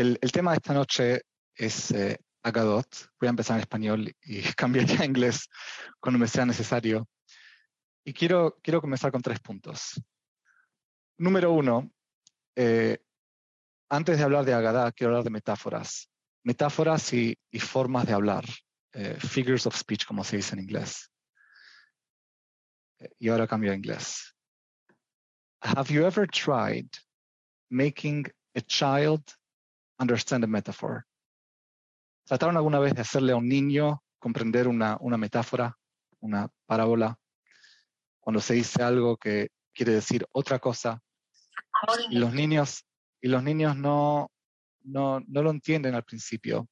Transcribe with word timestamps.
el, 0.00 0.32
tema 0.32 0.52
de 0.52 0.56
esta 0.56 0.72
noche 0.72 1.22
es 1.54 1.90
eh, 1.90 2.18
Agadot. 2.42 2.88
Voy 3.20 3.26
a 3.26 3.30
empezar 3.30 3.56
en 3.56 3.60
español 3.60 4.16
y 4.22 4.42
cambiaré 4.56 4.96
a 4.98 5.04
inglés 5.04 5.48
cuando 6.00 6.18
me 6.18 6.26
sea 6.26 6.46
necesario. 6.46 7.06
Y 8.04 8.14
quiero, 8.14 8.58
quiero 8.62 8.80
comenzar 8.80 9.12
con 9.12 9.20
tres 9.20 9.40
puntos. 9.40 10.02
Número 11.18 11.52
uno, 11.52 11.92
eh, 12.56 12.98
antes 13.90 14.16
de 14.16 14.24
hablar 14.24 14.46
de 14.46 14.54
Agadá, 14.54 14.90
quiero 14.92 15.10
hablar 15.10 15.24
de 15.24 15.30
metáforas. 15.30 16.10
Metáforas 16.44 17.12
y, 17.12 17.38
formas 17.58 18.06
de 18.06 18.14
hablar. 18.14 18.44
Eh, 18.92 19.18
figures 19.20 19.66
of 19.66 19.76
speech, 19.76 20.06
como 20.06 20.24
se 20.24 20.36
dice 20.36 20.54
en 20.54 20.62
inglés. 20.62 21.10
y 23.18 23.28
ahora 23.28 23.46
cambio 23.46 23.72
a 23.72 23.74
inglés. 23.74 24.34
Have 25.62 25.92
you 25.92 26.06
ever 26.06 26.26
tried 26.26 26.88
making 27.70 28.26
a 28.54 28.60
child 28.62 29.22
understand 30.00 30.44
a 30.44 30.46
metaphor? 30.46 31.04
¿Trataron 32.26 32.56
alguna 32.56 32.78
vez 32.78 32.94
de 32.94 33.02
hacerle 33.02 33.32
a 33.32 33.36
un 33.36 33.48
niño 33.48 34.02
comprender 34.18 34.68
una, 34.68 34.96
una 35.00 35.16
metáfora, 35.16 35.76
una 36.20 36.48
parábola? 36.66 37.16
Cuando 38.20 38.40
se 38.40 38.54
dice 38.54 38.82
algo 38.82 39.16
que 39.16 39.48
quiere 39.72 39.92
decir 39.92 40.26
otra 40.32 40.58
cosa 40.58 41.00
y 42.10 42.18
los 42.18 42.32
niños, 42.32 42.84
y 43.20 43.28
los 43.28 43.42
niños 43.42 43.76
no, 43.76 44.30
no, 44.82 45.20
no 45.26 45.42
lo 45.42 45.50
entienden 45.50 45.94
al 45.94 46.04
principio. 46.04 46.68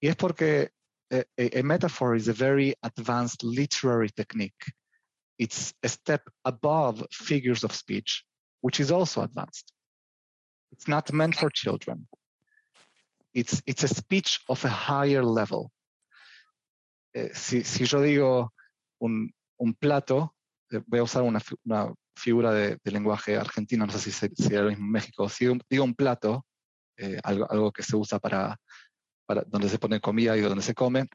Y 0.00 0.08
es 0.08 0.16
porque 0.16 0.70
a, 1.10 1.16
a, 1.16 1.60
a 1.60 1.62
metaphor 1.62 2.16
is 2.16 2.28
a 2.28 2.32
very 2.32 2.74
advanced 2.82 3.42
literary 3.42 4.10
technique. 4.10 4.72
It's 5.38 5.74
a 5.82 5.88
step 5.88 6.22
above 6.44 7.06
figures 7.10 7.64
of 7.64 7.72
speech, 7.72 8.24
which 8.60 8.80
is 8.80 8.90
also 8.90 9.22
advanced. 9.22 9.72
It's 10.72 10.88
not 10.88 11.12
meant 11.12 11.36
for 11.36 11.50
children. 11.50 12.08
It's, 13.34 13.62
it's 13.66 13.84
a 13.84 13.88
speech 13.88 14.40
of 14.48 14.64
a 14.64 14.70
higher 14.70 15.24
level. 15.24 15.70
Eh, 17.12 17.30
si, 17.34 17.64
si, 17.64 17.84
yo 17.84 18.00
digo 18.00 18.54
un, 19.00 19.32
un 19.58 19.74
plato, 19.74 20.34
eh, 20.70 20.80
voy 20.86 21.00
a 21.00 21.02
usar 21.02 21.22
una, 21.22 21.40
una 21.64 21.92
figura 22.16 22.52
de, 22.52 22.78
de, 22.82 22.90
lenguaje 22.90 23.36
argentino, 23.36 23.86
no 23.86 23.92
sé 23.92 23.98
si 23.98 24.12
sería 24.12 24.62
lo 24.62 24.70
mismo 24.70 24.84
en 24.84 24.90
México. 24.92 25.28
Si 25.28 25.46
digo 25.68 25.84
un 25.84 25.94
plato, 25.94 26.46
eh, 26.96 27.18
algo, 27.24 27.50
algo, 27.50 27.72
que 27.72 27.82
se 27.82 27.96
usa 27.96 28.18
para, 28.18 28.56
para, 29.26 29.42
donde 29.46 29.68
se 29.68 29.78
pone 29.78 30.00
comida 30.00 30.36
y 30.36 30.40
donde 30.40 30.62
se 30.62 30.74
come, 30.74 31.08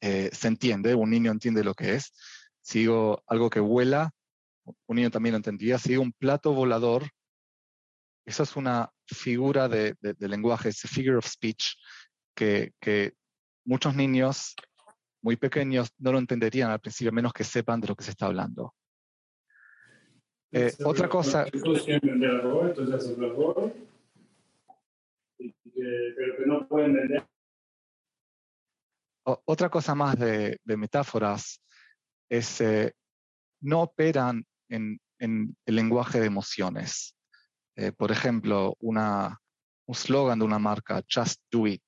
eh, 0.00 0.30
se 0.32 0.48
entiende, 0.48 0.94
un 0.94 1.10
niño 1.10 1.32
entiende 1.32 1.64
lo 1.64 1.74
que 1.74 1.94
es. 1.94 2.12
Si 2.60 2.80
digo 2.80 3.22
algo 3.26 3.50
que 3.50 3.60
vuela, 3.60 4.10
un 4.86 4.96
niño 4.96 5.10
también 5.10 5.32
lo 5.32 5.38
entendía. 5.38 5.78
Si 5.78 5.90
digo 5.90 6.02
un 6.02 6.12
plato 6.12 6.52
volador, 6.52 7.08
eso 8.24 8.42
es 8.42 8.56
una 8.56 8.90
figura 9.06 9.68
de, 9.68 9.94
de, 10.00 10.14
de 10.14 10.28
lenguaje, 10.28 10.70
es 10.70 10.84
a 10.84 10.88
figure 10.88 11.16
of 11.16 11.26
speech 11.26 11.76
que, 12.34 12.72
que, 12.80 13.14
muchos 13.66 13.94
niños 13.94 14.54
muy 15.22 15.36
pequeños 15.36 15.90
no 15.98 16.12
lo 16.12 16.18
entenderían 16.18 16.70
al 16.70 16.80
principio, 16.80 17.12
menos 17.12 17.32
que 17.32 17.44
sepan 17.44 17.80
de 17.80 17.88
lo 17.88 17.96
que 17.96 18.04
se 18.04 18.10
está 18.10 18.26
hablando. 18.26 18.74
Eh, 20.52 20.72
otra 20.84 21.08
cosa... 21.08 21.46
Otra 29.24 29.70
cosa 29.70 29.94
más 29.94 30.18
de, 30.18 30.60
de 30.62 30.76
metáforas 30.76 31.62
es 32.28 32.60
eh, 32.60 32.92
no 33.62 33.82
operan 33.82 34.44
en, 34.68 35.00
en, 35.18 35.56
el 35.64 35.74
lenguaje 35.74 36.20
de 36.20 36.26
emociones. 36.26 37.16
Eh, 37.76 37.92
por 37.92 38.12
ejemplo, 38.12 38.76
una, 38.80 39.38
un 39.86 39.94
slogan 39.94 40.38
de 40.38 40.44
una 40.44 40.58
marca, 40.58 41.02
Just 41.12 41.40
Do 41.50 41.66
It. 41.66 41.82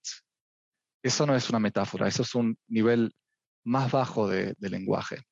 Eso 1.02 1.26
no 1.26 1.36
es 1.36 1.48
una 1.50 1.60
metáfora, 1.60 2.08
eso 2.08 2.22
es 2.22 2.34
un 2.34 2.58
nivel 2.68 3.12
más 3.64 3.90
bajo 3.92 4.28
de, 4.28 4.54
de 4.58 4.70
lenguaje. 4.70 5.22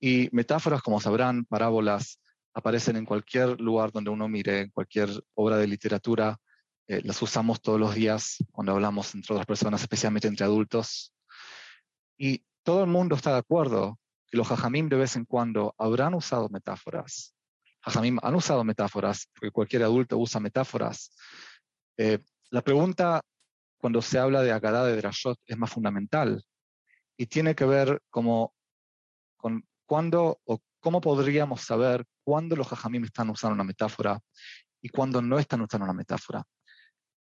Y 0.00 0.28
metáforas, 0.32 0.82
como 0.82 1.00
sabrán, 1.00 1.44
parábolas, 1.44 2.18
aparecen 2.54 2.96
en 2.96 3.06
cualquier 3.06 3.60
lugar 3.60 3.92
donde 3.92 4.10
uno 4.10 4.28
mire, 4.28 4.62
en 4.62 4.70
cualquier 4.70 5.08
obra 5.34 5.56
de 5.56 5.66
literatura. 5.66 6.36
Eh, 6.88 7.00
las 7.04 7.22
usamos 7.22 7.62
todos 7.62 7.78
los 7.78 7.94
días 7.94 8.36
cuando 8.50 8.72
hablamos 8.72 9.14
entre 9.14 9.34
otras 9.34 9.46
personas, 9.46 9.80
especialmente 9.80 10.28
entre 10.28 10.44
adultos. 10.44 11.14
Y 12.18 12.44
todo 12.62 12.84
el 12.84 12.90
mundo 12.90 13.16
está 13.16 13.32
de 13.32 13.38
acuerdo 13.38 13.98
que 14.26 14.36
los 14.36 14.48
jajamim 14.48 14.88
de 14.88 14.96
vez 14.96 15.16
en 15.16 15.24
cuando 15.24 15.74
habrán 15.78 16.14
usado 16.14 16.48
metáforas. 16.48 17.31
Jajamim 17.82 18.18
han 18.22 18.34
usado 18.34 18.64
metáforas, 18.64 19.28
porque 19.34 19.50
cualquier 19.50 19.82
adulto 19.82 20.16
usa 20.18 20.40
metáforas. 20.40 21.14
Eh, 21.96 22.18
la 22.50 22.62
pregunta 22.62 23.22
cuando 23.78 24.00
se 24.00 24.18
habla 24.18 24.42
de 24.42 24.52
Agadá 24.52 24.84
de 24.86 24.96
Drashot 24.96 25.38
es 25.46 25.58
más 25.58 25.70
fundamental 25.70 26.44
y 27.16 27.26
tiene 27.26 27.54
que 27.54 27.64
ver 27.64 28.00
como 28.10 28.54
con 29.36 29.64
cuándo 29.86 30.40
o 30.44 30.60
cómo 30.80 31.00
podríamos 31.00 31.62
saber 31.62 32.04
cuándo 32.24 32.56
los 32.56 32.68
jajamim 32.68 33.04
están 33.04 33.30
usando 33.30 33.54
una 33.54 33.64
metáfora 33.64 34.20
y 34.80 34.88
cuándo 34.88 35.20
no 35.20 35.38
están 35.38 35.60
usando 35.60 35.84
una 35.84 35.92
metáfora. 35.92 36.44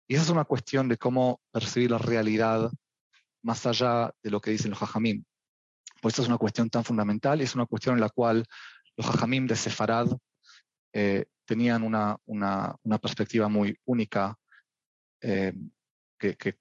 Y 0.07 0.15
esa 0.15 0.23
es 0.23 0.29
una 0.29 0.45
cuestión 0.45 0.87
de 0.87 0.97
cómo 0.97 1.41
percibir 1.51 1.91
la 1.91 1.97
realidad 1.97 2.71
más 3.41 3.65
allá 3.65 4.11
de 4.23 4.29
lo 4.29 4.39
que 4.39 4.51
dicen 4.51 4.71
los 4.71 4.79
jajamim. 4.79 5.23
Por 6.01 6.11
eso 6.11 6.21
es 6.21 6.27
una 6.27 6.37
cuestión 6.37 6.69
tan 6.69 6.83
fundamental 6.83 7.41
y 7.41 7.43
es 7.43 7.55
una 7.55 7.65
cuestión 7.65 7.95
en 7.95 8.01
la 8.01 8.09
cual 8.09 8.45
los 8.97 9.07
jajamim 9.07 9.47
de 9.47 9.55
Sefarad 9.55 10.07
eh, 10.97 11.25
tenían 11.43 11.83
una, 11.83 12.17
una, 12.25 12.73
una, 12.83 12.97
perspectiva 12.99 13.49
muy 13.49 13.77
única 13.83 14.39
eh, 15.21 15.53
que, 16.17 16.37
que, 16.37 16.57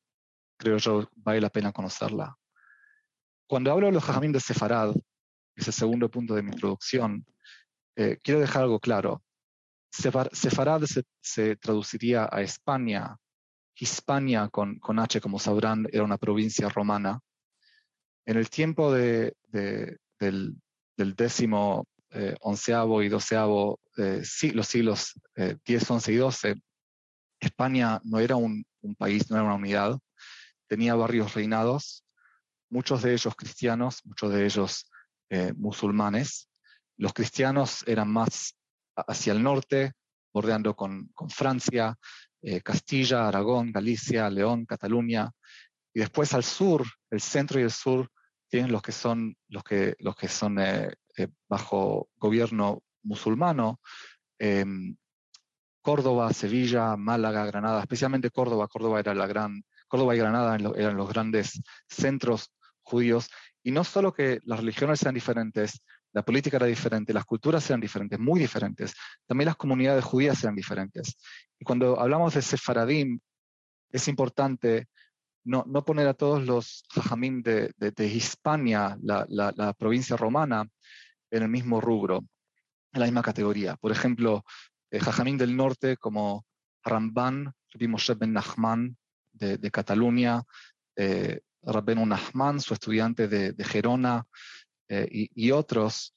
creo 0.58 0.76
yo 0.78 1.08
vale 1.14 1.40
la 1.40 1.50
pena 1.50 1.70
conocerla. 1.70 2.36
Cuando 3.46 3.70
hablo 3.70 3.86
de 3.86 3.92
los 3.92 4.02
jajamim 4.02 4.32
de 4.32 4.40
Sefarad, 4.40 4.92
ese 5.54 5.70
segundo 5.70 6.10
punto 6.10 6.34
de 6.34 6.42
mi 6.42 6.50
introducción, 6.50 7.24
eh, 7.94 8.18
quiero 8.24 8.40
dejar 8.40 8.64
algo 8.64 8.80
claro. 8.80 9.22
Sefarad 9.92 10.82
se, 10.82 11.04
se, 11.20 11.54
traduciría 11.54 12.28
a 12.30 12.42
España. 12.42 13.16
Hispania, 13.76 14.48
con, 14.48 14.80
con, 14.80 14.98
H, 14.98 15.20
como 15.20 15.38
sabrán, 15.38 15.86
era 15.92 16.02
una 16.02 16.18
provincia 16.18 16.68
romana. 16.68 17.20
En 18.26 18.36
el 18.36 18.50
tiempo 18.50 18.92
de, 18.92 19.36
de, 19.46 19.98
del, 20.18 20.56
del, 20.96 21.14
décimo, 21.14 21.86
eh, 22.14 22.36
onceavo 22.40 23.02
y 23.02 23.08
doceavo, 23.08 23.80
eh, 23.96 24.22
los 24.54 24.66
siglos 24.66 25.20
eh, 25.36 25.56
10, 25.64 25.90
11 25.90 26.12
y 26.12 26.16
12, 26.16 26.54
España 27.40 28.00
no 28.04 28.18
era 28.18 28.36
un, 28.36 28.64
un 28.82 28.94
país, 28.94 29.30
no 29.30 29.36
era 29.36 29.44
una 29.44 29.54
unidad. 29.54 29.98
Tenía 30.66 30.94
varios 30.94 31.34
reinados, 31.34 32.04
muchos 32.70 33.02
de 33.02 33.12
ellos 33.12 33.34
cristianos, 33.36 34.00
muchos 34.04 34.32
de 34.32 34.44
ellos 34.44 34.90
eh, 35.30 35.52
musulmanes. 35.56 36.48
Los 36.96 37.12
cristianos 37.12 37.84
eran 37.86 38.10
más 38.10 38.56
hacia 38.96 39.32
el 39.32 39.42
norte, 39.42 39.92
bordeando 40.32 40.74
con, 40.74 41.08
con 41.14 41.30
Francia, 41.30 41.96
eh, 42.42 42.60
Castilla, 42.60 43.28
Aragón, 43.28 43.72
Galicia, 43.72 44.28
León, 44.30 44.66
Cataluña. 44.66 45.30
Y 45.92 46.00
después 46.00 46.34
al 46.34 46.44
sur, 46.44 46.84
el 47.10 47.20
centro 47.20 47.60
y 47.60 47.62
el 47.62 47.70
sur, 47.70 48.10
tienen 48.48 48.72
los 48.72 48.82
que 48.82 48.92
son, 48.92 49.36
los 49.48 49.64
que, 49.64 49.96
los 49.98 50.16
que 50.16 50.28
son 50.28 50.58
eh, 50.58 50.92
eh 51.16 51.28
bajo 51.48 52.08
gobierno 52.16 52.82
musulmano. 53.02 53.80
Em, 54.38 54.96
Córdoba, 55.80 56.32
Sevilla, 56.32 56.96
Málaga, 56.96 57.44
Granada, 57.44 57.80
especialmente 57.80 58.30
Córdoba. 58.30 58.68
Córdoba 58.68 59.00
era 59.00 59.14
la 59.14 59.26
gran, 59.26 59.64
Córdoba 59.86 60.14
y 60.14 60.18
Granada 60.18 60.56
eran 60.76 60.96
los 60.96 61.08
grandes 61.08 61.62
centros 61.88 62.50
judíos 62.82 63.28
y 63.64 63.70
no 63.70 63.82
solo 63.82 64.12
que 64.12 64.40
las 64.44 64.60
religiones 64.60 65.00
sean 65.00 65.14
diferentes, 65.14 65.82
la 66.12 66.22
política 66.22 66.58
era 66.58 66.66
diferente, 66.66 67.14
las 67.14 67.24
culturas 67.24 67.68
eran 67.70 67.80
diferentes, 67.80 68.20
muy 68.20 68.38
diferentes, 68.38 68.94
también 69.26 69.46
las 69.46 69.56
comunidades 69.56 70.04
judías 70.04 70.42
eran 70.44 70.54
diferentes. 70.54 71.16
Y 71.58 71.64
cuando 71.64 71.98
hablamos 71.98 72.34
de 72.34 72.42
Sefaradim, 72.42 73.18
es 73.90 74.06
importante 74.06 74.88
no, 75.44 75.84
poner 75.84 76.08
a 76.08 76.14
todos 76.14 76.44
los 76.44 76.84
jajamim 76.90 77.42
de, 77.42 77.72
Hispania, 77.98 78.96
la, 79.02 79.74
provincia 79.78 80.16
romana, 80.16 80.66
en 81.30 81.42
el 81.42 81.48
mismo 81.48 81.80
rubro, 81.80 82.24
en 82.92 83.00
la 83.00 83.06
misma 83.06 83.22
categoría. 83.22 83.76
Por 83.76 83.92
ejemplo, 83.92 84.44
eh, 84.90 85.00
del 85.36 85.56
norte 85.56 85.96
como 85.96 86.46
Ramban, 86.82 87.52
vimos 87.74 88.10
Ben 88.18 88.32
Nachman 88.32 88.96
de, 89.32 89.58
de 89.58 89.70
Cataluña, 89.70 90.42
eh, 90.96 91.40
Rabbenu 91.62 92.06
Nachman, 92.06 92.60
su 92.60 92.74
estudiante 92.74 93.28
de, 93.28 93.64
Gerona, 93.64 94.26
eh, 94.88 95.08
y, 95.10 95.50
otros, 95.50 96.14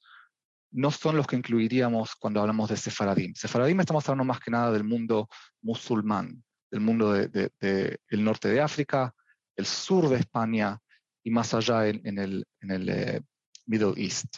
no 0.70 0.90
son 0.90 1.16
los 1.16 1.26
que 1.26 1.36
incluiríamos 1.36 2.14
cuando 2.16 2.40
hablamos 2.40 2.68
de 2.68 2.76
Sefaradim. 2.76 3.34
Sefaradim 3.34 3.80
estamos 3.80 4.06
hablando 4.08 4.24
más 4.24 4.40
que 4.40 4.50
nada 4.50 4.70
del 4.70 4.84
mundo 4.84 5.28
musulmán, 5.62 6.44
del 6.70 6.80
mundo 6.80 7.12
del 7.12 7.30
de, 7.30 7.50
de, 7.60 7.98
el 8.08 8.22
norte 8.22 8.48
de 8.48 8.60
África, 8.60 9.14
el 9.58 9.66
sur 9.66 10.08
de 10.08 10.16
España 10.16 10.78
y 11.22 11.30
más 11.30 11.52
allá 11.52 11.86
en, 11.88 12.18
el, 12.18 12.46
eh, 12.88 13.20
Middle 13.66 13.92
East. 13.96 14.36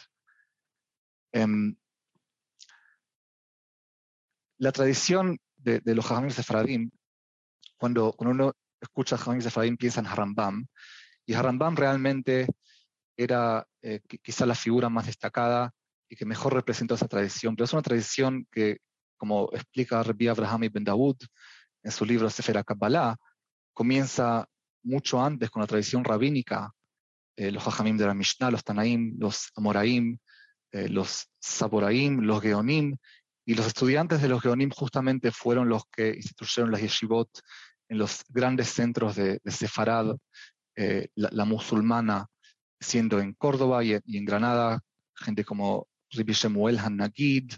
Um, 1.33 1.75
la 4.57 4.71
tradición 4.73 5.39
de, 5.55 5.79
de 5.79 5.95
los 5.95 6.05
Jajamim 6.05 6.31
Sefaradim 6.31 6.91
cuando, 7.81 8.13
cuando 8.13 8.31
uno 8.31 8.53
escucha 8.79 9.15
a 9.15 9.17
Jamim 9.17 9.41
Sefaradín 9.41 9.75
piensa 9.75 10.01
en 10.01 10.05
Harambam, 10.05 10.67
y 11.25 11.33
Harambam 11.33 11.75
realmente 11.75 12.47
era 13.17 13.65
eh, 13.81 14.01
quizá 14.21 14.45
la 14.45 14.53
figura 14.53 14.87
más 14.89 15.07
destacada 15.07 15.71
y 16.07 16.15
que 16.15 16.25
mejor 16.25 16.53
representó 16.53 16.93
esa 16.93 17.07
tradición, 17.07 17.55
pero 17.55 17.65
es 17.65 17.73
una 17.73 17.81
tradición 17.81 18.47
que, 18.51 18.77
como 19.17 19.49
explica 19.53 20.03
Rabbi 20.03 20.27
Abraham 20.27 20.65
ibn 20.65 20.83
Daud 20.83 21.17
en 21.83 21.91
su 21.91 22.05
libro 22.05 22.29
Sefer 22.29 22.63
Kabbalah, 22.63 23.15
comienza 23.73 24.47
mucho 24.83 25.23
antes 25.23 25.49
con 25.49 25.61
la 25.61 25.67
tradición 25.67 26.03
rabínica, 26.03 26.71
eh, 27.35 27.51
los 27.51 27.65
Hajamim 27.65 27.97
de 27.97 28.05
la 28.05 28.13
Mishnah, 28.13 28.51
los 28.51 28.63
Tanaim, 28.63 29.15
los 29.17 29.51
Amoraim, 29.55 30.17
eh, 30.71 30.89
los 30.89 31.27
Saboraim, 31.39 32.21
los 32.21 32.41
Geonim, 32.41 32.97
y 33.45 33.55
los 33.55 33.67
estudiantes 33.67 34.21
de 34.21 34.29
los 34.29 34.41
Geonim 34.41 34.69
justamente 34.69 35.31
fueron 35.31 35.67
los 35.67 35.83
que 35.91 36.09
instituyeron 36.09 36.71
las 36.71 36.81
yeshivot 36.81 37.29
en 37.89 37.97
los 37.97 38.23
grandes 38.29 38.69
centros 38.69 39.15
de, 39.15 39.39
Sefarad, 39.45 40.15
eh, 40.75 41.09
la, 41.15 41.45
musulmana, 41.45 42.27
siendo 42.79 43.19
en 43.19 43.33
Córdoba 43.33 43.83
y, 43.83 43.93
en 43.93 44.25
Granada, 44.25 44.79
gente 45.15 45.43
como 45.43 45.87
Rabbi 46.11 46.33
Shemuel 46.33 46.79
Hanagid, 46.79 47.51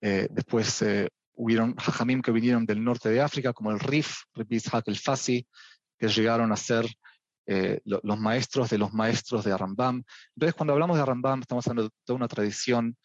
después 0.00 0.82
hubieron 1.34 1.74
hajamim 1.78 2.22
que 2.22 2.32
vinieron 2.32 2.66
del 2.66 2.82
norte 2.82 3.08
de 3.08 3.20
África, 3.20 3.52
como 3.52 3.70
el 3.70 3.80
Rif, 3.80 4.22
Rabbi 4.34 4.56
Ishaq 4.56 4.88
el 4.88 4.98
Fasi, 4.98 5.46
que 6.00 6.08
llegaron 6.08 6.50
a 6.50 6.56
ser 6.56 6.86
eh, 7.46 7.80
los 7.84 8.18
maestros 8.18 8.70
de 8.70 8.78
los 8.78 8.92
maestros 8.92 9.44
de 9.44 9.52
Arambam. 9.52 10.02
Entonces, 10.34 10.54
cuando 10.54 10.72
hablamos 10.72 10.96
de 10.96 11.02
Arambam, 11.02 11.40
estamos 11.40 11.66
hablando 11.68 11.92
de 12.06 12.12
una 12.14 12.26
tradición 12.26 12.96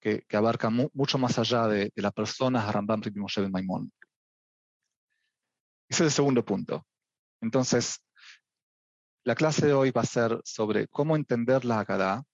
que, 0.00 0.24
abarca 0.32 0.68
mucho 0.70 1.18
más 1.18 1.38
allá 1.38 1.68
de, 1.68 1.92
la 1.94 2.10
persona 2.10 2.68
Arambam 2.68 3.02
Rabbi 3.02 3.20
Moshe 3.20 3.40
Ben 3.40 3.52
Maimón. 3.52 3.92
Ese 5.88 6.04
es 6.04 6.08
el 6.08 6.10
segundo 6.10 6.44
punto. 6.44 6.86
Entonces, 7.40 8.00
la 9.24 9.34
clase 9.34 9.66
de 9.66 9.72
hoy 9.72 9.90
va 9.92 10.00
a 10.00 10.06
ser 10.06 10.40
sobre 10.44 10.88
cómo 10.88 11.14
entender 11.14 11.64
la 11.64 11.80
Haggadah 11.80 12.24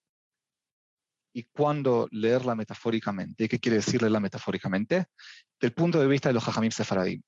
y 1.33 1.43
cuándo 1.43 2.07
leerla 2.11 2.55
metafóricamente. 2.55 3.47
¿Qué 3.47 3.59
quiere 3.59 3.77
decir 3.77 4.01
leerla 4.01 4.19
metafóricamente? 4.19 5.07
Del 5.59 5.73
punto 5.73 5.99
de 5.99 6.07
vista 6.07 6.29
de 6.29 6.33
los 6.33 6.43
Jajamim 6.43 6.71
Sefaradim. 6.71 7.21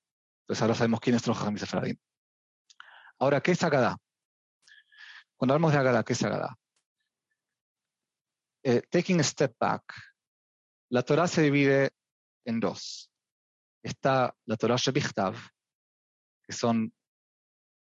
Entonces 0.43 0.61
ahora 0.61 0.75
sabemos 0.75 0.99
quiénes 0.99 1.21
son 1.21 1.31
los 1.31 1.39
Jajamim 1.39 1.59
Sefaradim. 1.59 1.97
Ahora, 3.19 3.41
¿qué 3.41 3.51
es 3.51 3.63
Agadá? 3.63 3.97
Cuando 5.35 5.53
hablamos 5.53 5.73
de 5.73 5.79
Agadá, 5.79 6.03
¿qué 6.03 6.13
es 6.13 6.23
Agadá? 6.23 6.55
Eh, 8.63 8.81
taking 8.89 9.19
a 9.19 9.23
step 9.23 9.55
back, 9.59 9.83
la 10.89 11.03
Torah 11.03 11.27
se 11.27 11.41
divide 11.41 11.91
en 12.45 12.59
dos. 12.59 13.09
Está 13.83 14.35
la 14.45 14.57
Torah 14.57 14.75
Shebichtav, 14.75 15.35
que 16.43 16.53
son 16.53 16.93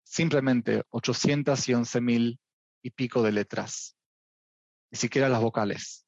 simplemente 0.03 0.83
811 0.89 2.01
mil 2.01 2.39
y 2.81 2.91
pico 2.91 3.21
de 3.21 3.31
letras, 3.31 3.97
ni 4.91 4.97
siquiera 4.97 5.27
las 5.27 5.41
vocales 5.41 6.05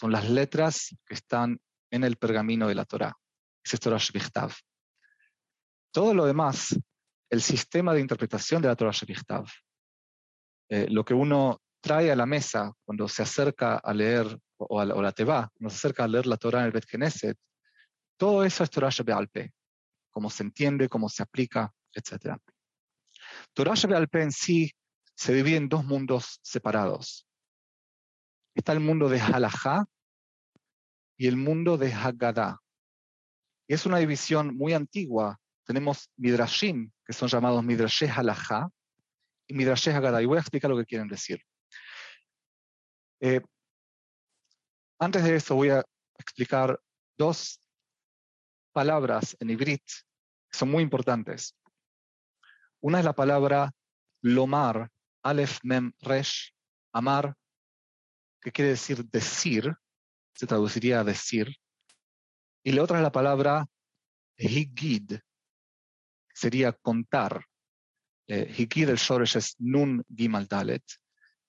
son 0.00 0.12
las 0.12 0.30
letras 0.30 0.96
que 1.04 1.12
están 1.12 1.60
en 1.90 2.04
el 2.04 2.16
pergamino 2.16 2.66
de 2.66 2.74
la 2.74 2.86
Torah. 2.86 3.14
Es 3.62 3.78
Torah 3.78 3.98
Shebichtav. 3.98 4.50
Todo 5.92 6.14
lo 6.14 6.24
demás, 6.24 6.74
el 7.30 7.40
sistema 7.40 7.94
de 7.94 8.00
interpretación 8.00 8.60
de 8.60 8.68
la 8.68 8.76
Torah 8.76 8.92
Shebichtav, 8.92 9.46
eh, 10.68 10.86
lo 10.90 11.04
que 11.04 11.14
uno 11.14 11.62
trae 11.80 12.10
a 12.10 12.16
la 12.16 12.26
mesa 12.26 12.72
cuando 12.84 13.08
se 13.08 13.22
acerca 13.22 13.76
a 13.76 13.94
leer, 13.94 14.38
o, 14.58 14.80
a, 14.80 14.84
la 14.84 15.12
Teba, 15.12 15.50
cuando 15.54 15.70
se 15.70 15.76
acerca 15.76 16.04
a 16.04 16.08
leer 16.08 16.26
la 16.26 16.36
Torah 16.36 16.60
en 16.60 16.66
el 16.66 16.72
Bet 16.72 16.86
Knesset, 16.86 17.38
todo 18.18 18.44
eso 18.44 18.64
es 18.64 18.70
Torah 18.70 18.90
Shebealpe, 18.90 19.52
cómo 20.10 20.28
se 20.28 20.42
entiende, 20.42 20.88
cómo 20.88 21.08
se 21.08 21.22
aplica, 21.22 21.72
etc. 21.94 22.36
Torah 23.54 23.74
Shebealpe 23.74 24.22
en 24.22 24.32
sí 24.32 24.70
se 25.14 25.32
divide 25.32 25.56
en 25.56 25.68
dos 25.68 25.84
mundos 25.84 26.38
separados 26.42 27.26
está 28.60 28.72
el 28.72 28.80
mundo 28.80 29.08
de 29.08 29.20
Halajá 29.20 29.86
y 31.16 31.26
el 31.26 31.36
mundo 31.36 31.76
de 31.76 31.92
Haggadah. 31.92 32.58
Y 33.68 33.74
es 33.74 33.86
una 33.86 33.98
división 33.98 34.56
muy 34.56 34.72
antigua. 34.72 35.38
Tenemos 35.70 36.10
Midrashim, 36.16 36.90
que 37.06 37.12
son 37.12 37.28
llamados 37.28 37.62
Midrashé 37.62 38.10
Halajá 38.10 38.68
y 39.46 39.54
Midrashé 39.54 39.92
Haggadah. 39.92 40.20
Y 40.20 40.26
voy 40.26 40.38
a 40.38 40.40
explicar 40.40 40.68
lo 40.68 40.76
que 40.76 40.84
quieren 40.84 41.06
decir. 41.06 41.40
Eh, 43.20 43.40
antes 44.98 45.22
de 45.22 45.36
eso 45.36 45.54
voy 45.54 45.68
a 45.68 45.84
explicar 46.18 46.76
dos 47.16 47.60
palabras 48.72 49.36
en 49.38 49.50
Ibrit 49.50 49.84
que 50.50 50.58
son 50.58 50.72
muy 50.72 50.82
importantes. 50.82 51.56
Una 52.80 52.98
es 52.98 53.04
la 53.04 53.12
palabra 53.12 53.70
lomar, 54.22 54.90
alef 55.22 55.60
mem 55.62 55.92
resh, 56.00 56.52
amar, 56.92 57.36
que 58.40 58.50
quiere 58.50 58.70
decir 58.70 59.04
decir, 59.04 59.72
se 60.34 60.48
traduciría 60.48 60.98
a 60.98 61.04
decir, 61.04 61.54
y 62.64 62.72
la 62.72 62.82
otra 62.82 62.96
es 62.96 63.04
la 63.04 63.12
palabra 63.12 63.66
higid, 64.36 65.20
sería 66.32 66.72
contar. 66.72 67.44
Eh, 68.26 68.54
el 68.56 68.96
shoresh 68.96 69.36
es 69.36 69.56
nun 69.58 70.04
gimal 70.08 70.46
dalet, 70.46 70.84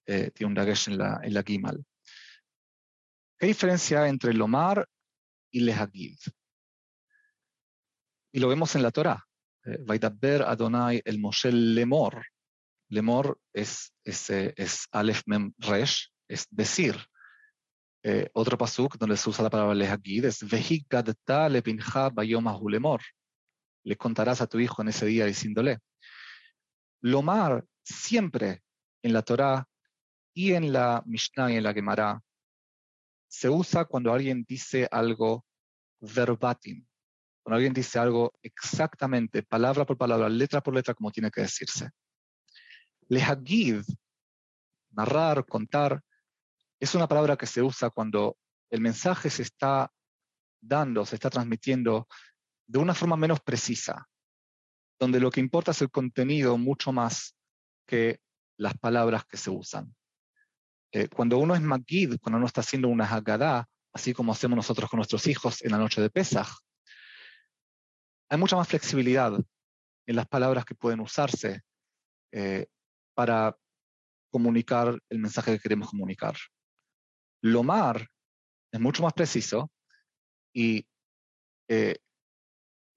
eh, 0.07 0.31
tiene 0.31 0.49
un 0.49 0.55
dagesh 0.55 0.89
en 0.89 0.97
la, 0.97 1.43
gimal. 1.45 1.83
¿Qué 3.37 3.47
diferencia 3.47 4.03
hay 4.03 4.09
entre 4.09 4.33
lomar 4.33 4.87
y 5.51 5.61
lehagid? 5.61 6.17
Y 8.33 8.39
lo 8.39 8.47
vemos 8.47 8.75
en 8.75 8.83
la 8.83 8.91
Torah. 8.91 9.23
Eh, 9.65 9.77
Vaidaber 9.85 10.43
Adonai 10.43 11.01
el 11.05 11.19
Moshe 11.19 11.51
lemor. 11.51 12.25
Lemor 12.89 13.39
es, 13.53 13.93
es, 14.03 14.29
es 14.29 14.87
Aleph 14.91 15.21
Mem 15.27 15.53
Resh, 15.59 16.11
es 16.27 16.47
decir. 16.49 16.95
Eh, 18.03 18.27
otro 18.33 18.57
pasuk 18.57 18.97
donde 18.97 19.15
se 19.15 19.29
usa 19.29 19.43
la 19.43 19.51
palabra 19.51 19.75
lehagid 19.75 20.25
es 20.25 20.41
vehigadta 20.41 21.47
le 21.49 21.61
pinja 21.61 22.11
lemor. 22.67 23.01
Le 23.83 23.95
contarás 23.95 24.41
a 24.41 24.47
tu 24.47 24.59
hijo 24.59 24.81
en 24.81 24.89
ese 24.89 25.05
día 25.05 25.25
diciéndole. 25.25 25.79
Lomar 27.01 27.65
siempre 27.83 28.61
en 29.01 29.13
la 29.13 29.21
Torah 29.23 29.67
y 30.33 30.53
en 30.53 30.71
la 30.71 31.03
Mishnah 31.05 31.51
y 31.51 31.57
en 31.57 31.63
la 31.63 31.73
Gemara 31.73 32.21
se 33.27 33.49
usa 33.49 33.85
cuando 33.85 34.13
alguien 34.13 34.43
dice 34.47 34.87
algo 34.91 35.45
verbatim, 36.01 36.85
cuando 37.43 37.55
alguien 37.55 37.73
dice 37.73 37.97
algo 37.97 38.33
exactamente, 38.41 39.43
palabra 39.43 39.85
por 39.85 39.97
palabra, 39.97 40.27
letra 40.27 40.61
por 40.61 40.75
letra, 40.75 40.93
como 40.93 41.11
tiene 41.11 41.31
que 41.31 41.41
decirse. 41.41 41.89
Lehagid, 43.07 43.83
narrar, 44.91 45.45
contar, 45.45 46.01
es 46.79 46.93
una 46.93 47.07
palabra 47.07 47.37
que 47.37 47.45
se 47.45 47.61
usa 47.61 47.89
cuando 47.89 48.37
el 48.69 48.81
mensaje 48.81 49.29
se 49.29 49.43
está 49.43 49.91
dando, 50.59 51.05
se 51.05 51.15
está 51.15 51.29
transmitiendo 51.29 52.07
de 52.71 52.79
una 52.79 52.93
forma 52.93 53.17
menos 53.17 53.41
precisa, 53.41 54.07
donde 54.97 55.19
lo 55.19 55.29
que 55.29 55.41
importa 55.41 55.71
es 55.71 55.81
el 55.81 55.91
contenido 55.91 56.57
mucho 56.57 56.93
más 56.93 57.35
que 57.85 58.21
las 58.57 58.77
palabras 58.77 59.25
que 59.25 59.35
se 59.35 59.49
usan. 59.49 59.93
Eh, 60.93 61.09
cuando 61.09 61.37
uno 61.37 61.53
es 61.53 61.61
Magid, 61.61 62.17
cuando 62.21 62.37
uno 62.37 62.47
está 62.47 62.61
haciendo 62.61 62.87
una 62.87 63.05
Haggadah, 63.05 63.67
así 63.93 64.13
como 64.13 64.31
hacemos 64.31 64.55
nosotros 64.55 64.89
con 64.89 64.99
nuestros 64.99 65.27
hijos 65.27 65.61
en 65.63 65.71
la 65.71 65.77
noche 65.77 66.01
de 66.01 66.09
Pesach, 66.09 66.47
hay 68.29 68.37
mucha 68.37 68.55
más 68.55 68.69
flexibilidad 68.69 69.33
en 70.07 70.15
las 70.15 70.27
palabras 70.27 70.63
que 70.63 70.75
pueden 70.75 71.01
usarse 71.01 71.63
eh, 72.31 72.67
para 73.13 73.53
comunicar 74.29 74.97
el 75.09 75.19
mensaje 75.19 75.51
que 75.51 75.59
queremos 75.59 75.89
comunicar. 75.89 76.37
Lomar 77.41 78.07
es 78.71 78.79
mucho 78.79 79.03
más 79.03 79.11
preciso 79.11 79.69
y 80.53 80.87
eh, 81.67 81.97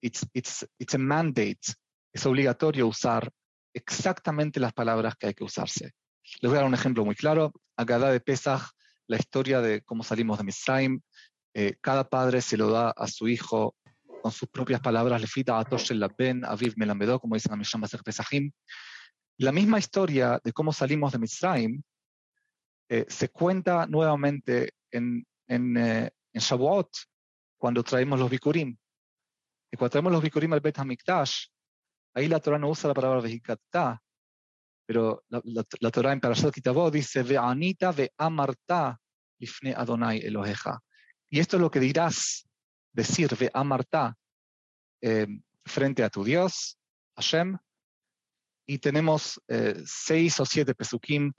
it's, 0.05 0.25
it's, 0.33 0.65
it's 0.77 0.93
a 0.93 0.99
mandate, 0.99 1.73
es 2.13 2.25
obligatorio 2.25 2.87
usar 2.87 3.31
exactamente 3.73 4.59
las 4.59 4.71
palabras 4.71 5.15
que 5.15 5.27
hay 5.27 5.33
que 5.33 5.43
usarse. 5.43 5.93
Les 6.41 6.49
voy 6.49 6.57
a 6.57 6.61
dar 6.61 6.67
un 6.67 6.75
ejemplo 6.75 7.03
muy 7.03 7.15
claro. 7.15 7.51
Agadá 7.75 8.11
de 8.11 8.19
Pesach, 8.19 8.69
la 9.07 9.17
historia 9.17 9.61
de 9.61 9.81
cómo 9.81 10.03
salimos 10.03 10.37
de 10.37 10.43
Misraim. 10.43 11.01
Eh, 11.53 11.75
cada 11.81 12.07
padre 12.07 12.41
se 12.41 12.57
lo 12.57 12.69
da 12.69 12.91
a 12.91 13.07
su 13.07 13.27
hijo 13.27 13.75
con 14.21 14.31
sus 14.31 14.47
propias 14.49 14.79
palabras. 14.79 15.19
Lefita 15.19 15.59
Atosh 15.59 15.91
el 15.91 16.07
Ben, 16.17 16.45
Aviv 16.45 16.73
Melamedó, 16.77 17.19
como 17.19 17.35
dicen 17.35 17.53
a 17.53 17.55
Misham 17.55 17.81
Pesachim. 17.81 18.51
La 19.37 19.51
misma 19.51 19.79
historia 19.79 20.39
de 20.43 20.53
cómo 20.53 20.71
salimos 20.71 21.11
de 21.11 21.19
Misraim 21.19 21.81
eh, 22.89 23.05
se 23.09 23.29
cuenta 23.29 23.87
nuevamente 23.87 24.73
en, 24.91 25.25
en, 25.47 25.77
eh, 25.77 26.11
en, 26.31 26.41
Shavuot, 26.41 26.89
cuando 27.57 27.83
traemos 27.83 28.19
los 28.19 28.29
bikurim. 28.29 28.77
Y 29.75 29.77
cuando 29.77 30.09
los 30.09 30.21
bikurim 30.23 30.53
al 30.53 30.61
Bet 30.61 30.79
HaMikdash, 30.79 31.47
ahí 32.13 32.29
la 32.29 32.39
Torah 32.39 32.57
no 32.57 32.69
usa 32.69 32.87
la 32.87 32.93
palabra 32.93 33.19
vejikatta, 33.19 34.01
pero 34.85 35.25
la, 35.27 35.41
la, 35.81 35.91
Torah 35.91 36.13
en 36.13 36.21
Parashat 36.21 36.53
Kitabó 36.53 36.89
dice 36.89 37.23
ve'anita 37.23 37.91
ve'amarta 37.91 38.97
lifne 39.37 39.73
Adonai 39.75 40.19
Eloheja. 40.19 40.79
Y 41.29 41.41
esto 41.41 41.57
es 41.57 41.61
lo 41.61 41.69
que 41.69 41.81
dirás, 41.81 42.47
decir 42.93 43.35
ve'amarta 43.35 44.15
eh, 45.01 45.27
frente 45.65 46.05
a 46.05 46.09
tu 46.09 46.23
Dios, 46.23 46.77
Hashem, 47.17 47.57
y 48.65 48.77
tenemos 48.77 49.41
eh, 49.49 49.83
seis 49.85 50.39
o 50.39 50.45
siete 50.45 50.73
pesukim 50.73 51.33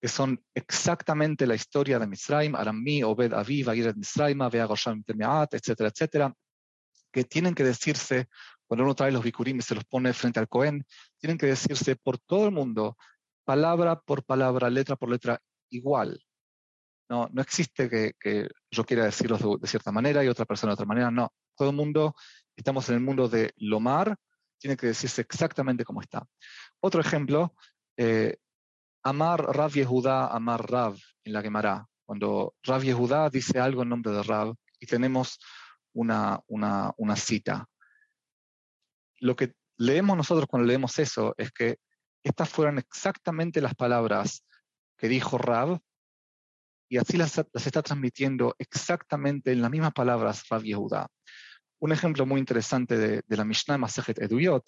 que 0.00 0.06
son 0.06 0.40
exactamente 0.54 1.44
la 1.44 1.56
historia 1.56 1.98
de 1.98 2.06
Misraim, 2.06 2.54
Aramí, 2.54 3.02
Obed 3.02 3.32
Aviv, 3.32 3.68
Agiret 3.68 3.96
Misraim, 3.96 4.48
Vea 4.48 4.66
Gosham 4.66 5.02
etcétera, 5.50 5.88
etcétera, 5.88 6.32
que 7.12 7.24
tienen 7.24 7.54
que 7.54 7.64
decirse, 7.64 8.28
cuando 8.66 8.84
uno 8.84 8.94
trae 8.94 9.12
los 9.12 9.24
bikurim 9.24 9.58
y 9.58 9.62
se 9.62 9.74
los 9.74 9.84
pone 9.84 10.12
frente 10.12 10.38
al 10.38 10.48
Cohen, 10.48 10.86
tienen 11.18 11.38
que 11.38 11.46
decirse 11.46 11.96
por 11.96 12.18
todo 12.18 12.46
el 12.46 12.52
mundo, 12.52 12.96
palabra 13.44 14.00
por 14.00 14.24
palabra, 14.24 14.70
letra 14.70 14.96
por 14.96 15.10
letra, 15.10 15.40
igual. 15.70 16.22
No, 17.08 17.28
no 17.32 17.42
existe 17.42 17.88
que, 17.88 18.48
yo 18.70 18.84
quiera 18.84 19.04
decirlo 19.04 19.58
de, 19.58 19.66
cierta 19.66 19.90
manera 19.90 20.22
y 20.22 20.28
otra 20.28 20.44
persona 20.44 20.70
de 20.70 20.74
otra 20.74 20.86
manera, 20.86 21.10
no. 21.10 21.32
Todo 21.56 21.70
el 21.70 21.76
mundo, 21.76 22.14
estamos 22.54 22.88
en 22.88 22.94
el 22.94 23.00
mundo 23.00 23.28
de 23.28 23.52
Lomar, 23.56 24.16
tiene 24.58 24.76
que 24.76 24.86
decirse 24.86 25.22
exactamente 25.22 25.84
como 25.84 26.00
está. 26.00 26.24
Otro 26.78 27.00
ejemplo, 27.00 27.54
eh, 27.96 28.36
Amar 29.02 29.40
Rav 29.40 29.72
Yehudá, 29.72 30.28
Amar 30.28 30.70
Rav 30.70 30.96
en 31.24 31.32
la 31.32 31.42
Gemara. 31.42 31.86
Cuando 32.04 32.54
Rav 32.62 32.82
Yehudá 32.82 33.30
dice 33.30 33.58
algo 33.58 33.82
en 33.82 33.88
nombre 33.88 34.12
de 34.12 34.22
Rav 34.22 34.54
y 34.78 34.86
tenemos 34.86 35.40
una, 35.92 36.40
una, 36.46 36.92
una 36.96 37.16
cita. 37.16 37.66
Lo 39.18 39.36
que 39.36 39.54
leemos 39.76 40.16
nosotros 40.16 40.46
cuando 40.48 40.66
leemos 40.66 40.98
eso 40.98 41.34
es 41.36 41.50
que 41.52 41.78
estas 42.22 42.48
fueron 42.48 42.78
exactamente 42.78 43.60
las 43.60 43.74
palabras 43.74 44.44
que 44.96 45.08
dijo 45.08 45.38
Rav 45.38 45.78
y 46.88 46.98
así 46.98 47.16
las, 47.16 47.38
está 47.38 47.82
transmitiendo 47.82 48.54
exactamente 48.58 49.52
en 49.52 49.62
las 49.62 49.70
mismas 49.70 49.92
palabras 49.92 50.48
Rav 50.48 50.62
Yehudá. 50.62 51.08
Un 51.78 51.92
ejemplo 51.92 52.26
muy 52.26 52.40
interesante 52.40 52.98
de, 52.98 53.22
la 53.36 53.44
Mishnah 53.44 53.78
Masejet 53.78 54.20
Eduyot, 54.20 54.64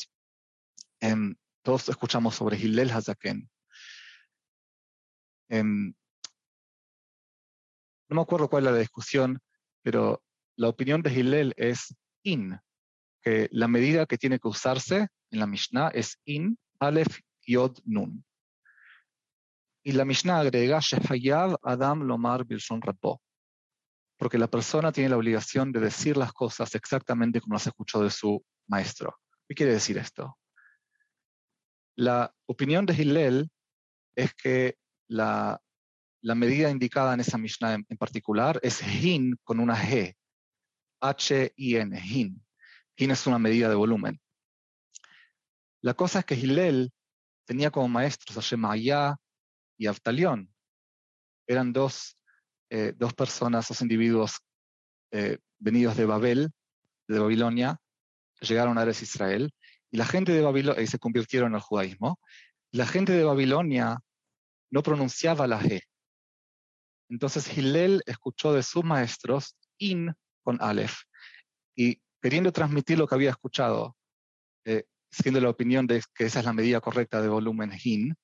em, 1.00 1.35
todos 1.62 1.88
escuchamos 1.88 2.35
sobre 2.35 2.57
Hillel 2.57 2.91
Hazaken, 2.91 3.50
Em, 5.52 5.93
no 8.09 8.17
me 8.17 8.23
acuerdo 8.23 8.49
cuál 8.49 8.67
es 8.67 8.73
la 8.73 8.79
discusión, 8.79 9.38
pero 9.83 10.23
la 10.56 10.68
opinión 10.68 11.02
de 11.02 11.12
Hillel 11.12 11.54
es 11.56 11.94
in, 12.23 12.59
que 13.23 13.49
la 13.52 13.68
medida 13.68 14.06
que 14.06 14.18
tiene 14.18 14.38
que 14.38 14.49
usarse 14.49 15.09
en 15.30 15.38
la 15.38 15.47
Mishnah 15.47 15.88
es 15.88 16.18
in, 16.25 16.59
alef, 16.80 17.21
yod, 17.47 17.78
nun. 17.85 18.25
Y 19.85 19.92
la 19.92 20.04
Mishnah 20.04 20.40
agrega, 20.40 20.80
Shehayav 20.80 21.56
Adam 21.62 22.02
Lomar 22.02 22.44
Bilson 22.44 22.80
Rabbo, 22.80 23.21
porque 24.16 24.38
la 24.38 24.49
persona 24.49 24.92
tiene 24.92 25.11
la 25.11 25.16
obligación 25.16 25.73
de 25.73 25.80
decir 25.80 26.16
las 26.16 26.32
cosas 26.32 26.75
exactamente 26.75 27.40
como 27.40 27.54
las 27.54 27.66
escuchó 27.66 28.02
de 28.02 28.11
su 28.11 28.44
maestro. 28.68 29.16
¿Qué 29.49 29.54
quiere 29.54 29.73
decir 29.73 29.99
esto? 29.99 30.38
La 31.97 32.32
opinión 32.47 32.87
de 32.87 32.94
Hillel 32.94 33.50
es 34.14 34.32
que 34.35 34.76
la, 35.09 35.61
medida 36.23 36.71
indicada 36.71 37.14
en 37.14 37.21
esa 37.21 37.38
Mishnah 37.38 37.75
en, 37.75 37.97
particular 37.99 38.61
es 38.62 38.80
hin 38.82 39.37
con 39.42 39.61
una 39.61 39.76
G, 39.76 40.14
H-I-N, 41.02 42.00
hin. 42.00 42.40
Hin 42.97 43.11
es 43.11 43.26
una 43.26 43.38
medida 43.38 43.68
de 43.68 43.75
volumen. 43.75 44.21
La 45.82 45.94
cosa 45.94 46.21
es 46.21 46.25
que 46.25 46.37
Hillel 46.37 46.92
tenía 47.44 47.73
como 47.73 47.88
maestros 47.88 48.38
a 48.38 48.40
Shemaya 48.40 49.16
y 49.76 49.88
Avtalión. 49.88 50.49
Eran 51.47 51.73
dos, 51.73 52.16
eh, 52.71 52.94
dos 52.97 53.14
personas, 53.14 53.66
dos 53.66 53.82
individuos 53.82 54.38
eh, 55.11 55.38
venidos 55.59 55.97
de 55.97 56.06
Babel, 56.06 56.52
de 57.09 57.18
Babilonia, 57.18 57.78
llegaron 58.40 58.78
a 58.78 58.82
Eres 58.82 59.02
Israel, 59.02 59.52
y 59.90 59.97
la 59.97 60.06
gente 60.06 60.32
de 60.32 60.40
Babilonia, 60.40 60.82
y 60.82 60.87
se 60.87 61.00
convirtieron 61.00 61.54
el 61.54 61.61
judaísmo. 61.61 62.21
La 62.71 62.87
gente 62.87 63.12
de 63.12 63.25
Babilonia 63.25 63.99
no 64.71 64.82
pronunciaba 64.82 65.49
la 65.49 65.61
G. 65.61 65.82
Entonces 67.11 67.59
Hillel 67.59 68.02
escuchó 68.06 68.52
de 68.54 68.62
sus 68.62 68.85
maestros 68.85 69.56
in 69.78 70.14
con 70.42 70.58
Aleph 70.61 70.94
y 71.75 72.00
queriendo 72.20 72.52
transmitir 72.52 72.99
lo 72.99 73.06
que 73.06 73.14
había 73.14 73.30
escuchado, 73.30 73.96
eh, 74.64 74.84
siendo 75.11 75.40
la 75.40 75.50
opinión 75.50 75.87
de 75.87 76.02
que 76.14 76.26
esa 76.26 76.40
es 76.40 76.44
la 76.44 76.52
medida 76.52 76.80
correcta 76.80 77.20
de 77.20 77.28
volumen 77.28 77.72
hin, 77.82 78.14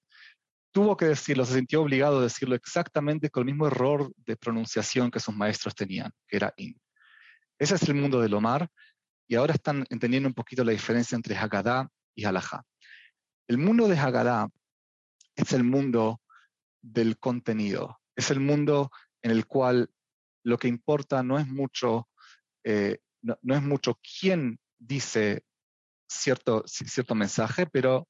tuvo 0.72 0.96
que 0.96 1.06
decirlo, 1.06 1.44
se 1.44 1.54
sintió 1.54 1.82
obligado 1.82 2.20
a 2.20 2.22
decirlo 2.22 2.54
exactamente 2.54 3.30
con 3.30 3.42
el 3.42 3.46
mismo 3.46 3.66
error 3.66 4.12
de 4.16 4.36
pronunciación 4.36 5.10
que 5.10 5.20
sus 5.20 5.34
maestros 5.34 5.74
tenían, 5.74 6.12
que 6.26 6.36
era 6.36 6.52
in. 6.56 6.78
Ese 7.58 7.74
es 7.74 7.82
el 7.88 7.94
mundo 7.94 8.20
del 8.20 8.34
Omar, 8.34 8.68
y 9.28 9.34
ahora 9.34 9.54
están 9.54 9.84
entendiendo 9.90 10.28
un 10.28 10.34
poquito 10.34 10.64
la 10.64 10.72
diferencia 10.72 11.16
entre 11.16 11.36
Haggadah 11.36 11.88
y 12.14 12.24
Halajá. 12.24 12.64
El 13.46 13.58
mundo 13.58 13.88
de 13.88 13.98
Haggadah 13.98 14.48
es 15.36 15.52
el 15.52 15.64
mundo 15.64 16.20
del 16.80 17.18
contenido. 17.18 18.00
Es 18.16 18.30
el 18.30 18.40
mundo 18.40 18.90
en 19.22 19.30
el 19.30 19.46
cual 19.46 19.90
lo 20.48 20.58
que 20.58 20.68
importa 20.68 21.22
no 21.22 21.38
es 21.38 21.46
mucho, 21.46 22.08
eh, 22.64 22.98
no, 23.20 23.54
es 23.54 23.62
mucho 23.62 24.00
quién 24.18 24.58
dice 24.78 25.44
cierto, 26.08 26.64
cierto 26.66 27.14
mensaje, 27.14 27.66
pero 27.66 28.08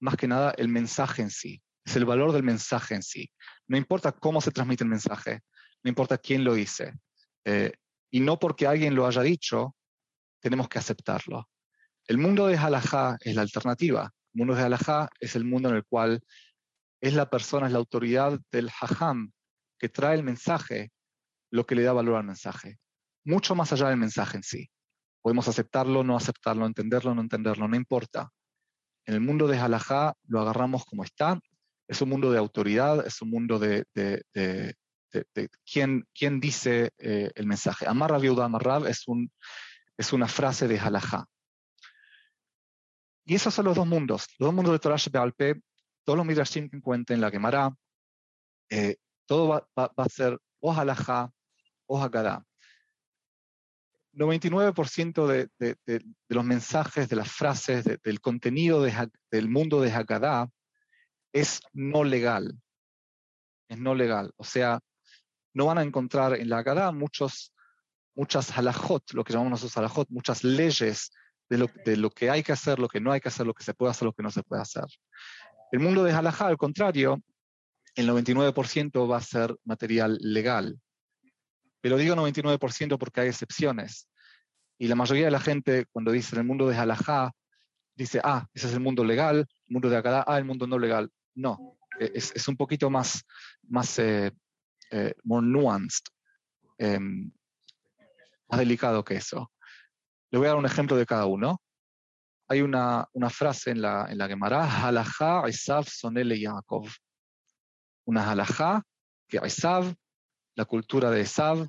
más 0.00 0.16
que 0.16 0.26
nada 0.26 0.52
el 0.58 0.68
mensaje 0.68 1.22
en 1.22 1.30
sí. 1.30 1.62
Es 1.84 1.94
el 1.94 2.04
valor 2.04 2.32
del 2.32 2.42
mensaje 2.42 2.96
en 2.96 3.02
sí. 3.02 3.30
No 3.68 3.76
importa 3.76 4.10
cómo 4.10 4.40
se 4.40 4.50
transmite 4.50 4.82
el 4.82 4.90
mensaje, 4.90 5.42
no 5.84 5.88
importa 5.88 6.18
quién 6.18 6.42
lo 6.42 6.54
dice. 6.54 6.94
Eh, 7.44 7.72
y 8.10 8.18
no 8.18 8.38
porque 8.38 8.66
alguien 8.66 8.96
lo 8.96 9.06
haya 9.06 9.22
dicho, 9.22 9.76
tenemos 10.40 10.68
que 10.68 10.80
aceptarlo. 10.80 11.48
El 12.08 12.18
mundo 12.18 12.48
de 12.48 12.56
Halajá 12.56 13.16
es 13.20 13.36
la 13.36 13.42
alternativa. 13.42 14.12
El 14.34 14.38
mundo 14.38 14.54
de 14.56 14.62
Halajá 14.62 15.08
es 15.20 15.36
el 15.36 15.44
mundo 15.44 15.68
en 15.68 15.76
el 15.76 15.84
cual 15.84 16.20
es 17.00 17.14
la 17.14 17.30
persona, 17.30 17.66
es 17.66 17.72
la 17.72 17.78
autoridad 17.78 18.40
del 18.50 18.68
hajam 18.68 19.30
que 19.78 19.88
trae 19.88 20.16
el 20.16 20.24
mensaje, 20.24 20.90
lo 21.50 21.66
que 21.66 21.74
le 21.74 21.82
da 21.82 21.92
valor 21.92 22.16
al 22.16 22.24
mensaje. 22.24 22.78
Mucho 23.24 23.54
más 23.54 23.72
allá 23.72 23.88
del 23.88 23.98
mensaje 23.98 24.36
en 24.36 24.42
sí. 24.42 24.70
Podemos 25.22 25.48
aceptarlo, 25.48 26.02
no 26.02 26.16
aceptarlo, 26.16 26.66
entenderlo, 26.66 27.14
no 27.14 27.20
entenderlo, 27.20 27.68
no 27.68 27.76
importa. 27.76 28.30
En 29.04 29.14
el 29.14 29.20
mundo 29.20 29.46
de 29.46 29.58
halajá 29.58 30.14
lo 30.24 30.40
agarramos 30.40 30.84
como 30.84 31.04
está. 31.04 31.38
Es 31.88 32.00
un 32.00 32.08
mundo 32.08 32.30
de 32.30 32.38
autoridad, 32.38 33.06
es 33.06 33.20
un 33.20 33.30
mundo 33.30 33.58
de, 33.58 33.84
de, 33.94 34.22
de, 34.32 35.48
quién, 35.64 36.40
dice 36.40 36.92
eh, 36.98 37.30
el 37.34 37.46
mensaje. 37.46 37.86
Amarra 37.86 38.18
viuda 38.18 38.44
amarrab 38.44 38.86
es, 38.86 39.06
un, 39.08 39.30
es 39.96 40.12
una 40.12 40.28
frase 40.28 40.68
de 40.68 40.78
halajá. 40.78 41.26
Y 43.26 43.34
esos 43.34 43.52
son 43.52 43.66
los 43.66 43.76
dos 43.76 43.86
mundos. 43.86 44.26
Los 44.38 44.48
dos 44.48 44.54
mundos 44.54 44.72
de 44.72 44.78
Torah 44.78 44.96
Shebe'alpe 44.96 45.60
todos 46.04 46.16
los 46.16 46.26
midrashim 46.26 46.68
que 46.68 46.76
encuentren, 46.76 47.20
la 47.20 47.30
quemará, 47.30 47.74
eh, 48.70 48.96
todo 49.26 49.48
va, 49.48 49.68
a 49.76 50.08
ser 50.08 50.38
o 50.60 50.72
halajá 50.72 51.30
o 51.90 52.00
haggadah. 52.00 52.44
99% 54.14 55.26
de, 55.26 56.02
los 56.28 56.44
mensajes, 56.44 57.08
de 57.08 57.16
las 57.16 57.30
frases, 57.30 57.84
del 57.84 58.20
contenido 58.20 58.82
del 58.82 59.48
mundo 59.48 59.80
de 59.80 59.92
Haggadah 59.92 60.48
es 61.32 61.60
no 61.72 62.02
legal. 62.02 62.60
Es 63.68 63.78
no 63.78 63.94
legal. 63.94 64.32
O 64.36 64.44
sea, 64.44 64.80
no 65.54 65.66
van 65.66 65.78
a 65.78 65.82
encontrar 65.82 66.34
en 66.34 66.48
la 66.48 66.58
Haggadah 66.58 66.92
muchos, 66.92 67.54
muchas 68.16 68.56
halajot, 68.56 69.12
lo 69.12 69.22
que 69.22 69.32
llamamos 69.32 69.52
nosotros 69.52 69.76
halajot, 69.76 70.08
muchas 70.10 70.42
leyes 70.42 71.10
de 71.48 71.96
lo 71.96 72.10
que 72.10 72.30
hay 72.30 72.42
que 72.44 72.52
hacer, 72.52 72.78
lo 72.78 72.88
que 72.88 73.00
no 73.00 73.10
hay 73.10 73.20
que 73.20 73.28
hacer, 73.28 73.46
lo 73.46 73.54
que 73.54 73.64
se 73.64 73.74
puede 73.74 73.90
hacer, 73.90 74.06
lo 74.06 74.12
que 74.12 74.22
no 74.22 74.30
se 74.30 74.42
puede 74.44 74.62
hacer. 74.62 74.86
El 75.72 75.80
mundo 75.80 76.04
de 76.04 76.12
Halajá, 76.12 76.46
al 76.46 76.56
contrario, 76.56 77.20
el 77.96 78.08
99% 78.08 79.10
va 79.10 79.16
a 79.16 79.22
ser 79.22 79.56
material 79.64 80.18
legal. 80.20 80.80
Pero 81.80 81.96
digo 81.96 82.14
99% 82.14 82.98
porque 82.98 83.22
hay 83.22 83.28
excepciones. 83.28 84.08
Y 84.78 84.88
la 84.88 84.94
mayoría 84.94 85.26
de 85.26 85.30
la 85.30 85.40
gente, 85.40 85.86
cuando 85.92 86.12
dice 86.12 86.36
el 86.36 86.44
mundo 86.44 86.68
de 86.68 86.76
Halajá, 86.76 87.32
dice, 87.94 88.20
ah, 88.24 88.46
ese 88.54 88.68
es 88.68 88.74
el 88.74 88.80
mundo 88.80 89.04
legal, 89.04 89.38
el 89.38 89.72
mundo 89.72 89.88
de 89.88 89.96
Akadá, 89.96 90.24
ah, 90.26 90.38
el 90.38 90.44
mundo 90.44 90.66
no 90.66 90.78
legal. 90.78 91.10
No, 91.34 91.78
e, 91.98 92.12
es, 92.14 92.48
un 92.48 92.56
poquito 92.56 92.90
más, 92.90 93.22
más 93.68 93.98
eh, 93.98 94.32
eh, 94.90 95.14
more 95.24 95.46
nuanced, 95.46 96.04
em, 96.78 97.30
más 98.48 98.58
delicado 98.58 99.04
que 99.04 99.14
eso. 99.16 99.52
Le 100.30 100.38
voy 100.38 100.46
a 100.46 100.50
dar 100.50 100.58
un 100.58 100.66
ejemplo 100.66 100.96
de 100.96 101.06
cada 101.06 101.26
uno 101.26 101.60
hay 102.50 102.62
una, 102.62 103.08
una 103.12 103.30
frase 103.30 103.70
en 103.70 103.80
la, 103.80 104.06
en 104.10 104.18
la 104.18 104.26
Gemara, 104.26 104.64
halajá 104.64 105.48
Isav 105.48 105.84
sonele 105.84 106.36
Yaakov. 106.36 106.90
Una 108.06 108.28
halajá 108.28 108.82
que 109.28 109.38
Isav, 109.46 109.94
la 110.60 110.66
cultura 110.66 111.10
de 111.10 111.22
Isav, 111.22 111.66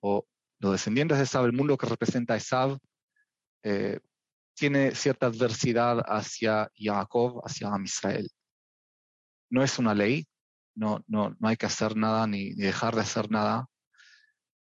o 0.00 0.24
los 0.60 0.70
descendientes 0.70 1.18
de 1.18 1.24
Isav, 1.24 1.44
el 1.44 1.52
mundo 1.52 1.76
que 1.76 1.88
representa 1.88 2.36
Isav, 2.36 2.78
eh, 3.64 3.98
tiene 4.54 4.94
cierta 4.94 5.26
adversidad 5.26 6.04
hacia 6.06 6.70
Yaakov, 6.76 7.42
hacia 7.44 7.68
Israel. 7.82 8.28
No 9.50 9.64
es 9.64 9.76
una 9.80 9.92
ley, 9.92 10.24
no, 10.76 11.02
no, 11.08 11.34
no 11.36 11.48
hay 11.48 11.56
que 11.56 11.66
hacer 11.66 11.96
nada 11.96 12.28
ni, 12.28 12.50
ni 12.50 12.62
dejar 12.62 12.94
de 12.94 13.00
hacer 13.00 13.28
nada, 13.28 13.66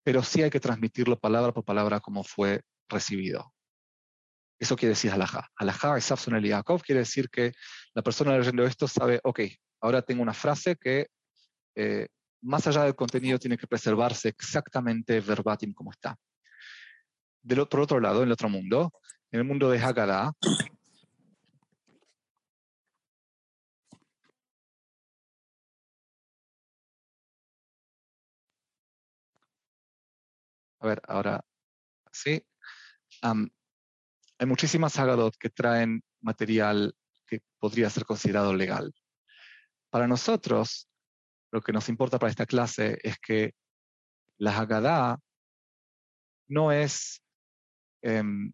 pero 0.03 0.23
sí 0.23 0.43
hay 0.43 0.51
que 0.51 0.61
transmitirlo 0.61 1.19
palabra 1.19 1.53
por 1.53 1.65
palabra 1.65 2.01
como 2.01 2.23
fue 2.23 2.61
recibido. 2.91 3.55
Eso 4.59 4.77
quiere 4.77 4.91
decir 4.91 5.11
halajá. 5.11 5.49
Halajá 5.57 5.97
es 5.97 6.05
Safson 6.05 6.35
el 6.35 6.45
Yaakov, 6.45 6.83
quiere 6.83 7.01
decir 7.01 7.31
que 7.31 7.55
la 7.95 8.03
persona 8.03 8.37
leyendo 8.37 8.65
esto 8.65 8.87
sabe, 8.87 9.21
ok, 9.25 9.41
ahora 9.81 10.03
tengo 10.03 10.23
una 10.23 10.35
frase 10.35 10.77
que 10.77 11.07
eh, 11.75 12.09
más 12.45 12.67
allá 12.67 12.85
del 12.85 12.95
contenido 12.95 13.39
tiene 13.39 13.57
que 13.57 13.67
preservarse 13.67 14.29
exactamente 14.29 15.21
verbatim 15.21 15.73
como 15.73 15.91
está. 15.91 16.17
por 17.69 17.81
otro 17.81 18.01
lado, 18.01 18.21
en 18.21 18.29
el 18.29 18.33
otro 18.33 18.49
mundo, 18.49 18.93
en 19.31 19.41
el 19.41 19.45
mundo 19.45 19.71
de 19.71 19.79
Haggadah, 19.79 20.33
A 30.81 30.87
ver, 30.87 31.01
ahora 31.09 31.43
sí. 32.13 32.45
hay 33.23 34.47
muchísimas 34.47 34.99
Haggadot 34.99 35.35
que 35.39 35.49
traen 35.49 36.03
material 36.21 36.95
que 37.27 37.41
podría 37.59 37.89
ser 37.89 38.05
considerado 38.05 38.53
legal. 38.53 38.93
Para 39.89 40.07
nosotros, 40.07 40.87
lo 41.55 41.61
que 41.61 41.73
nos 41.73 41.89
importa 41.89 42.19
para 42.19 42.31
esta 42.31 42.47
clase 42.47 42.99
es 43.01 43.17
que 43.21 43.55
la 44.39 44.59
Haggadah 44.59 45.17
no 46.49 46.73
es, 46.73 47.23
em, 48.03 48.53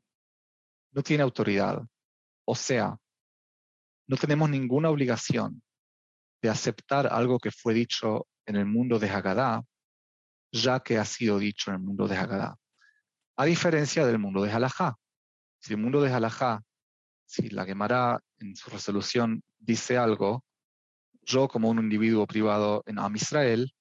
no 0.92 1.02
tiene 1.02 1.22
autoridad. 1.22 1.82
O 2.44 2.54
sea, 2.54 2.94
no 4.06 4.16
tenemos 4.18 4.50
ninguna 4.50 4.90
obligación 4.90 5.62
de 6.42 6.50
aceptar 6.50 7.06
algo 7.06 7.38
que 7.38 7.50
fue 7.50 7.72
dicho 7.72 8.26
en 8.44 8.56
el 8.56 8.66
mundo 8.66 8.98
de 8.98 9.08
Haggadah 9.08 9.62
ya 10.52 10.80
que 10.80 10.98
ha 10.98 11.06
sido 11.06 11.38
dicho 11.38 11.70
en 11.70 11.76
el 11.76 11.82
mundo 11.82 12.06
de 12.06 12.16
Haggadah. 12.16 12.54
A 13.36 13.44
diferencia 13.46 14.04
del 14.04 14.18
mundo 14.18 14.42
de 14.42 14.52
Halajá. 14.52 14.96
Si 15.58 15.72
el 15.72 15.80
mundo 15.80 16.02
de 16.02 16.12
Halajá, 16.12 16.60
si 17.24 17.48
la 17.48 17.64
Gemara 17.64 18.20
en 18.40 18.54
su 18.56 18.68
resolución 18.68 19.42
dice 19.58 19.96
algo, 19.96 20.44
yo 21.22 21.48
como 21.48 21.68
un 21.68 21.78
individuo 21.78 22.26
privado 22.26 22.82
en 22.86 22.98
Am 22.98 23.14
Israel, 23.16 23.72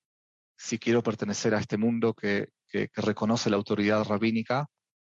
si 0.58 0.77
quiero 0.77 1.03
pertenecer 1.03 1.55
a 1.55 1.60
este 1.60 1.77
mundo 1.77 2.13
que, 2.13 2.50
reconoce 2.93 3.50
la 3.50 3.55
autoridad 3.55 4.03
rabínica 4.03 4.67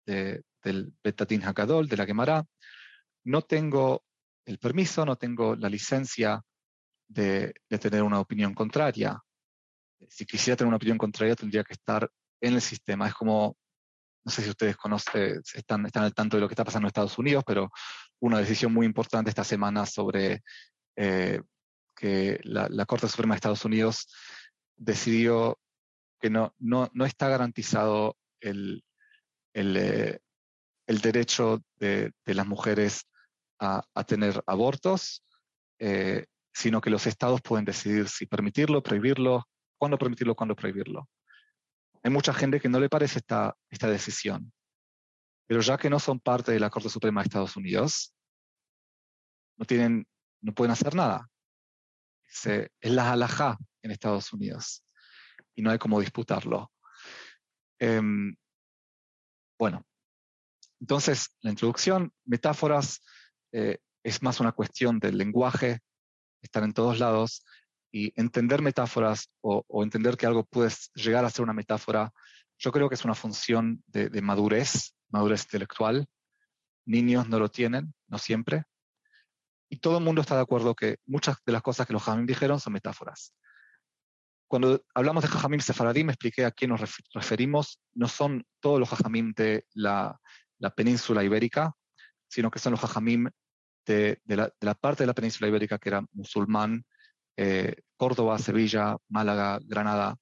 del 0.06 0.94
Betatin 1.02 1.42
Hakadol, 1.42 1.88
de 1.88 1.96
la 1.96 2.06
Gemara, 2.06 2.44
no 3.24 3.42
tengo 3.42 4.04
el 4.44 4.58
permiso, 4.58 5.04
no 5.04 5.16
tengo 5.16 5.56
la 5.56 5.68
licencia 5.68 6.40
de 7.08 7.52
tener 7.68 8.04
una 8.04 8.20
opinión 8.20 8.54
contraria 8.54 9.20
si 10.08 10.24
quisiera 10.24 10.56
tener 10.56 10.68
una 10.68 10.76
opinión 10.76 10.98
contraria, 10.98 11.36
tendría 11.36 11.64
que 11.64 11.74
estar 11.74 12.10
en 12.40 12.54
el 12.54 12.60
sistema. 12.60 13.08
Es 13.08 13.14
como, 13.14 13.56
no 14.24 14.32
sé 14.32 14.42
si 14.42 14.50
ustedes 14.50 14.76
conocen, 14.76 15.40
están, 15.54 15.86
están 15.86 16.04
al 16.04 16.14
tanto 16.14 16.36
de 16.36 16.42
lo 16.42 16.48
que 16.48 16.54
está 16.54 16.64
pasando 16.64 16.86
en 16.86 16.90
Estados 16.90 17.18
Unidos, 17.18 17.44
pero 17.46 17.70
una 18.20 18.38
decisión 18.38 18.72
muy 18.72 18.86
importante 18.86 19.30
esta 19.30 19.44
semana 19.44 19.86
sobre 19.86 20.42
eh, 20.96 21.40
que 22.00 22.40
la, 22.44 22.86
Corte 22.86 23.08
Suprema 23.08 23.34
de 23.34 23.36
Estados 23.36 23.66
Unidos 23.66 24.08
decidió 24.74 25.60
que 26.18 26.30
no, 26.30 26.54
no, 26.58 26.88
no 26.94 27.04
está 27.04 27.28
garantizado 27.28 28.16
el, 28.40 28.82
el, 29.52 29.76
eh, 29.76 30.20
el 30.86 31.00
derecho 31.02 31.62
de, 31.76 32.12
de, 32.24 32.34
las 32.34 32.46
mujeres 32.46 33.06
a, 33.58 33.82
a 33.94 34.04
tener 34.04 34.42
abortos, 34.46 35.22
eh, 35.78 36.24
sino 36.54 36.80
que 36.80 36.88
los 36.88 37.06
estados 37.06 37.42
pueden 37.42 37.66
decidir 37.66 38.08
si 38.08 38.24
permitirlo, 38.24 38.82
prohibirlo, 38.82 39.46
cuándo 39.78 39.98
permitirlo, 39.98 40.34
cuándo 40.34 40.56
prohibirlo. 40.56 41.06
Hay 42.02 42.10
mucha 42.10 42.32
gente 42.32 42.60
que 42.60 42.70
no 42.70 42.80
le 42.80 42.88
parece 42.88 43.18
esta, 43.18 43.54
esta 43.68 43.88
decisión, 43.88 44.50
pero 45.46 45.60
ya 45.60 45.76
que 45.76 45.90
no 45.90 45.98
son 45.98 46.18
parte 46.18 46.50
de 46.52 46.60
la 46.60 46.70
Corte 46.70 46.88
Suprema 46.88 47.20
de 47.20 47.26
Estados 47.26 47.56
Unidos, 47.56 48.14
no, 49.58 49.66
tienen, 49.66 50.06
no 50.40 50.54
pueden 50.54 50.72
hacer 50.72 50.94
nada. 50.94 51.28
Es 52.30 52.70
la 52.82 53.12
halajá 53.12 53.58
en 53.82 53.90
Estados 53.90 54.32
Unidos 54.32 54.84
y 55.54 55.62
no 55.62 55.70
hay 55.70 55.78
cómo 55.78 56.00
disputarlo. 56.00 56.72
Em, 57.78 58.36
bueno, 59.58 59.84
entonces 60.80 61.36
la 61.40 61.50
introducción, 61.50 62.12
metáforas, 62.24 63.00
eh, 63.52 63.78
es 64.02 64.22
más 64.22 64.40
una 64.40 64.52
cuestión 64.52 64.98
del 64.98 65.18
lenguaje, 65.18 65.80
están 66.42 66.64
en 66.64 66.72
todos 66.72 66.98
lados, 66.98 67.44
y 67.92 68.12
entender 68.20 68.62
metáforas 68.62 69.30
o, 69.40 69.64
entender 69.82 70.16
que 70.16 70.26
algo 70.26 70.44
puede 70.44 70.70
llegar 70.94 71.24
a 71.24 71.30
ser 71.30 71.42
una 71.42 71.52
metáfora, 71.52 72.12
yo 72.58 72.72
creo 72.72 72.88
que 72.88 72.94
es 72.94 73.04
una 73.04 73.14
función 73.14 73.82
de, 73.86 74.22
madurez, 74.22 74.94
madurez 75.08 75.42
intelectual. 75.44 76.06
Niños 76.86 77.28
no 77.28 77.38
lo 77.38 77.50
tienen, 77.50 77.94
no 78.06 78.18
siempre. 78.18 78.64
Y 79.72 79.78
todo 79.78 79.98
el 79.98 80.04
mundo 80.04 80.20
está 80.20 80.34
de 80.34 80.42
acuerdo 80.42 80.74
que 80.74 80.98
muchas 81.06 81.36
de 81.46 81.52
las 81.52 81.62
cosas 81.62 81.86
que 81.86 81.92
los 81.92 82.02
Jajamim 82.02 82.26
dijeron 82.26 82.58
son 82.58 82.72
metáforas. 82.72 83.32
Cuando 84.48 84.84
hablamos 84.94 85.22
de 85.22 85.28
Jajamim 85.28 85.60
Sefaradim, 85.60 86.10
expliqué 86.10 86.44
a 86.44 86.50
quién 86.50 86.70
nos 86.70 86.80
referimos. 87.14 87.80
No 87.94 88.08
son 88.08 88.44
todos 88.58 88.80
los 88.80 88.88
Jajamim 88.88 89.32
de 89.32 89.64
la, 89.74 90.20
península 90.74 91.22
ibérica, 91.22 91.72
sino 92.28 92.50
que 92.50 92.58
son 92.58 92.72
los 92.72 92.80
Jajamim 92.80 93.30
de, 93.86 94.20
la, 94.24 94.46
de, 94.46 94.66
la, 94.66 94.74
parte 94.74 95.04
de 95.04 95.06
la 95.06 95.14
península 95.14 95.46
ibérica 95.46 95.78
que 95.78 95.88
era 95.88 96.04
musulmán, 96.12 96.84
eh, 97.36 97.76
Córdoba, 97.96 98.38
Sevilla, 98.38 98.96
Málaga, 99.08 99.60
Granada. 99.62 100.16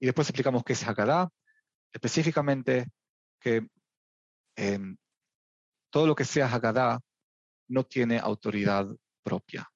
Y 0.00 0.06
después 0.06 0.26
explicamos 0.30 0.64
qué 0.64 0.72
es 0.72 0.88
Haggadah, 0.88 1.28
específicamente 1.92 2.86
que 3.40 3.68
em, 4.56 4.96
todo 5.90 6.06
lo 6.06 6.14
que 6.14 6.24
sea 6.24 6.46
Haggadah 6.46 6.98
no 7.68 7.84
tiene 7.84 8.18
autoridad 8.18 8.88
propia. 9.22 9.70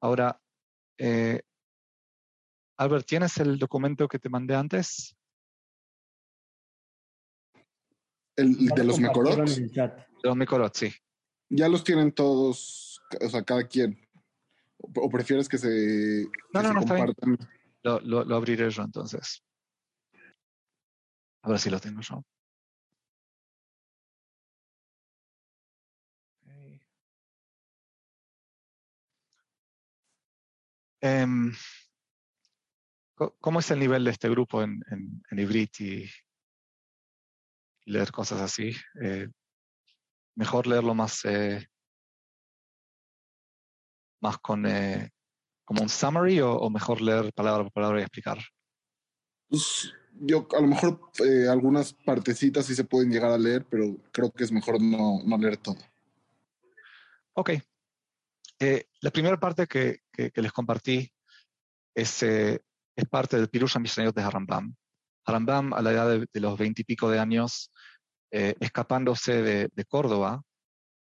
Ahora, 0.00 0.40
eh, 0.98 1.42
Albert, 2.78 3.06
¿tienes 3.06 3.36
el 3.38 3.58
documento 3.58 4.08
que 4.08 4.18
te 4.18 4.28
mandé 4.28 4.54
antes? 4.54 5.16
El 8.36 8.66
de 8.66 8.84
los 8.84 8.98
Mekorot. 8.98 9.46
De 9.46 10.04
los 10.24 10.36
Mekorot, 10.36 10.74
sí. 10.74 10.92
Ya 11.48 11.68
los 11.68 11.84
tienen 11.84 12.12
todos, 12.12 13.00
o 13.20 13.28
sea, 13.28 13.42
cada 13.42 13.66
quien. 13.68 13.98
¿O 14.78 15.08
prefieres 15.10 15.48
que 15.48 15.58
se, 15.58 16.26
no, 16.52 16.62
no, 16.62 16.72
no, 16.72 16.80
compartan? 16.80 17.38
Lo, 17.82 18.00
lo, 18.00 18.34
abriré 18.34 18.68
yo 18.70 18.82
entonces. 18.82 19.44
A 21.42 21.50
ver 21.50 21.58
si 21.58 21.70
lo 21.70 21.78
tengo 21.78 22.00
yo. 22.00 22.24
Em, 31.02 31.52
¿Cómo 33.40 33.58
es 33.58 33.70
el 33.72 33.80
nivel 33.80 34.04
de 34.04 34.12
este 34.12 34.28
grupo 34.28 34.62
en, 34.62 34.80
en, 34.90 35.22
en 35.30 35.38
Ibrit 35.38 35.80
y 35.80 36.10
leer 37.86 38.12
cosas 38.12 38.40
así? 38.40 38.72
Eh, 39.00 39.28
mejor 40.36 40.68
leerlo 40.68 40.94
más 40.94 41.24
eh, 41.24 41.66
más 44.20 44.38
con 44.38 44.64
eh, 44.64 45.10
como 45.64 45.82
un 45.82 45.88
summary 45.88 46.40
o, 46.40 46.70
mejor 46.70 47.00
leer 47.00 47.32
palabra 47.32 47.64
por 47.64 47.72
palabra 47.72 48.00
y 48.00 48.02
explicar? 48.02 48.38
Pues 49.48 49.92
yo 50.20 50.46
a 50.56 50.60
lo 50.60 50.68
mejor 50.68 51.00
eh, 51.24 51.48
algunas 51.48 51.92
partecitas 51.92 52.66
sí 52.66 52.76
se 52.76 52.84
pueden 52.84 53.10
llegar 53.10 53.32
a 53.32 53.38
leer, 53.38 53.66
pero 53.68 53.96
creo 54.12 54.30
que 54.30 54.44
es 54.44 54.52
mejor 54.52 54.80
no, 54.80 55.20
no 55.24 55.38
leer 55.38 55.56
todo. 55.56 55.78
Ok. 57.34 57.50
La 59.00 59.10
primera 59.10 59.40
parte 59.40 59.66
que, 59.66 60.01
que, 60.12 60.30
les 60.34 60.52
compartí 60.52 61.10
es, 61.94 62.22
es 62.22 62.60
parte 63.10 63.36
del 63.36 63.48
Pirush 63.48 63.78
Mishnayot 63.78 64.14
de 64.14 64.22
Harambam. 64.22 64.74
Harambam, 65.24 65.72
a 65.72 65.82
la 65.82 65.92
edad 65.92 66.08
de, 66.32 66.40
los 66.40 66.58
veintipico 66.58 67.10
de 67.10 67.18
años, 67.18 67.72
escapándose 68.30 69.42
de, 69.42 69.68
de, 69.72 69.84
Córdoba, 69.84 70.42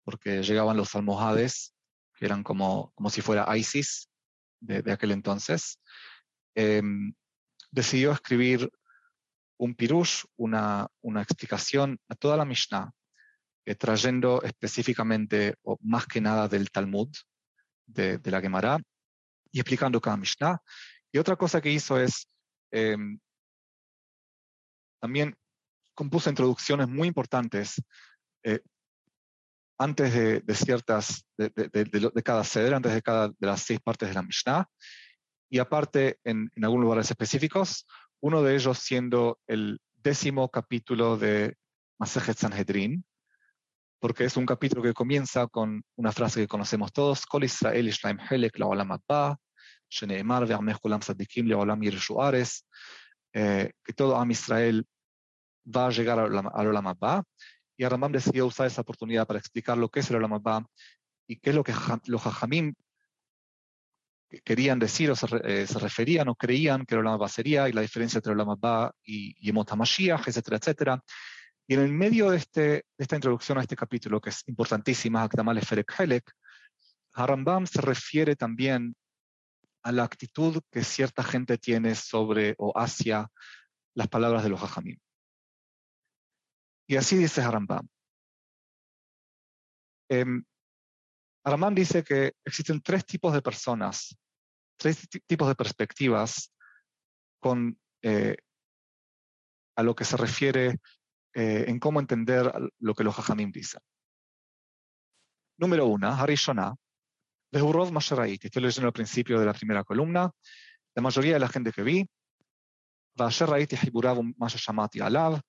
porque 0.05 0.43
llegaban 0.43 0.77
los 0.77 0.95
almohades 0.95 1.75
que 2.21 2.27
eran 2.27 2.43
como, 2.43 2.93
como 2.95 3.09
si 3.09 3.23
fuera 3.23 3.57
ISIS 3.57 4.11
de, 4.61 4.93
aquel 4.93 5.13
entonces, 5.13 5.81
em, 6.55 7.15
decidió 7.71 8.13
escribir 8.13 8.71
un 9.59 9.75
pirush, 9.75 10.25
una, 10.37 10.87
una, 11.01 11.23
explicación 11.23 11.99
a 12.09 12.15
toda 12.15 12.37
la 12.37 12.45
Mishnah, 12.45 12.91
eh, 13.65 13.75
trayendo 13.75 14.43
específicamente, 14.43 15.55
o 15.63 15.79
más 15.81 16.07
que 16.07 16.21
nada, 16.21 16.47
del 16.49 16.71
Talmud, 16.71 17.09
de, 17.87 18.21
la 18.25 18.41
Gemara, 18.41 18.79
y 19.53 19.61
explicando 19.61 20.01
cada 20.01 20.17
Mishnah. 20.17 20.63
Y 21.13 21.19
otra 21.19 21.37
cosa 21.37 21.61
que 21.61 21.71
hizo 21.71 21.99
es, 21.99 22.29
em, 22.71 23.19
también 25.01 25.37
compuso 25.95 26.31
introducciones 26.31 26.89
muy 26.89 27.09
importantes 27.09 27.83
eh, 28.43 28.61
antes 29.79 30.13
de, 30.13 30.55
ciertas, 30.55 31.25
de, 31.39 32.23
cada 32.23 32.45
ceder, 32.45 32.75
antes 32.75 32.93
de 32.93 33.03
cada 33.03 33.29
de 33.29 33.47
las 33.47 33.63
seis 33.63 33.81
partes 33.81 34.11
de 34.11 34.15
la 34.15 34.23
Mishnah, 34.23 34.69
y 35.51 35.59
aparte 35.59 36.19
en, 36.23 36.51
algunos 36.63 36.85
lugares 36.85 37.11
específicos, 37.11 37.87
uno 38.21 38.43
de 38.43 38.55
ellos 38.55 38.79
siendo 38.79 39.41
el 39.47 39.81
décimo 39.97 40.51
capítulo 40.51 41.17
de 41.17 41.57
Masejet 41.99 42.39
Sanhedrin, 42.39 43.05
porque 44.01 44.25
es 44.25 44.37
un 44.37 44.47
capítulo 44.47 44.83
que 44.83 44.95
comienza 44.95 45.47
con 45.47 45.83
una 45.97 46.11
frase 46.11 46.41
que 46.41 46.49
conocemos 46.49 46.93
todos, 46.93 47.27
Kol 47.27 47.45
Israel 47.45 47.87
Ishlaim 47.87 48.19
Helek 48.19 48.59
Laolam 48.59 48.93
Abba, 48.93 49.37
Sheneemar 49.91 50.47
Ve'amech 50.47 50.79
Kulam 50.81 51.03
Sadikim 51.03 51.47
Leolam 51.47 51.81
Yirshuares, 51.83 52.65
eh, 53.35 53.71
que 53.85 53.93
todo 53.93 54.17
Am 54.17 54.31
Israel 54.31 54.87
va 55.65 55.87
a 55.87 55.91
llegar 55.91 56.19
al 56.19 56.67
Olam 56.67 56.87
Abba, 56.87 57.23
y 57.77 57.85
Rambam 57.85 58.13
decidió 58.13 58.47
usar 58.47 58.67
esa 58.67 58.81
oportunidad 58.81 59.27
para 59.27 59.39
explicar 59.39 59.77
lo 59.77 59.89
que 59.91 60.01
es 60.01 60.11
el 60.11 60.17
Olam 60.17 60.33
Abba 60.33 60.67
y 61.27 61.37
qué 61.37 61.51
es 61.51 61.57
lo 61.57 61.63
que 61.63 61.75
los 62.07 62.27
Hajamim 62.27 62.75
querían 64.45 64.79
decir 64.79 65.11
o 65.11 65.17
se, 65.17 65.27
eh, 65.45 65.67
se, 65.67 65.79
referían 65.79 66.29
o 66.29 66.35
creían 66.35 66.87
que 66.87 66.95
el 66.95 67.01
Olam 67.01 67.15
Abba 67.15 67.29
sería 67.29 67.69
y 67.69 67.73
la 67.73 67.83
diferencia 67.83 68.19
entre 68.19 68.33
el 68.33 68.41
Olam 68.41 68.51
Abba 68.51 68.93
y 69.03 69.35
Yemot 69.45 69.71
HaMashiach, 69.71 70.27
etcétera, 70.27 70.57
etcétera. 70.57 71.05
Y 71.71 71.75
en 71.75 71.81
el 71.83 71.93
medio 71.93 72.31
de, 72.31 72.39
este, 72.39 72.61
de 72.61 72.85
esta 72.99 73.15
introducción 73.15 73.57
a 73.57 73.61
este 73.61 73.77
capítulo, 73.77 74.21
que 74.21 74.31
es 74.31 74.43
importantísima, 74.49 75.23
Akdamal 75.23 75.65
Ferek 75.65 76.01
Helek, 76.01 76.33
Harambam 77.13 77.65
se 77.65 77.81
refiere 77.81 78.35
también 78.35 78.97
a 79.85 79.93
la 79.93 80.03
actitud 80.03 80.61
que 80.69 80.83
cierta 80.83 81.23
gente 81.23 81.59
tiene 81.59 81.95
sobre 81.95 82.57
o 82.59 82.77
hacia 82.77 83.31
las 83.95 84.09
palabras 84.09 84.43
de 84.43 84.49
los 84.49 84.61
Hajamim. 84.61 84.99
Y 86.89 86.97
así 86.97 87.17
dice 87.17 87.41
Harambam. 87.41 87.87
Eh, 90.09 90.25
Harambam 91.45 91.73
dice 91.77 92.03
que 92.03 92.33
existen 92.45 92.83
tres 92.83 93.07
tipos 93.07 93.33
de 93.33 93.43
personas, 93.43 94.19
tres 94.77 95.09
tipos 95.25 95.47
de 95.47 95.55
perspectivas 95.55 96.53
con 97.39 97.79
eh, 98.03 98.39
a 99.77 99.85
lo 99.85 99.95
que 99.95 100.05
se 100.05 100.17
refiere 100.17 100.81
eh, 101.35 101.65
en 101.69 101.79
cómo 101.79 102.01
entender 102.01 102.53
lo 102.79 102.95
que 102.95 103.05
los 103.05 103.19
Hajamim 103.19 103.53
dicen. 103.53 103.81
Número 105.59 105.87
uno, 105.87 106.09
Harishona, 106.09 106.75
Behurov 107.53 107.93
Masharait. 107.93 108.45
Estoy 108.45 108.63
leyendo 108.63 108.89
al 108.89 108.93
principio 108.93 109.39
de 109.39 109.47
la 109.47 109.53
primera 109.53 109.85
columna. 109.85 110.31
La 110.95 111.03
mayoría 111.03 111.35
de 111.35 111.41
la 111.41 111.49
gente 111.49 111.73
que 111.73 111.83
vi, 111.83 112.09
Vasharait 113.17 113.73
y 113.73 113.77
Hiburav 113.87 114.23
Mashamati 114.37 115.01
Alav, 115.01 115.41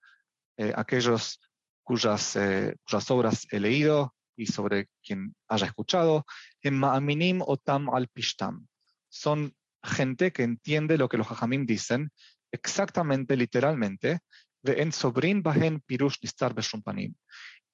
eh, 0.57 0.73
aquellos 0.75 1.39
cuyas, 1.83 2.35
eh, 2.35 2.75
cuyas 2.83 3.11
obras 3.11 3.47
he 3.51 3.59
leído 3.59 4.13
y 4.35 4.47
sobre 4.47 4.87
quien 5.03 5.35
haya 5.47 5.67
escuchado, 5.67 6.25
en 6.61 6.77
Ma'aminim 6.77 7.41
Otam 7.41 7.89
al 7.89 8.07
Pishtam. 8.07 8.67
Son 9.09 9.53
gente 9.83 10.31
que 10.31 10.43
entiende 10.43 10.97
lo 10.97 11.09
que 11.09 11.17
los 11.17 11.27
Hajamim 11.27 11.65
dicen 11.65 12.11
exactamente, 12.51 13.37
literalmente, 13.37 14.19
en 14.63 14.91
Sobrin 14.91 15.41
Bahen 15.41 15.81
Pirush 15.81 16.17
Nistar 16.21 16.53
Beshumpanim. 16.53 17.15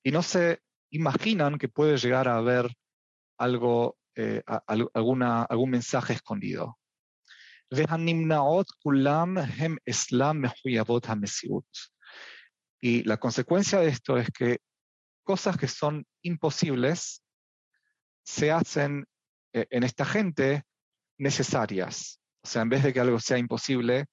Y 0.04 0.12
no 0.12 0.22
se 0.22 0.60
imaginan 0.92 1.58
que 1.58 1.68
puede 1.68 1.98
llegar 1.98 2.28
a 2.28 2.38
haber 2.38 2.74
algo, 3.38 3.98
eh, 4.16 4.42
algún 4.66 5.70
mensaje 5.70 6.14
escondido. 6.14 6.78
Kulam 8.82 9.38
Hem 9.38 9.78
Islam 9.86 10.40
Mehuyavot 10.40 11.06
HaMesiut. 11.08 11.68
Y 12.82 13.04
la 13.04 13.18
consecuencia 13.18 13.80
de 13.80 13.90
esto 13.90 14.18
es 14.18 14.30
que 14.30 14.60
cosas 15.24 15.58
que 15.58 15.68
son 15.68 16.06
imposibles 16.22 17.24
se 18.24 18.52
hacen 18.52 19.06
eh, 19.54 19.66
en 19.70 19.84
esta 19.84 20.06
gente 20.06 20.64
necesarias. 21.18 22.22
O 22.44 22.48
sea, 22.48 22.62
en 22.62 22.70
vez 22.70 22.84
de 22.84 22.94
que 22.94 23.00
algo 23.00 23.20
sea 23.20 23.38
imposible, 23.38 24.06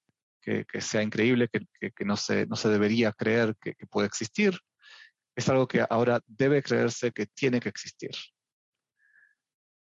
que, 0.43 0.65
sea 0.81 1.03
increíble, 1.03 1.47
que, 1.49 2.05
no, 2.05 2.17
se, 2.17 2.45
no 2.47 2.55
se 2.55 2.69
debería 2.69 3.11
creer 3.11 3.55
que, 3.61 3.75
puede 3.89 4.07
existir, 4.07 4.57
es 5.35 5.47
algo 5.49 5.67
que 5.67 5.85
ahora 5.89 6.21
debe 6.25 6.63
creerse 6.63 7.11
que 7.11 7.27
tiene 7.27 7.59
que 7.59 7.69
existir. 7.69 8.11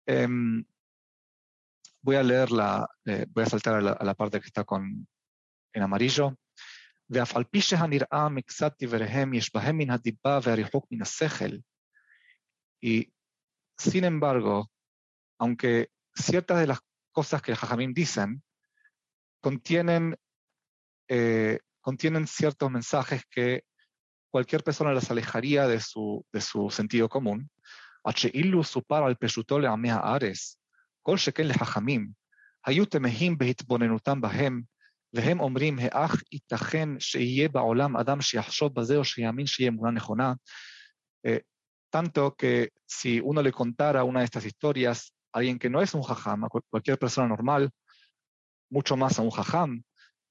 Em, 0.07 0.64
voy 2.03 2.16
a 2.16 2.22
leer 2.22 2.51
la, 2.51 2.88
eh, 3.07 3.27
voy 3.29 3.44
a 3.44 3.46
saltar 3.46 3.77
a 3.77 3.81
la, 3.81 3.92
a 3.92 4.05
la, 4.05 4.14
parte 4.14 4.40
que 4.40 4.46
está 4.46 4.64
con, 4.64 5.07
en 5.72 5.83
amarillo. 5.83 6.37
ואף 7.11 7.37
על 7.37 7.44
פי 7.44 7.61
שהנראה 7.61 8.29
מקצת 8.29 8.83
דבריהם 8.83 9.35
יש 9.35 9.55
בהם 9.55 9.79
מן 9.79 9.90
הדיבה 9.90 10.38
והריחוק 10.42 10.87
מן 10.90 11.03
השכל. 11.03 11.57
Y 12.85 13.12
sin 13.79 14.05
embargo, 14.05 14.70
aunque 15.38 15.90
ciertas 16.16 16.59
de 16.59 16.66
las 16.66 16.81
cosas 17.12 17.42
que 17.42 17.55
Jajamim 17.55 17.94
dicen 17.94 18.42
contienen, 19.40 20.16
eh, 21.09 21.59
contienen 21.81 22.27
ciertos 22.27 22.70
mensajes 22.70 23.22
que 23.31 23.64
cualquier 24.31 24.62
persona 24.62 24.92
las 24.92 25.11
alejaría 25.11 25.66
de 25.66 25.81
su, 25.81 26.25
de 26.33 26.40
su 26.40 26.70
sentido 26.70 27.09
común, 27.09 27.48
שאילו 28.11 28.64
סופר 28.64 29.05
על 29.05 29.14
פשוטו 29.14 29.59
לעמי 29.59 29.90
הארץ, 29.90 30.57
כל 31.03 31.16
שכן 31.16 31.46
לחכמים, 31.46 32.09
היו 32.66 32.87
תמהים 32.87 33.38
בהתבוננותם 33.38 34.20
בהם 34.20 34.62
והם 35.14 35.40
אומרים, 35.40 35.79
האח 35.79 36.22
ייתכן 36.33 36.88
שיהיה 36.98 37.48
בעולם 37.48 37.96
אדם 37.96 38.20
שיחשוב 38.20 38.75
בזה 38.75 38.96
או 38.96 39.05
שיאמין 39.05 39.46
שיהיה 39.46 39.70
אמונה 39.70 39.90
נכונה. 39.90 40.33
tanto 41.92 42.35
que 42.35 42.70
si 42.87 43.20
uno 43.20 43.42
le 43.42 43.53
contara 43.53 44.03
una 44.03 44.20
de 44.20 44.25
estas 44.25 44.46
historias 44.46 45.12
a 45.31 45.38
alguien 45.38 45.59
que 45.59 45.68
no 45.68 45.83
es 45.83 45.92
un 45.94 46.03
jajam, 46.03 46.44
a 46.44 46.48
cualquier 46.48 46.98
persona 46.98 47.29
normal, 47.29 47.70
mucho 48.70 48.96
más 48.96 49.18
a 49.18 49.22
un 49.22 49.31
jajam, 49.31 49.83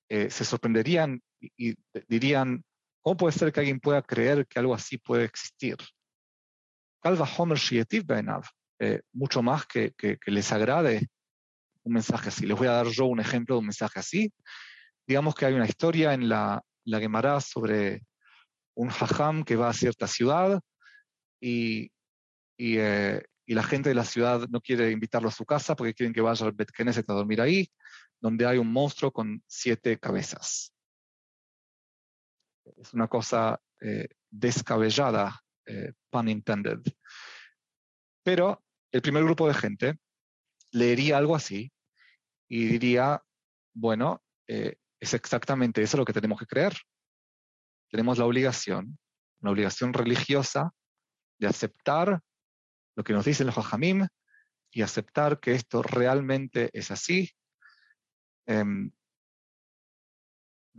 eh, 0.08 0.30
se 0.30 0.44
sorprenderían 0.44 1.20
y, 1.40 1.70
y, 1.70 1.76
dirían, 2.08 2.64
¿cómo 3.02 3.16
puede 3.16 3.32
ser 3.32 3.52
que 3.52 3.60
alguien 3.60 3.80
pueda 3.80 4.02
creer 4.02 4.46
que 4.46 4.58
algo 4.58 4.74
así 4.74 4.98
puede 4.98 5.24
existir? 5.24 5.76
Calva 7.02 7.28
Homer 7.36 7.58
eh, 8.78 9.00
mucho 9.12 9.42
más 9.42 9.66
que 9.66 9.94
les 10.26 10.52
agrade 10.52 11.08
un 11.86 11.92
mensaje 11.92 12.28
así. 12.28 12.46
Les 12.46 12.58
voy 12.58 12.66
a 12.66 12.72
dar 12.72 12.86
yo 12.88 13.06
un 13.06 13.20
ejemplo 13.20 13.54
de 13.54 13.60
un 13.60 13.66
mensaje 13.66 13.98
así. 13.98 14.32
Digamos 15.06 15.34
que 15.34 15.46
hay 15.46 15.54
una 15.54 15.66
historia 15.66 16.12
en 16.12 16.28
la, 16.28 16.62
la 16.84 17.00
Gemara 17.00 17.40
sobre 17.40 18.02
un 18.74 18.90
hajam 18.90 19.44
que 19.44 19.56
va 19.56 19.70
a 19.70 19.72
cierta 19.72 20.06
ciudad 20.06 20.60
y, 21.40 21.90
y, 22.58 22.78
eh, 22.78 23.24
y, 23.46 23.54
la 23.54 23.62
gente 23.62 23.88
de 23.88 23.94
la 23.94 24.04
ciudad 24.04 24.48
no 24.48 24.60
quiere 24.60 24.90
invitarlo 24.90 25.28
a 25.28 25.32
su 25.32 25.46
casa 25.46 25.76
porque 25.76 25.94
quieren 25.94 26.12
que 26.12 26.20
vaya 26.20 26.44
al 26.44 26.52
Bet 26.52 26.72
Knesset 26.72 27.08
a 27.08 27.14
dormir 27.14 27.40
ahí, 27.40 27.68
donde 28.20 28.46
hay 28.46 28.58
un 28.58 28.72
monstruo 28.72 29.12
con 29.12 29.42
siete 29.46 29.98
cabezas. 29.98 30.72
Es 32.76 32.92
una 32.94 33.08
cosa 33.08 33.60
eh, 33.80 34.08
descabellada, 34.30 35.40
eh, 35.66 35.92
pun 36.10 36.28
intended. 36.28 36.80
Pero 38.22 38.64
el 38.90 39.02
primer 39.02 39.24
grupo 39.24 39.46
de 39.46 39.54
gente 39.54 39.98
leería 40.72 41.18
algo 41.18 41.36
así 41.36 41.72
y 42.48 42.66
diría, 42.66 43.22
bueno, 43.74 44.22
eh, 44.48 44.76
es 45.00 45.14
exactamente 45.14 45.82
eso 45.82 45.96
lo 45.96 46.04
que 46.04 46.12
tenemos 46.12 46.38
que 46.38 46.46
creer. 46.46 46.74
Tenemos 47.90 48.18
la 48.18 48.24
obligación, 48.24 48.98
una 49.40 49.52
obligación 49.52 49.92
religiosa 49.92 50.72
de 51.38 51.46
aceptar 51.46 52.20
lo 52.96 53.04
que 53.04 53.12
nos 53.12 53.24
dicen 53.24 53.46
los 53.46 53.56
hajamim 53.58 54.06
y 54.70 54.82
aceptar 54.82 55.38
que 55.38 55.52
esto 55.52 55.82
realmente 55.82 56.70
es 56.72 56.90
así. 56.90 57.30
Eh, 58.46 58.64
me 58.64 58.92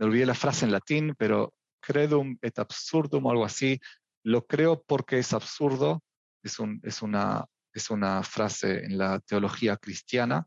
olvidé 0.00 0.26
la 0.26 0.34
frase 0.34 0.64
en 0.64 0.72
latín, 0.72 1.14
pero 1.18 1.54
credum 1.80 2.36
et 2.42 2.58
absurdum 2.58 3.26
o 3.26 3.30
algo 3.30 3.44
así. 3.44 3.80
Lo 4.24 4.46
creo 4.46 4.82
porque 4.82 5.18
es 5.18 5.32
absurdo. 5.32 6.02
Es, 6.42 6.58
un, 6.58 6.80
es, 6.84 7.02
una, 7.02 7.44
es 7.72 7.90
una 7.90 8.22
frase 8.22 8.84
en 8.84 8.96
la 8.96 9.18
teología 9.20 9.76
cristiana 9.76 10.46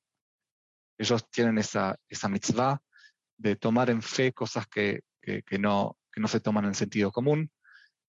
ellos 1.02 1.30
tienen 1.32 1.58
esa, 1.58 1.98
esa 2.08 2.30
mitzvah 2.30 2.80
de 3.38 3.56
tomar 3.56 3.90
en 3.90 4.02
fe 4.02 4.34
cosas 4.34 4.68
que, 4.68 5.02
que, 5.20 5.42
que, 5.42 5.58
no, 5.58 5.98
que 6.12 6.22
no 6.22 6.28
se 6.28 6.40
toman 6.40 6.66
en 6.66 6.76
sentido 6.76 7.12
común. 7.12 7.50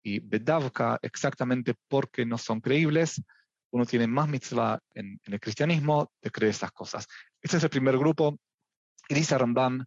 Y 0.05 0.21
Bedavka, 0.21 0.99
exactamente 1.03 1.75
porque 1.88 2.25
no 2.25 2.38
son 2.38 2.61
creíbles, 2.61 3.21
uno 3.73 3.85
tiene 3.85 4.07
más 4.07 4.29
mitzvah 4.29 4.79
en, 4.95 5.21
en 5.25 5.35
el 5.35 5.40
cristianismo 5.40 6.12
de 6.23 6.31
creer 6.31 6.51
esas 6.51 6.71
cosas. 6.71 7.09
Ese 7.42 7.57
es 7.57 7.64
el 7.64 7.71
primer 7.71 7.99
grupo. 7.99 8.38
Y 9.09 9.14
dice 9.14 9.38
Rambam, 9.38 9.85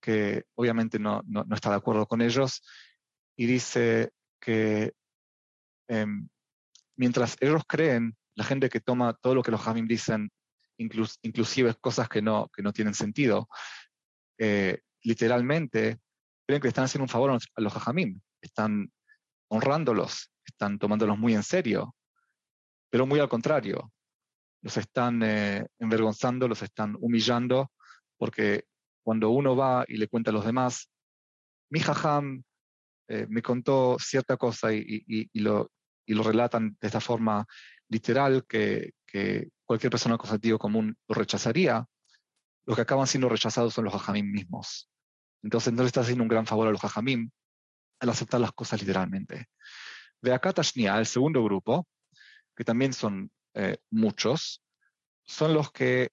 que 0.00 0.44
obviamente 0.54 0.98
no, 0.98 1.22
no, 1.26 1.44
no 1.44 1.54
está 1.54 1.70
de 1.70 1.76
acuerdo 1.76 2.06
con 2.06 2.20
ellos, 2.22 2.62
y 3.36 3.46
dice 3.46 4.12
que 4.40 4.92
eh, 5.88 6.06
mientras 6.96 7.36
ellos 7.40 7.62
creen, 7.66 8.16
la 8.36 8.44
gente 8.44 8.68
que 8.68 8.80
toma 8.80 9.14
todo 9.14 9.34
lo 9.34 9.42
que 9.42 9.50
los 9.50 9.66
Hamim 9.66 9.86
dicen 9.86 10.30
inclus, 10.78 11.18
inclusive 11.22 11.74
cosas 11.80 12.08
que 12.08 12.22
no, 12.22 12.48
que 12.54 12.62
no 12.62 12.72
tienen 12.72 12.94
sentido, 12.94 13.48
eh, 14.38 14.80
literalmente 15.02 15.98
creen 16.46 16.60
que 16.60 16.68
están 16.68 16.84
haciendo 16.84 17.04
un 17.04 17.08
favor 17.08 17.30
a 17.30 17.60
los 17.60 17.76
hajamim, 17.76 18.20
están 18.40 18.92
honrándolos, 19.48 20.30
están 20.44 20.78
tomándolos 20.78 21.18
muy 21.18 21.34
en 21.34 21.42
serio, 21.42 21.94
pero 22.90 23.06
muy 23.06 23.20
al 23.20 23.28
contrario, 23.28 23.92
los 24.62 24.76
están 24.76 25.22
eh, 25.22 25.66
envergonzando, 25.78 26.48
los 26.48 26.62
están 26.62 26.96
humillando, 27.00 27.70
porque 28.24 28.64
cuando 29.02 29.28
uno 29.28 29.54
va 29.54 29.84
y 29.86 29.98
le 29.98 30.08
cuenta 30.08 30.30
a 30.30 30.32
los 30.32 30.46
demás, 30.46 30.90
mi 31.68 31.78
jajam 31.78 32.42
eh, 33.06 33.26
me 33.28 33.42
contó 33.42 33.98
cierta 34.00 34.38
cosa 34.38 34.72
y, 34.72 34.78
y, 34.78 35.28
y, 35.30 35.40
lo, 35.40 35.70
y 36.06 36.14
lo 36.14 36.22
relatan 36.22 36.74
de 36.80 36.86
esta 36.86 37.00
forma 37.02 37.44
literal 37.90 38.46
que, 38.48 38.92
que 39.06 39.50
cualquier 39.66 39.90
persona 39.90 40.16
con 40.16 40.30
sentido 40.30 40.58
común 40.58 40.96
lo 41.06 41.14
rechazaría, 41.14 41.84
los 42.64 42.74
que 42.74 42.80
acaban 42.80 43.06
siendo 43.06 43.28
rechazados 43.28 43.74
son 43.74 43.84
los 43.84 43.94
hajamim 43.94 44.32
mismos. 44.32 44.88
Entonces 45.42 45.74
no 45.74 45.82
le 45.82 45.88
está 45.88 46.00
haciendo 46.00 46.22
un 46.22 46.28
gran 46.28 46.46
favor 46.46 46.68
a 46.68 46.70
los 46.70 46.82
hajamim 46.82 47.30
al 48.00 48.08
aceptar 48.08 48.40
las 48.40 48.52
cosas 48.52 48.80
literalmente. 48.80 49.48
De 50.22 50.32
acá 50.32 50.54
Tashnia, 50.54 50.96
el 50.98 51.04
segundo 51.04 51.44
grupo, 51.44 51.86
que 52.56 52.64
también 52.64 52.94
son 52.94 53.30
eh, 53.52 53.76
muchos, 53.90 54.64
son 55.24 55.52
los 55.52 55.70
que, 55.72 56.08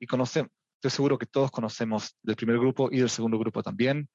y 0.00 0.08
conocemos, 0.08 0.50
estoy 0.82 0.96
seguro 0.96 1.16
que 1.16 1.26
todos 1.26 1.52
conocemos 1.52 2.16
del 2.22 2.34
primer 2.34 2.58
grupo 2.58 2.88
y 2.90 2.98
del 2.98 3.08
segundo 3.08 3.38
grupo 3.38 3.62
también, 3.62 4.08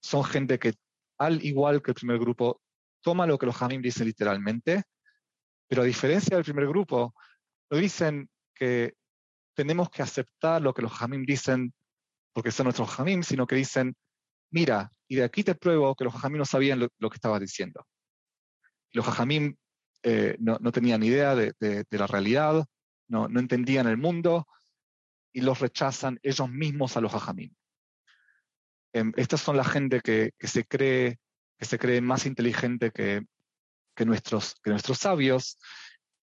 son 0.00 0.24
gente 0.24 0.58
que, 0.58 0.72
al 1.18 1.44
igual 1.44 1.82
que 1.82 1.90
el 1.90 1.94
primer 1.94 2.18
grupo, 2.18 2.62
toma 3.02 3.26
lo 3.26 3.36
que 3.36 3.44
los 3.44 3.60
Hamim 3.60 3.82
dicen 3.82 4.06
literalmente, 4.06 4.84
pero 5.68 5.82
a 5.82 5.84
diferencia 5.84 6.34
del 6.34 6.44
primer 6.44 6.66
grupo, 6.68 7.14
no 7.70 7.76
dicen 7.76 8.30
que 8.54 8.94
tenemos 9.54 9.90
que 9.90 10.02
aceptar 10.02 10.62
lo 10.62 10.72
que 10.72 10.80
los 10.80 11.02
Hamim 11.02 11.22
dicen 11.22 11.74
porque 12.32 12.50
son 12.50 12.64
nuestros 12.64 12.98
Hamim, 12.98 13.22
sino 13.22 13.46
que 13.46 13.56
dicen, 13.56 13.94
mira, 14.50 14.90
y 15.08 15.16
de 15.16 15.24
aquí 15.24 15.44
te 15.44 15.54
pruebo 15.54 15.94
que 15.94 16.04
los 16.04 16.24
Hamim 16.24 16.38
no 16.38 16.46
sabían 16.46 16.80
lo, 16.80 17.10
que 17.10 17.16
estaba 17.16 17.38
diciendo. 17.38 17.86
Los 18.92 19.06
Hamim 19.20 19.54
eh, 20.02 20.36
no, 20.38 20.72
tenían 20.72 21.02
idea 21.02 21.34
de, 21.34 21.84
la 21.90 22.06
realidad, 22.06 22.64
no, 23.08 23.26
entendían 23.26 23.86
el 23.86 23.98
mundo 23.98 24.46
y 25.36 25.42
los 25.42 25.60
rechazan 25.60 26.18
ellos 26.22 26.48
mismos 26.48 26.96
a 26.96 27.02
los 27.02 27.12
Hajamim. 27.12 27.54
Em, 28.94 29.12
estas 29.16 29.42
son 29.42 29.58
la 29.58 29.64
gente 29.64 30.00
que, 30.00 30.32
se 30.40 30.64
cree, 30.64 31.20
que 31.58 31.66
se 31.66 31.78
cree 31.78 32.00
más 32.00 32.24
inteligente 32.24 32.90
que, 32.90 33.22
nuestros, 34.06 34.54
que 34.64 34.70
nuestros 34.70 34.96
sabios 34.96 35.58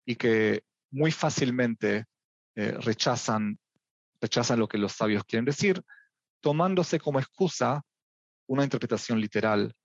y 0.06 0.16
que 0.16 0.64
muy 0.90 1.12
fácilmente 1.12 2.06
eh, 2.54 2.70
rechazan, 2.70 3.58
rechazan 4.18 4.58
lo 4.58 4.66
que 4.66 4.78
los 4.78 4.92
sabios 4.92 5.24
quieren 5.24 5.44
decir, 5.44 5.84
tomándose 6.40 6.98
como 6.98 7.20
excusa 7.20 7.82
una 8.46 8.64
interpretación 8.64 9.20
literal 9.20 9.76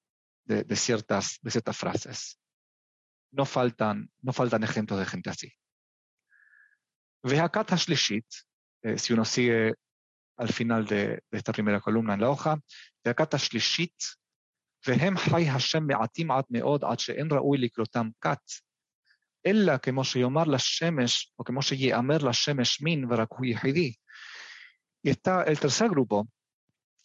de, 0.45 0.75
ciertas, 0.77 1.37
de 1.41 1.51
ciertas 1.51 1.75
frases. 1.75 2.39
No 3.31 3.43
faltan, 3.43 4.09
no 4.21 4.31
faltan 4.31 4.63
ejemplos 4.63 4.99
de 4.99 5.05
gente 5.05 5.29
así 5.29 5.51
eh, 8.86 8.98
si 8.98 9.12
uno 9.12 9.24
sigue 9.24 9.74
al 10.36 10.52
final 10.52 10.86
de, 10.86 11.22
esta 11.30 11.52
primera 11.52 11.80
columna 11.80 12.14
en 12.14 12.20
la 12.20 12.30
hoja, 12.30 12.58
Vehakat 13.04 13.34
Hashlishit, 13.34 13.94
והם 14.86 15.18
חי 15.18 15.48
השם 15.48 15.86
מעטים 15.86 16.30
עד 16.30 16.44
מאוד 16.50 16.84
עד 16.84 16.98
שאין 16.98 17.28
ראוי 17.30 17.58
לקרותם 17.58 18.08
כת, 18.20 18.50
אלא 19.46 19.78
כמו 19.78 20.04
שיאמר 20.04 20.44
לשמש, 20.44 21.32
o 21.40 21.44
כמו 21.44 21.62
שיאמר 21.62 22.18
לשמש 22.18 22.80
מין 22.80 23.04
ורק 23.10 23.28
הוא 23.30 23.46
יחידי. 23.46 23.92
Y 25.04 25.10
está 25.10 25.42
el 25.42 25.58
tercer 25.58 25.88
grupo, 25.88 26.28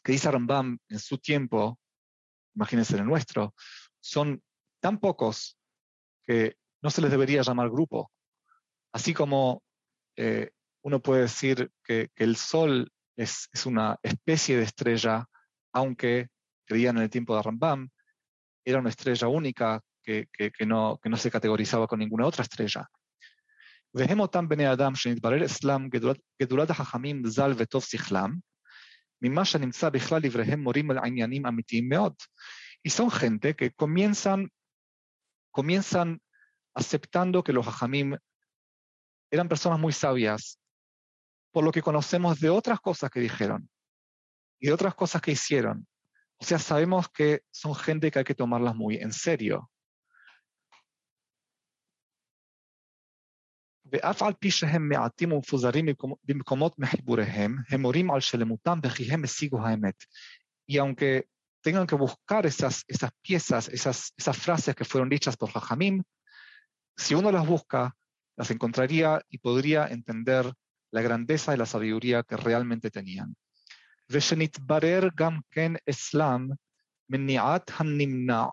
que 0.04 0.12
dice 0.12 0.30
Rambam 0.30 0.78
en 0.90 1.00
su 1.00 1.18
tiempo, 1.18 1.80
imagínense 2.56 2.94
en 2.96 3.02
el 3.02 3.08
nuestro, 3.08 3.56
son 4.00 4.42
tan 4.80 5.00
pocos 5.00 5.58
que 6.26 6.58
no 6.84 6.90
se 6.92 7.02
les 7.02 7.10
debería 7.10 7.42
llamar 7.42 7.70
grupo. 7.70 8.12
Así 8.94 9.16
como 9.16 9.64
eh, 10.16 10.52
uno 10.83 11.01
puede 11.01 11.23
decir 11.23 11.71
que, 11.85 12.11
el 12.17 12.37
Sol 12.37 12.91
es, 13.17 13.49
una 13.67 13.99
especie 14.03 14.57
de 14.57 14.65
estrella, 14.65 15.27
aunque 15.73 16.29
creían 16.67 16.97
en 16.97 17.05
el 17.05 17.11
tiempo 17.11 17.37
de 17.37 17.43
Rambam, 17.43 17.89
era 18.65 18.79
una 18.79 18.91
estrella 18.91 19.29
única 19.29 19.81
que, 20.03 20.29
no, 20.67 20.99
que 21.03 21.09
no 21.09 21.17
se 21.17 21.31
categorizaba 21.31 21.87
con 21.87 22.01
ninguna 22.01 22.27
otra 22.27 22.43
estrella. 22.43 22.89
Y 32.83 32.91
son 32.91 33.11
gente 33.11 33.55
que 33.55 33.71
comienzan, 33.71 34.51
comienzan 35.53 36.21
aceptando 36.75 37.45
que 37.45 37.53
los 37.53 37.67
hajamim 37.67 38.17
eran 39.31 39.49
personas 39.49 39.79
muy 39.79 39.93
sabias, 39.93 40.59
por 41.52 41.64
lo 41.64 41.72
que 41.72 41.82
conocemos 41.82 42.40
de 42.40 42.50
otras 42.50 42.80
cosas 42.80 43.10
que 43.10 43.20
dijeron 43.20 43.70
y 44.60 44.68
de 44.68 44.74
otras 44.74 44.96
cosas 44.96 45.22
que 45.22 45.32
hicieron. 45.32 45.88
O 46.38 46.46
sea, 46.46 46.60
sabemos 46.60 47.10
que 47.10 47.42
son 47.52 47.74
gente 47.76 48.12
que 48.12 48.20
hay 48.20 48.26
que 48.26 48.36
tomarlas 48.36 48.76
muy 48.76 48.98
en 48.98 49.14
serio. 49.14 49.70
ואף 53.92 54.24
על 54.24 54.34
פי 54.34 54.52
שהם 54.52 54.90
מעטים 54.90 55.32
ומפוזרים 55.32 55.86
במקומות 56.24 56.80
מחיבוריהם, 56.80 57.56
הם 57.70 57.82
מורים 57.82 58.12
על 58.12 58.20
שלמותם 58.20 58.80
וכי 58.84 59.12
הם 59.14 59.24
השיגו 59.24 59.68
האמת. 59.68 60.04
Y 60.70 60.78
aunque 60.78 61.30
tengan 61.62 61.88
que 61.88 61.96
buscar 61.96 62.46
esas, 62.46 62.84
esas 62.88 63.12
piezas, 63.22 63.70
esas, 63.70 64.14
esas 64.18 64.38
frases 64.38 64.76
que 64.76 64.86
fueron 64.86 65.10
dichas 65.10 65.38
por 65.38 65.50
Jajamim, 65.50 66.04
si 66.98 67.16
uno 67.16 67.32
las 67.32 67.48
busca, 67.48 67.96
las 68.38 68.52
encontraría 68.52 69.22
y 69.30 69.38
podría 69.38 69.88
entender 69.88 70.54
la 70.92 71.02
grandeza 71.02 71.54
y 71.54 71.58
la 71.58 71.66
sabiduría 71.66 72.24
que 72.24 72.38
realmente 72.38 72.90
tenían. 72.92 73.36
ושנתברר 74.10 75.08
גם 75.16 75.40
כן 75.52 75.72
אצלם 75.90 76.48
מניעת 77.10 77.72
הנמנע 77.78 78.46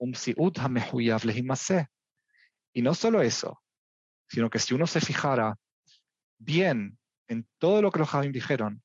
ומציאות 0.00 0.58
המחויב 0.58 1.20
להימצא. 1.24 1.82
Y 2.74 2.82
no 2.82 2.94
solo 2.94 3.20
eso, 3.20 3.62
sino 4.28 4.48
que 4.48 4.58
si 4.58 4.74
uno 4.74 4.86
se 4.86 5.00
fijara 5.00 5.56
bien 6.38 6.98
en 7.28 7.46
todo 7.58 7.82
lo 7.82 7.90
que 7.90 7.98
los 7.98 8.08
Jajamim 8.08 8.32
dijeron, 8.32 8.82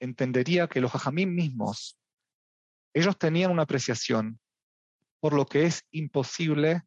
entendería 0.00 0.66
que 0.66 0.80
los 0.80 0.90
Jajamim 0.90 1.32
mismos, 1.32 1.98
ellos 2.92 3.16
tenían 3.16 3.52
una 3.52 3.62
apreciación 3.62 4.40
por 5.20 5.34
lo 5.34 5.46
que 5.46 5.66
es 5.66 5.84
imposible 5.92 6.82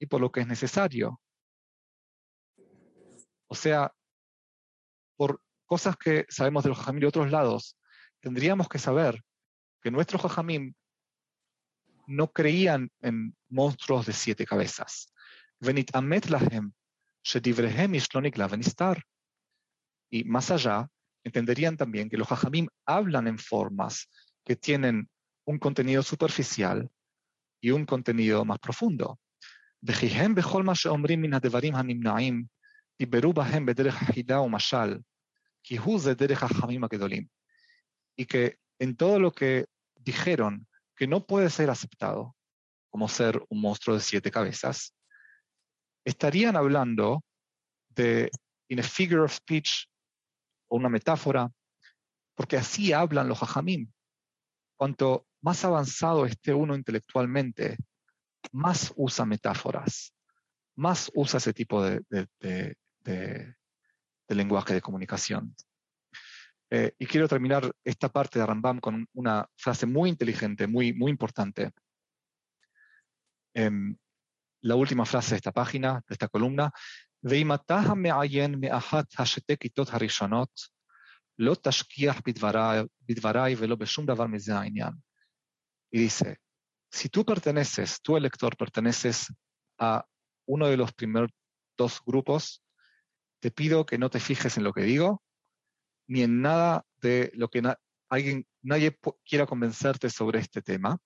y 0.00 0.06
por 0.06 0.20
lo 0.20 0.32
que 0.32 0.40
es 0.40 0.46
necesario. 0.46 1.20
O 3.46 3.54
sea, 3.54 3.92
por 5.15 5.41
cosas 5.65 5.95
que 5.97 6.25
sabemos 6.29 6.63
de 6.63 6.69
los 6.69 6.77
Jajamim 6.77 7.01
de 7.01 7.07
otros 7.07 7.31
lados, 7.31 7.77
tendríamos 8.19 8.69
que 8.69 8.79
saber 8.79 9.23
que 9.81 9.91
nuestros 9.91 10.21
Jajamim 10.21 10.73
no 12.07 12.31
creían 12.31 12.91
en 13.01 13.35
monstruos 13.49 14.05
de 14.05 14.13
siete 14.13 14.45
cabezas. 14.45 15.11
Y 20.09 20.23
más 20.25 20.51
allá, 20.51 20.87
entenderían 21.23 21.77
también 21.77 22.09
que 22.09 22.17
los 22.17 22.31
hajamim 22.31 22.67
hablan 22.85 23.27
en 23.27 23.39
formas 23.39 24.07
que 24.43 24.55
tienen 24.55 25.09
un 25.45 25.57
contenido 25.57 26.03
superficial 26.03 26.89
y 27.59 27.71
un 27.71 27.85
contenido 27.85 28.45
más 28.45 28.59
profundo. 28.59 29.19
Y 32.97 33.05
que 38.25 38.59
en 38.79 38.95
todo 38.95 39.19
lo 39.19 39.31
que 39.31 39.65
dijeron 39.95 40.67
que 40.95 41.07
no 41.07 41.25
puede 41.25 41.49
ser 41.49 41.69
aceptado 41.69 42.35
como 42.89 43.09
ser 43.09 43.43
un 43.49 43.59
monstruo 43.59 43.95
de 43.95 44.01
siete 44.01 44.31
cabezas, 44.31 44.95
estarían 46.05 46.55
hablando 46.55 47.23
de 47.89 48.29
in 48.69 48.79
a 48.79 48.83
figure 48.83 49.21
of 49.21 49.33
speech 49.33 49.87
o 50.69 50.77
una 50.77 50.89
metáfora, 50.89 51.51
porque 52.35 52.57
así 52.57 52.93
hablan 52.93 53.27
los 53.27 53.41
hajamim. 53.41 53.91
Cuanto 54.77 55.27
más 55.41 55.63
avanzado 55.65 56.25
esté 56.25 56.53
uno 56.53 56.75
intelectualmente, 56.75 57.77
más 58.51 58.93
usa 58.95 59.25
metáforas, 59.25 60.13
más 60.75 61.11
usa 61.13 61.37
ese 61.37 61.53
tipo 61.53 61.83
de, 61.83 62.03
de, 63.05 63.55
de 64.27 64.35
lenguaje 64.35 64.73
de 64.73 64.81
comunicación. 64.81 65.55
Eh, 66.71 66.93
y 66.97 67.05
quiero 67.05 67.27
terminar 67.27 67.71
esta 67.83 68.09
parte 68.09 68.39
de 68.39 68.45
Rambam 68.45 68.79
con 68.79 69.07
una 69.13 69.47
frase 69.55 69.85
muy 69.85 70.09
inteligente, 70.09 70.67
muy, 70.67 70.93
muy 70.93 71.11
importante. 71.11 71.71
Eh, 73.53 73.71
la 74.61 74.75
última 74.75 75.05
frase 75.05 75.31
de 75.31 75.37
esta 75.37 75.51
página, 75.51 76.03
de 76.07 76.13
esta 76.13 76.27
columna. 76.27 76.71
Y 85.91 85.99
dice, 85.99 86.39
si 86.91 87.09
tú 87.09 87.23
perteneces, 87.23 88.01
tú 88.01 88.17
el 88.17 88.23
lector 88.23 88.57
perteneces 88.57 89.31
a 89.77 90.05
uno 90.47 90.67
de 90.67 90.77
los 90.77 90.93
primeros 90.93 91.31
dos 91.77 92.01
grupos, 92.05 92.64
te 93.39 93.51
pido 93.51 93.85
que 93.85 93.97
no 93.97 94.09
te 94.09 94.19
fijes 94.19 94.57
en 94.57 94.63
lo 94.63 94.73
que 94.73 94.83
digo, 94.83 95.21
ni 96.07 96.23
en 96.23 96.41
nada 96.41 96.85
de 97.01 97.31
lo 97.35 97.49
que 97.49 97.61
na 97.61 97.77
alguien, 98.09 98.47
nadie 98.61 98.97
quiera 99.25 99.45
convencerte 99.45 100.09
sobre 100.09 100.39
este 100.39 100.61
tema. 100.61 100.97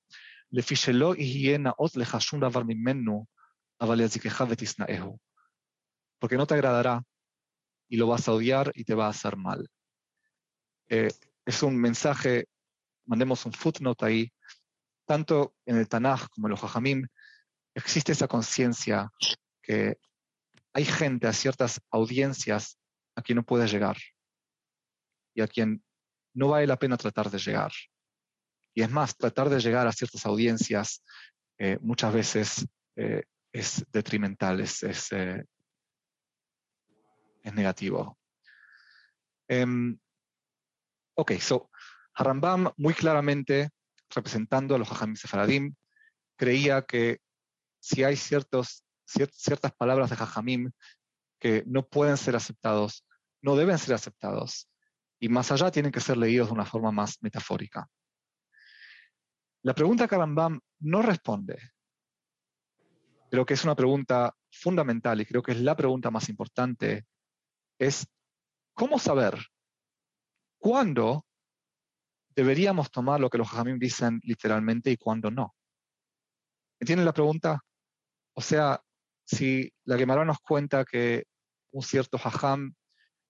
Porque 6.19 6.37
no 6.37 6.45
te 6.45 6.55
agradará 6.55 7.03
y 7.87 7.97
lo 7.97 8.07
vas 8.07 8.27
a 8.27 8.33
odiar 8.33 8.71
y 8.75 8.83
te 8.83 8.95
va 8.95 9.07
a 9.07 9.09
hacer 9.09 9.37
mal. 9.37 9.69
Eh, 10.87 11.09
es 11.45 11.63
un 11.63 11.77
mensaje, 11.77 12.47
mandemos 13.05 13.45
un 13.45 13.53
footnote 13.53 14.05
ahí, 14.05 14.33
tanto 15.05 15.55
en 15.65 15.77
el 15.77 15.87
Tanaj 15.87 16.27
como 16.29 16.47
en 16.47 16.51
los 16.51 16.59
Jajamim, 16.59 17.07
existe 17.73 18.11
esa 18.11 18.27
conciencia 18.27 19.09
que 19.61 19.97
hay 20.79 20.85
gente 20.85 21.27
a 21.27 21.33
ciertas 21.33 21.81
audiencias 21.91 22.79
a 23.13 23.21
quien 23.21 23.35
no 23.35 23.43
puede 23.43 23.67
llegar 23.67 23.97
y 25.35 25.41
a 25.41 25.47
quien 25.47 25.83
no 26.33 26.47
vale 26.47 26.67
la 26.67 26.79
pena 26.79 26.95
tratar 26.95 27.29
de 27.29 27.37
llegar. 27.37 27.73
Y 28.73 28.81
es 28.81 28.89
más, 28.89 29.17
tratar 29.17 29.49
de 29.49 29.59
llegar 29.59 29.87
a 29.87 29.91
ciertas 29.91 30.25
audiencias 30.25 31.03
eh, 31.57 31.77
muchas 31.81 32.13
veces 32.13 32.65
eh, 32.95 33.23
es 33.51 33.83
detrimental, 33.91 34.61
es, 34.61 34.81
es, 34.83 35.11
eh, 35.11 35.43
negativo. 37.43 38.17
Um, 39.49 39.99
ok, 41.15 41.33
so 41.41 41.69
Harambam 42.13 42.71
muy 42.77 42.93
claramente, 42.93 43.69
representando 44.15 44.75
a 44.75 44.77
los 44.77 44.89
Hajamim 44.89 45.17
Sefaradim, 45.17 45.75
creía 46.37 46.83
que 46.83 47.19
si 47.81 48.05
hay 48.05 48.15
ciertos, 48.15 48.85
ciertas 49.09 49.73
palabras 49.73 50.09
de 50.09 50.15
Jajamim 50.15 50.71
que 51.39 51.63
no 51.65 51.87
pueden 51.87 52.17
ser 52.17 52.35
aceptados, 52.35 53.05
no 53.41 53.55
deben 53.55 53.77
ser 53.77 53.95
aceptados, 53.95 54.69
y 55.19 55.29
más 55.29 55.51
allá 55.51 55.71
tienen 55.71 55.91
que 55.91 55.99
ser 55.99 56.17
leídos 56.17 56.47
de 56.47 56.53
una 56.53 56.65
forma 56.65 56.91
más 56.91 57.21
metafórica. 57.21 57.87
La 59.63 59.73
pregunta 59.73 60.07
que 60.07 60.17
Rambam 60.17 60.59
no 60.79 61.01
responde, 61.01 61.57
pero 63.29 63.45
que 63.45 63.53
es 63.53 63.63
una 63.63 63.75
pregunta 63.75 64.35
fundamental 64.51 65.19
y 65.21 65.25
creo 65.25 65.41
que 65.41 65.51
es 65.51 65.61
la 65.61 65.75
pregunta 65.75 66.09
más 66.09 66.29
importante, 66.29 67.05
es 67.77 68.07
¿cómo 68.73 68.97
saber 68.99 69.37
cuándo 70.57 71.25
deberíamos 72.35 72.89
tomar 72.91 73.19
lo 73.19 73.29
que 73.29 73.37
los 73.37 73.47
hajamim 73.49 73.77
dicen 73.77 74.19
literalmente 74.23 74.91
y 74.91 74.97
cuándo 74.97 75.29
no? 75.29 75.55
¿Entienden 76.79 77.05
la 77.05 77.13
pregunta? 77.13 77.61
O 78.33 78.41
sea, 78.41 78.81
si 79.29 79.71
la 79.85 79.95
Gemara 79.95 80.25
nos 80.25 80.39
cuenta 80.39 80.83
que 80.83 81.27
un 81.71 81.83
cierto 81.83 82.17
hajam 82.17 82.73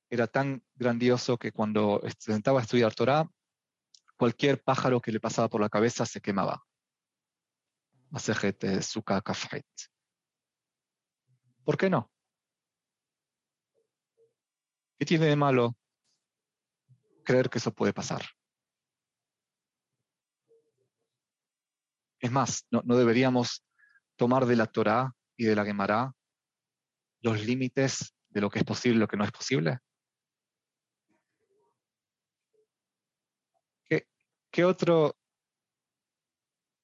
era 0.09 0.27
tan 0.27 0.63
grandioso 0.75 1.37
que 1.37 1.51
cuando 1.51 2.01
se 2.17 2.31
sentaba 2.31 2.59
a 2.59 2.63
estudiar 2.63 2.95
Torah, 2.95 3.29
cualquier 4.15 4.63
pájaro 4.63 5.01
que 5.01 5.11
le 5.11 5.19
pasaba 5.19 5.49
por 5.49 5.59
la 5.59 5.67
cabeza 5.67 6.05
se 6.05 6.21
quemaba. 6.21 6.63
Kafret. 9.21 9.67
¿Por 11.65 11.77
qué 11.77 11.89
no? 11.89 12.09
¿Qué 14.97 15.05
tiene 15.05 15.25
de 15.25 15.35
malo 15.35 15.75
creer 17.25 17.49
que 17.49 17.57
eso 17.57 17.73
puede 17.73 17.91
pasar? 17.91 18.23
Es 22.21 22.31
más, 22.31 22.65
no, 22.71 22.81
deberíamos 22.95 23.65
tomar 24.15 24.45
de 24.45 24.55
la 24.55 24.65
Torah 24.65 25.13
y 25.39 25.45
de 25.45 25.55
la 25.55 25.63
Gemara 25.63 26.13
los 27.21 27.45
límites 27.45 28.13
de 28.27 28.41
lo 28.41 28.49
que 28.49 28.59
es 28.59 28.65
posible 28.65 28.97
y 28.97 28.99
lo 28.99 29.07
que 29.07 29.17
no 29.17 29.23
es 29.23 29.31
posible. 29.31 29.79
¿qué 34.51 34.65
otro, 34.65 35.15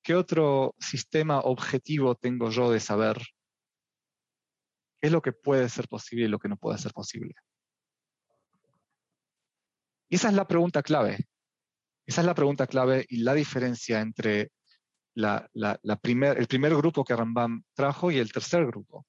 ¿qué 0.03 0.15
otro 0.15 0.75
sistema 0.79 1.39
objetivo 1.39 2.15
tengo 2.15 2.49
yo 2.51 2.69
de 2.71 2.79
saber 2.79 3.17
qué 5.01 5.07
es 5.07 5.11
lo 5.11 5.21
que 5.21 5.33
puede 5.33 5.67
ser 5.67 5.87
posible 5.87 6.25
y 6.25 6.29
lo 6.29 6.39
que 6.39 6.47
no 6.47 6.57
puede 6.57 6.77
ser 6.77 6.93
posible? 6.93 7.33
Y 10.07 10.15
esa 10.15 10.29
es 10.29 10.35
la 10.35 10.47
pregunta 10.47 10.81
clave. 10.83 11.27
Esa 12.05 12.21
es 12.21 12.27
la 12.27 12.35
pregunta 12.35 12.67
clave 12.67 13.05
y 13.09 13.23
la 13.23 13.33
diferencia 13.33 13.99
entre 13.99 14.51
la, 15.15 15.49
primer, 16.01 16.37
el 16.37 16.47
primer 16.47 16.75
grupo 16.75 17.03
que 17.03 17.15
Rambam 17.15 17.63
trajo 17.73 18.11
y 18.11 18.17
el 18.17 18.31
tercer 18.31 18.65
grupo. 18.65 19.05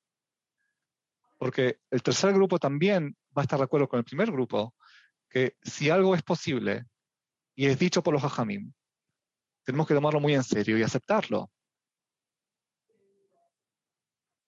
Porque 1.39 1.81
el 1.91 2.03
tercer 2.03 2.33
grupo 2.33 2.59
también 2.59 3.17
va 3.37 3.43
a 3.43 3.45
estar 3.45 3.59
de 3.59 3.65
acuerdo 3.65 3.89
con 3.89 3.99
el 3.99 4.05
primer 4.05 4.31
grupo, 4.31 4.75
que 5.29 5.57
si 5.63 5.91
algo 5.91 6.15
es 6.15 6.23
posible, 6.23 6.87
y 7.55 7.67
es 7.67 7.79
dicho 7.79 8.03
por 8.03 8.15
los 8.15 8.23
hajamim. 8.23 8.73
Tenemos 9.65 9.87
que 9.87 9.95
tomarlo 9.95 10.21
muy 10.21 10.35
en 10.35 10.45
serio 10.45 10.79
y 10.79 10.83
aceptarlo. 10.83 11.51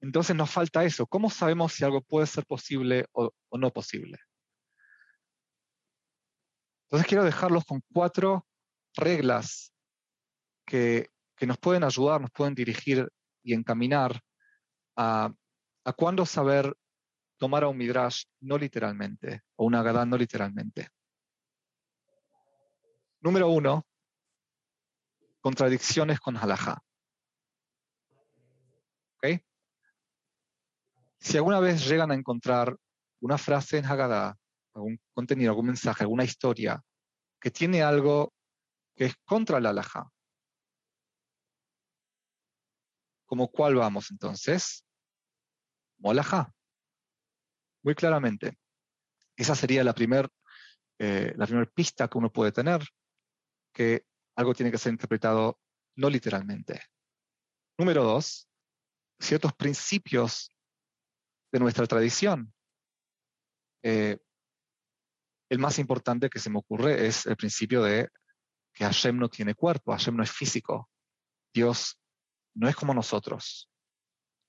Entonces 0.01 0.37
nos 0.37 0.51
falta 0.51 0.85
eso. 0.85 1.07
¿Cómo 1.07 1.29
sabemos 1.29 1.73
si 1.73 1.85
algo 1.85 2.01
puede 2.03 2.27
ser 2.27 2.47
posible 2.47 3.07
o, 3.13 3.33
no 3.53 3.71
posible? 3.73 4.19
Entonces 6.85 7.09
quiero 7.09 7.25
dejarlos 7.25 7.65
con 7.65 7.83
cuatro 7.93 8.47
reglas 8.95 9.73
que, 10.65 11.11
nos 11.47 11.59
pueden 11.59 11.85
ayudar, 11.85 12.21
nos 12.21 12.31
pueden 12.31 12.55
dirigir 12.55 13.09
y 13.43 13.55
encaminar 13.55 14.21
a, 14.97 15.33
a 15.85 15.93
cuándo 15.93 16.27
saber 16.27 16.75
tomar 17.39 17.65
a 17.65 17.69
un 17.69 17.77
midrash 17.77 18.25
no 18.41 18.59
literalmente 18.59 19.43
o 19.57 19.65
una 19.65 19.83
gadá 19.83 20.05
no 20.05 20.17
literalmente. 20.17 20.89
Número 23.21 23.49
uno, 23.49 23.87
contradicciones 25.41 26.21
con 26.21 26.37
halajá. 26.37 26.83
¿Okay? 29.17 29.45
Si 31.19 31.37
alguna 31.37 31.61
vez 31.61 31.89
llegan 31.89 32.11
a 32.11 32.15
encontrar 32.15 32.77
una 33.21 33.39
frase 33.39 33.79
en 33.79 33.87
Haggadah, 33.87 34.37
algún 34.75 35.01
contenido, 35.13 35.51
algún 35.51 35.67
mensaje, 35.67 36.05
alguna 36.05 36.25
historia 36.25 36.81
que 37.41 37.51
tiene 37.51 37.83
algo 37.83 38.33
que 38.95 39.07
es 39.07 39.15
contra 39.25 39.61
la 39.61 39.71
halajá, 39.71 40.09
¿como 43.29 43.49
cuál 43.49 43.77
vamos 43.77 44.11
entonces? 44.11 44.85
Molajá. 45.99 46.53
Muy 47.85 47.95
claramente. 47.95 48.59
Esa 49.37 49.55
sería 49.55 49.85
la 49.85 49.95
primera 49.95 50.29
eh, 50.99 51.33
primer 51.47 51.71
pista 51.71 52.09
que 52.09 52.19
uno 52.19 52.33
puede 52.33 52.51
tener 52.51 52.83
que 53.73 54.05
algo 54.35 54.55
tiene 54.55 54.73
que 54.73 54.79
ser 54.79 54.93
interpretado 54.93 55.61
no 55.97 56.09
literalmente. 56.09 56.83
Número 57.79 58.03
dos, 58.03 58.49
ciertos 59.21 59.53
principios 59.53 60.53
de 61.53 61.61
nuestra 61.61 61.87
tradición. 61.87 62.53
Eh, 63.83 64.19
el 65.51 65.59
más 65.59 65.79
importante 65.79 66.31
que 66.31 66.41
se 66.41 66.51
me 66.51 66.59
ocurre 66.59 67.07
es 67.07 67.27
el 67.27 67.37
principio 67.37 67.83
de 67.83 68.09
que 68.73 68.85
Hashem 68.85 69.19
no 69.19 69.29
tiene 69.29 69.55
cuerpo, 69.55 69.93
Hashem 69.93 70.17
no 70.17 70.23
es 70.23 70.31
físico. 70.31 70.89
Dios 71.53 71.98
no 72.59 72.69
es 72.69 72.75
como 72.75 72.93
nosotros, 72.93 73.71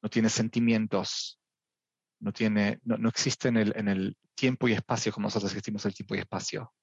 no 0.01 0.09
tiene 0.09 0.29
sentimientos, 0.29 1.39
no, 2.19 2.33
tiene, 2.33 2.79
no, 2.83 3.07
existe 3.07 3.49
en 3.49 3.57
el, 3.57 3.73
en 3.77 3.87
el 3.87 4.17
tiempo 4.33 4.67
y 4.67 4.73
espacio 4.73 5.13
como 5.13 5.27
nosotros 5.27 5.51
existimos 5.51 5.85
el 5.85 5.93
tiempo 5.93 6.15
y 6.15 6.19
espacio. 6.19 6.73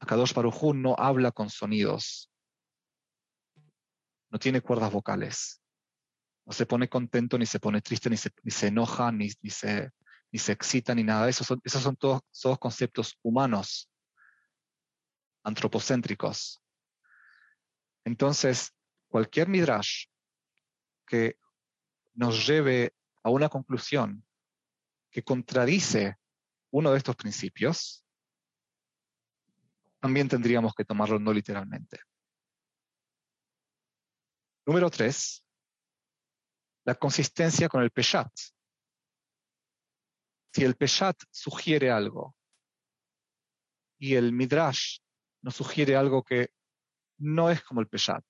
Akadosh 0.00 0.34
Baruj 0.34 0.74
no 0.74 0.96
habla 0.98 1.30
con 1.30 1.48
sonidos, 1.48 2.28
no 4.30 4.38
tiene 4.40 4.60
cuerdas 4.60 4.92
vocales, 4.92 5.62
no 6.44 6.52
se 6.52 6.66
pone 6.66 6.88
contento, 6.88 7.38
ni 7.38 7.46
se 7.46 7.60
pone 7.60 7.80
triste, 7.80 8.10
ni 8.10 8.16
se, 8.16 8.30
ni 8.42 8.50
se 8.50 8.66
enoja, 8.66 9.12
ni, 9.12 9.30
ni, 9.42 9.50
se, 9.50 9.90
ni 10.32 10.40
se 10.40 10.52
excita, 10.52 10.92
ni 10.92 11.04
nada. 11.04 11.28
Esos 11.28 11.46
son, 11.46 11.60
esos 11.62 11.82
son 11.82 11.94
todos, 11.94 12.22
todos 12.40 12.58
conceptos 12.58 13.16
humanos, 13.22 13.88
antropocéntricos. 15.44 16.60
Entonces, 18.04 18.72
cualquier 19.08 19.48
midrash 19.48 20.06
que 21.06 21.38
nos 22.14 22.46
lleve 22.46 22.94
a 23.22 23.30
una 23.30 23.48
conclusión 23.48 24.24
que 25.10 25.22
contradice 25.22 26.16
uno 26.70 26.92
de 26.92 26.98
estos 26.98 27.16
principios, 27.16 28.04
también 30.00 30.28
tendríamos 30.28 30.74
que 30.74 30.84
tomarlo 30.84 31.18
no 31.18 31.32
literalmente. 31.32 32.00
Número 34.66 34.90
tres, 34.90 35.44
la 36.84 36.94
consistencia 36.94 37.68
con 37.68 37.82
el 37.82 37.90
peshat. 37.90 38.30
Si 40.52 40.62
el 40.64 40.76
peshat 40.76 41.16
sugiere 41.30 41.90
algo 41.90 42.36
y 43.98 44.14
el 44.14 44.32
midrash 44.32 44.98
nos 45.42 45.56
sugiere 45.56 45.96
algo 45.96 46.22
que 46.22 46.50
no 47.18 47.50
es 47.50 47.62
como 47.62 47.80
el 47.80 47.88
peshat. 47.88 48.24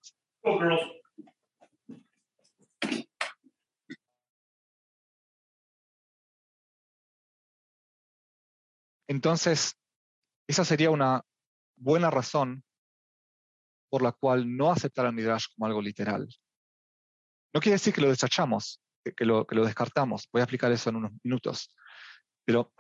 Entonces, 9.09 9.75
esa 10.47 10.65
sería 10.65 10.91
una 10.91 11.23
buena 11.77 12.11
razón 12.11 12.63
por 13.91 14.03
la 14.03 14.13
cual 14.13 14.57
no 14.57 14.71
aceptar 14.71 15.07
al 15.07 15.15
Midrash 15.15 15.47
como 15.55 15.67
algo 15.67 15.81
literal. 15.81 16.29
No 17.55 17.61
quiere 17.61 17.77
decir 17.77 17.95
que 17.95 18.03
lo 18.03 18.11
desechamos, 18.11 18.83
que, 19.17 19.25
lo, 19.25 19.47
que 19.47 19.55
lo 19.55 19.65
descartamos. 19.65 20.29
Voy 20.31 20.41
a 20.41 20.45
explicar 20.45 20.71
eso 20.73 20.91
en 20.91 20.97
unos 20.97 21.13
minutos. 21.23 21.75
Pero 22.45 22.73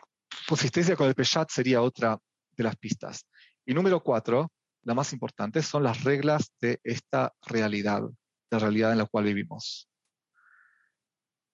consistencia 0.46 0.96
con 0.96 1.08
el 1.08 1.14
Peshat 1.14 1.50
sería 1.50 1.80
otra 1.80 2.18
de 2.52 2.64
las 2.64 2.76
pistas. 2.76 3.26
Y 3.64 3.72
número 3.72 4.02
cuatro, 4.02 4.52
la 4.82 4.94
más 4.94 5.12
importante, 5.12 5.62
son 5.62 5.82
las 5.82 6.04
reglas 6.04 6.52
de 6.60 6.80
esta 6.82 7.34
realidad, 7.46 8.02
la 8.50 8.58
realidad 8.58 8.92
en 8.92 8.98
la 8.98 9.06
cual 9.06 9.24
vivimos. 9.24 9.88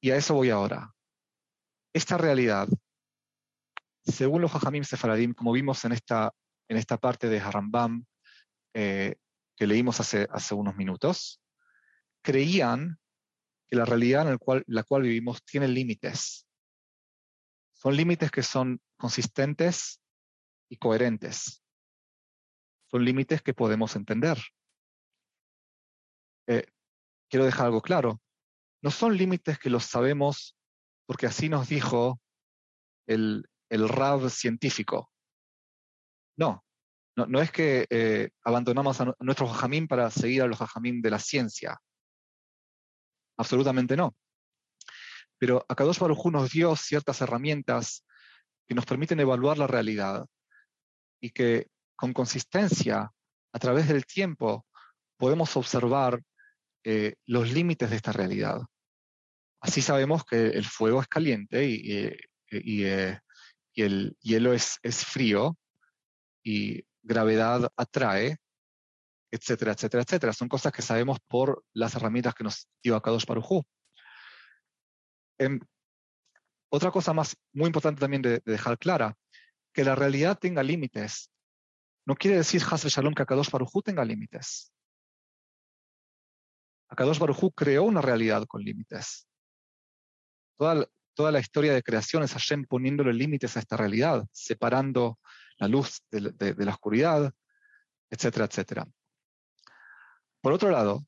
Y 0.01 0.11
a 0.11 0.17
eso 0.17 0.35
voy 0.35 0.51
ahora. 0.51 0.95
Esta 1.93 2.19
realidad, 2.19 2.69
según 4.05 4.43
los 4.43 4.53
Jajamim 4.53 4.85
Sefaradim, 4.85 5.33
como 5.33 5.53
vimos 5.53 5.85
en 5.85 5.93
esta, 5.93 6.33
en 6.69 6.77
esta 6.77 6.99
parte 6.99 7.29
de 7.29 7.41
Harambam 7.41 8.05
eh, 8.75 9.17
que 9.57 9.67
leímos 9.67 10.01
hace, 10.01 10.29
hace 10.31 10.55
unos 10.55 10.77
minutos, 10.77 11.41
creían 12.23 12.99
que 13.69 13.77
la 13.77 13.85
realidad 13.85 14.23
en 14.23 14.33
la 14.33 14.39
cual, 14.39 14.65
la 14.67 14.83
cual 14.83 15.03
vivimos 15.03 15.43
tiene 15.45 15.69
límites. 15.69 16.47
Son 17.73 17.97
límites 17.97 18.31
que 18.31 18.43
son 18.43 18.81
consistentes 18.97 20.01
y 20.69 20.77
coherentes. 20.77 21.64
Son 22.95 23.05
límites 23.05 23.43
que 23.43 23.55
podemos 23.55 23.97
entender. 23.97 24.39
Eh, 26.47 26.65
quiero 27.29 27.45
dejar 27.45 27.67
algo 27.67 27.83
claro. 27.83 28.23
No 28.85 28.93
son 28.93 29.17
límites 29.17 29.59
que 29.59 29.69
los 29.69 29.87
sabemos 29.87 30.57
porque 31.05 31.27
así 31.27 31.49
nos 31.49 31.69
dijo 31.69 32.21
el, 33.09 33.51
el 33.69 33.89
Rab 33.89 34.31
científico. 34.31 35.11
No, 36.39 36.65
no, 37.17 37.41
es 37.41 37.51
que 37.51 37.89
eh, 37.91 38.31
abandonamos 38.45 39.01
a, 39.01 39.13
nuestros 39.19 39.51
jajamín 39.51 39.89
para 39.89 40.09
seguir 40.13 40.43
a 40.43 40.47
los 40.47 40.59
jajamín 40.59 41.03
de 41.03 41.11
la 41.11 41.19
ciencia. 41.19 41.77
Absolutamente 43.37 43.97
no. 43.97 44.15
Pero 45.37 45.67
Akadosh 45.69 45.99
Baruj 45.99 46.31
nos 46.31 46.53
dio 46.53 46.77
ciertas 46.77 47.21
herramientas 47.21 48.07
que 48.69 48.77
nos 48.77 48.87
permiten 48.87 49.19
evaluar 49.19 49.59
la 49.59 49.67
realidad 49.67 50.25
y 51.21 51.31
que 51.31 51.74
con 51.97 52.13
consistencia, 52.13 53.11
a 53.53 53.59
través 53.59 53.89
del 53.89 54.05
tiempo, 54.05 54.67
podemos 55.17 55.57
observar 55.57 56.21
eh, 56.83 57.15
los 57.27 57.53
límites 57.53 57.91
de 57.91 57.97
esta 57.97 58.13
realidad. 58.13 58.61
Así 59.61 59.81
sabemos 59.81 60.25
que 60.25 60.49
el 60.49 60.65
fuego 60.65 61.01
es 61.01 61.09
caliente 61.09 61.65
y, 61.67 62.07
eh, 62.87 63.19
el 63.77 64.17
hielo 64.21 64.53
es, 64.53 64.79
es 64.83 65.05
frío 65.05 65.57
y 66.43 66.85
gravedad 67.03 67.73
atrae, 67.77 68.37
etcétera, 69.31 69.73
etcétera, 69.73 70.03
etcétera. 70.03 70.33
Son 70.33 70.49
cosas 70.49 70.73
que 70.73 70.83
sabemos 70.83 71.19
por 71.27 71.65
las 71.73 71.95
herramientas 71.95 72.35
que 72.35 72.45
nos 72.45 72.69
dio 72.83 72.95
Akadosh 72.97 73.27
Baruj 73.27 73.65
em, 75.39 75.59
otra 76.69 76.91
cosa 76.91 77.13
más 77.13 77.37
muy 77.53 77.67
importante 77.67 78.01
también 78.01 78.23
de, 78.23 78.43
dejar 78.45 78.79
clara, 78.79 79.17
que 79.73 79.85
la 79.85 79.95
realidad 79.95 80.39
tenga 80.39 80.63
límites. 80.63 81.31
No 82.07 82.15
quiere 82.17 82.37
decir 82.37 82.63
Hasel 82.63 82.91
Shalom 82.91 83.15
que 83.15 83.23
Akadosh 83.23 83.51
Baruj 83.51 83.83
tenga 83.83 84.05
límites. 84.05 84.73
Akadosh 86.89 87.19
Baruj 87.19 87.53
creó 87.55 87.85
una 87.85 88.03
realidad 88.03 88.47
con 88.47 88.63
límites. 88.63 89.27
Toda, 90.57 90.87
toda 91.15 91.33
la 91.33 91.41
historia 91.41 91.73
de 91.73 91.83
creación 91.83 92.23
es 92.23 92.33
Hashem 92.33 92.67
poniéndole 92.67 93.13
límites 93.15 93.57
a 93.57 93.61
esta 93.61 93.77
realidad, 93.77 94.25
separando 94.33 95.19
la 95.59 95.69
luz 95.69 96.03
de, 96.11 96.55
la 96.59 96.73
oscuridad, 96.73 97.33
etcétera, 98.11 98.47
etcétera. 98.47 98.87
Por 100.43 100.53
otro 100.53 100.71
lado, 100.71 101.07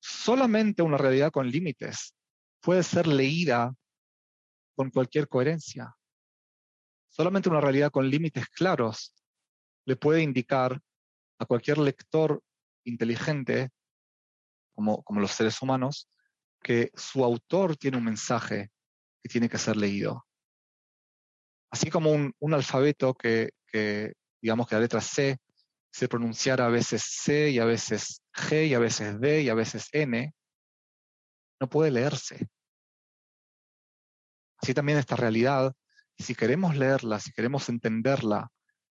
solamente 0.00 0.82
una 0.82 0.96
realidad 0.96 1.30
con 1.30 1.50
límites 1.50 2.14
puede 2.60 2.82
ser 2.82 3.06
leída 3.06 3.74
con 4.74 4.90
cualquier 4.90 5.28
coherencia. 5.28 5.94
Solamente 7.10 7.50
una 7.50 7.60
realidad 7.60 7.90
con 7.90 8.08
límites 8.08 8.48
claros 8.48 9.14
le 9.86 9.96
puede 9.96 10.22
indicar 10.22 10.80
a 11.38 11.46
cualquier 11.46 11.78
lector 11.78 12.42
inteligente, 12.84 13.70
como, 14.74 15.02
como 15.02 15.20
los 15.20 15.32
seres 15.32 15.60
humanos, 15.62 16.08
que 16.62 16.90
su 16.94 17.24
autor 17.24 17.76
tiene 17.76 17.96
un 17.96 18.04
mensaje 18.04 18.70
que 19.22 19.28
tiene 19.28 19.48
que 19.48 19.58
ser 19.58 19.76
leído. 19.76 20.26
Así 21.70 21.90
como 21.90 22.12
un, 22.12 22.34
un 22.38 22.54
alfabeto 22.54 23.14
que, 23.14 23.50
que, 23.66 24.14
digamos 24.42 24.66
que 24.66 24.74
la 24.74 24.82
letra 24.82 25.00
C 25.00 25.38
se 25.92 26.08
pronunciara 26.08 26.66
a 26.66 26.70
veces 26.70 27.02
C 27.02 27.50
y 27.50 27.58
a 27.58 27.64
veces 27.64 28.22
G 28.32 28.68
y 28.68 28.74
a 28.74 28.78
veces 28.78 29.20
D 29.20 29.42
y 29.42 29.48
a 29.48 29.54
veces 29.54 29.88
N, 29.92 30.32
no 31.60 31.68
puede 31.68 31.90
leerse. 31.90 32.48
Así 34.62 34.74
también 34.74 34.98
esta 34.98 35.16
realidad, 35.16 35.72
si 36.18 36.34
queremos 36.34 36.76
leerla, 36.76 37.18
si 37.18 37.32
queremos 37.32 37.68
entenderla, 37.68 38.50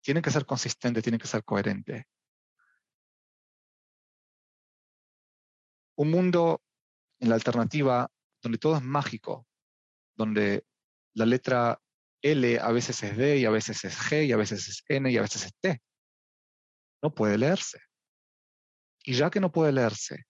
tiene 0.07 0.23
que 0.23 0.31
ser 0.31 0.47
consistente, 0.47 1.03
tiene 1.03 1.19
que 1.19 1.27
ser 1.27 1.43
coherente. 1.43 2.07
Un 5.97 6.13
mundo 6.13 6.63
en 7.19 7.29
la 7.29 7.35
alternativa 7.35 8.09
donde 8.41 8.59
todo 8.59 8.77
es 8.77 8.85
mágico, 8.85 9.49
donde 10.15 10.65
la 11.15 11.27
letra 11.27 11.83
L 12.23 12.61
a 12.61 12.71
veces 12.71 13.03
es 13.03 13.17
D 13.17 13.39
y 13.39 13.47
a 13.47 13.51
veces 13.51 13.85
es 13.85 13.99
G 13.99 14.27
y 14.27 14.33
a 14.33 14.37
veces 14.37 14.69
es 14.69 14.85
N 14.87 15.11
y 15.11 15.17
a 15.17 15.23
veces 15.23 15.47
es 15.47 15.55
T. 15.61 15.83
No 17.03 17.13
puede 17.13 17.37
leerse. 17.37 17.81
Y 19.03 19.15
ya 19.15 19.29
que 19.29 19.41
no 19.41 19.51
puede 19.51 19.73
leerse, 19.73 20.25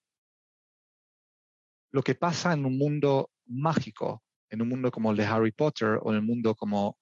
lo 1.93 2.03
que 2.03 2.15
pasa 2.15 2.55
en 2.55 2.65
un 2.65 2.79
mundo 2.79 3.31
mágico, 3.45 4.23
en 4.49 4.63
un 4.63 4.71
mundo 4.71 4.91
como 4.91 5.11
el 5.11 5.19
de 5.19 5.27
Harry 5.27 5.53
Potter 5.53 5.99
o 6.01 6.13
en 6.13 6.17
el 6.17 6.23
mundo 6.23 6.55
como, 6.55 6.97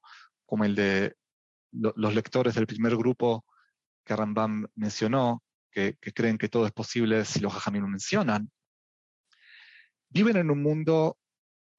como 0.45 0.65
el 0.65 0.75
de 0.75 1.15
los 1.75 2.15
lectores 2.15 2.55
del 2.55 2.67
primer 2.67 2.97
grupo 2.97 3.45
que 4.05 4.17
Rambam 4.17 4.67
mencionó, 4.75 5.43
que, 5.71 5.97
creen 6.15 6.39
que 6.39 6.49
todo 6.49 6.67
es 6.67 6.73
posible 6.73 7.25
si 7.25 7.41
los 7.41 7.53
Jajamim 7.53 7.83
lo 7.83 7.89
mencionan, 7.89 8.51
viven 10.09 10.37
en 10.37 10.51
un 10.51 10.63
mundo 10.63 11.19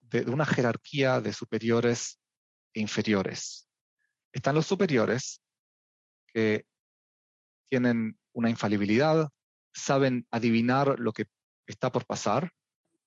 de 0.02 0.22
una 0.22 0.46
jerarquía 0.46 1.22
de 1.22 1.32
superiores 1.32 2.20
inferiores. 2.74 3.70
Están 4.34 4.56
los 4.56 4.66
superiores 4.66 5.42
que 6.28 6.66
tienen 7.70 8.20
una 8.34 8.50
infalibilidad, 8.50 9.30
saben 9.74 10.28
adivinar 10.30 11.00
lo 11.00 11.14
que 11.14 11.28
está 11.66 11.92
por 11.92 12.06
pasar, 12.06 12.52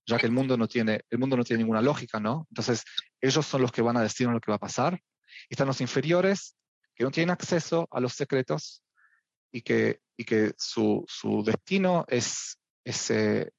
ya 0.06 0.16
que 0.18 0.26
el 0.26 0.32
mundo 0.32 0.56
no 0.56 0.66
tiene, 0.66 1.02
el 1.10 1.18
mundo 1.18 1.36
no 1.36 1.44
tiene 1.44 1.62
ninguna 1.62 1.82
lógica, 1.82 2.18
¿no? 2.18 2.46
Entonces, 2.50 2.82
ellos 3.20 3.44
son 3.44 3.60
los 3.60 3.72
que 3.72 3.82
van 3.82 3.98
a 3.98 4.02
decirnos 4.02 4.34
lo 4.34 4.40
que 4.40 4.50
va 4.50 4.56
a 4.56 4.60
pasar. 4.60 4.98
Están 5.50 5.66
los 5.66 5.82
inferiores 5.82 6.57
que 6.98 7.04
no 7.04 7.12
tienen 7.12 7.30
acceso 7.30 7.86
a 7.92 8.00
los 8.00 8.12
secretos 8.12 8.82
y 9.52 9.62
que, 9.62 10.00
y 10.16 10.24
que 10.24 10.52
su, 10.58 11.04
su 11.06 11.44
destino 11.44 12.04
es, 12.08 12.58
eh, 12.84 13.50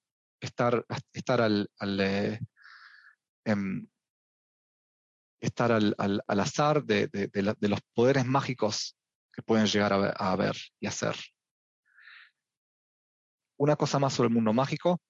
estar, 0.42 0.86
estar 1.14 1.40
al, 1.40 1.72
al 1.80 2.00
eh, 2.02 2.40
em, 3.46 3.88
estar 5.40 5.72
al, 5.72 5.96
azar 6.28 6.84
de, 6.84 7.10
los 7.62 7.80
poderes 7.94 8.26
mágicos 8.26 8.98
que 9.32 9.42
pueden 9.42 9.68
llegar 9.68 9.94
a 9.94 10.36
ver, 10.36 10.58
y 10.82 10.88
hacer. 10.88 11.16
Una 13.58 13.78
cosa 13.78 14.00
más 14.00 14.14
sobre 14.14 14.28
el 14.28 14.34
mundo 14.34 14.52
mágico. 14.52 15.02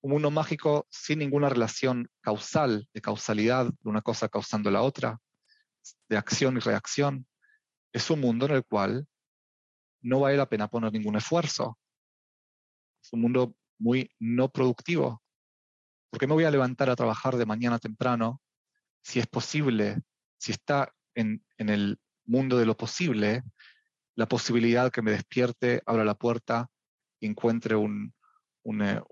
Un 0.00 0.12
mundo 0.12 0.30
mágico 0.30 0.86
sin 0.90 1.18
ninguna 1.18 1.48
relación 1.48 2.08
causal, 2.20 2.88
de 2.94 3.00
causalidad 3.00 3.66
de 3.66 3.88
una 3.88 4.00
cosa 4.00 4.28
causando 4.28 4.70
la 4.70 4.82
otra, 4.82 5.18
de 6.08 6.16
acción 6.16 6.56
y 6.56 6.60
reacción. 6.60 7.26
Es 7.92 8.10
un 8.10 8.20
mundo 8.20 8.46
en 8.46 8.52
el 8.52 8.64
cual 8.64 9.06
no 10.02 10.20
vale 10.20 10.36
la 10.36 10.48
pena 10.48 10.68
poner 10.68 10.92
ningún 10.92 11.16
esfuerzo. 11.16 11.78
Es 13.02 13.12
un 13.12 13.20
mundo 13.20 13.54
muy 13.78 14.10
no 14.18 14.50
productivo. 14.50 15.22
¿Por 16.10 16.20
qué 16.20 16.26
me 16.26 16.34
voy 16.34 16.44
a 16.44 16.50
levantar 16.50 16.90
a 16.90 16.96
trabajar 16.96 17.36
de 17.36 17.46
mañana 17.46 17.78
temprano 17.78 18.40
si 19.02 19.20
es 19.20 19.26
posible, 19.26 20.02
si 20.38 20.52
está 20.52 20.92
en, 21.14 21.44
el 21.56 21.98
mundo 22.26 22.58
de 22.58 22.66
lo 22.66 22.76
posible, 22.76 23.42
la 24.14 24.28
posibilidad 24.28 24.90
que 24.90 25.02
me 25.02 25.12
despierte, 25.12 25.82
abra 25.86 26.04
la 26.04 26.14
puerta 26.14 26.68
y 27.20 27.26
encuentre 27.26 27.76
una, 27.76 29.02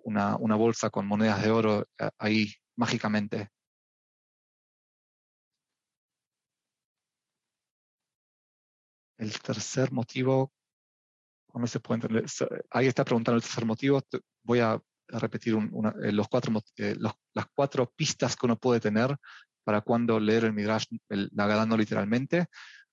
bolsa 0.56 0.90
con 0.90 1.06
monedas 1.06 1.42
de 1.42 1.50
oro 1.50 1.88
eh, 1.98 2.10
ahí 2.18 2.52
mágicamente. 2.76 3.50
El 9.18 9.40
tercer 9.40 9.92
motivo, 9.92 10.52
¿cómo 11.48 11.66
se 11.66 11.80
puede 11.80 12.02
entender? 12.02 12.26
Ahí 12.70 12.86
está 12.86 13.04
preguntando 13.04 13.36
el 13.36 13.42
tercer 13.42 13.64
motivo. 13.64 14.02
Voy 14.42 14.60
a 14.60 14.80
repetir 15.08 15.54
eh, 15.54 16.12
los 16.12 16.28
cuatro, 16.28 16.52
eh, 16.76 16.96
las 16.98 17.46
cuatro 17.54 17.92
pistas 17.94 18.36
que 18.36 18.46
uno 18.46 18.58
puede 18.58 18.80
tener 18.80 19.16
para 19.64 19.80
cuando 19.80 20.20
leer 20.20 20.44
el 20.44 20.52
Midrash, 20.52 20.84
el, 21.08 21.28
la 21.32 21.66
no 21.66 21.76
literalmente. 21.76 22.46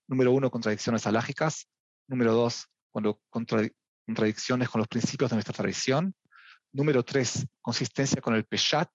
Número 0.08 0.32
uno, 0.32 0.50
contradicciones 0.50 1.06
alágicas. 1.06 1.68
Número 2.08 2.34
dos, 2.34 2.68
cuando 2.92 3.22
contradicciones 3.30 4.70
con 4.70 4.80
los 4.80 4.88
principios 4.88 5.30
de 5.30 5.36
nuestra 5.36 5.54
tradición. 5.54 6.14
Número 6.72 7.04
tres, 7.04 7.46
consistencia 7.62 8.22
con 8.22 8.34
el 8.34 8.46
Peshat. 8.46 8.90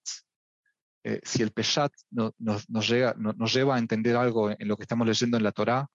eh, 1.04 1.20
si 1.22 1.42
el 1.42 1.52
Peshat 1.52 1.92
nos, 2.10 2.88
llega, 2.88 3.14
nos, 3.16 3.54
lleva 3.54 3.76
a 3.76 3.78
entender 3.78 4.16
algo 4.16 4.50
en, 4.50 4.66
lo 4.66 4.76
que 4.76 4.82
estamos 4.82 5.06
leyendo 5.06 5.36
en 5.36 5.44
la 5.44 5.52
Torá, 5.52 5.88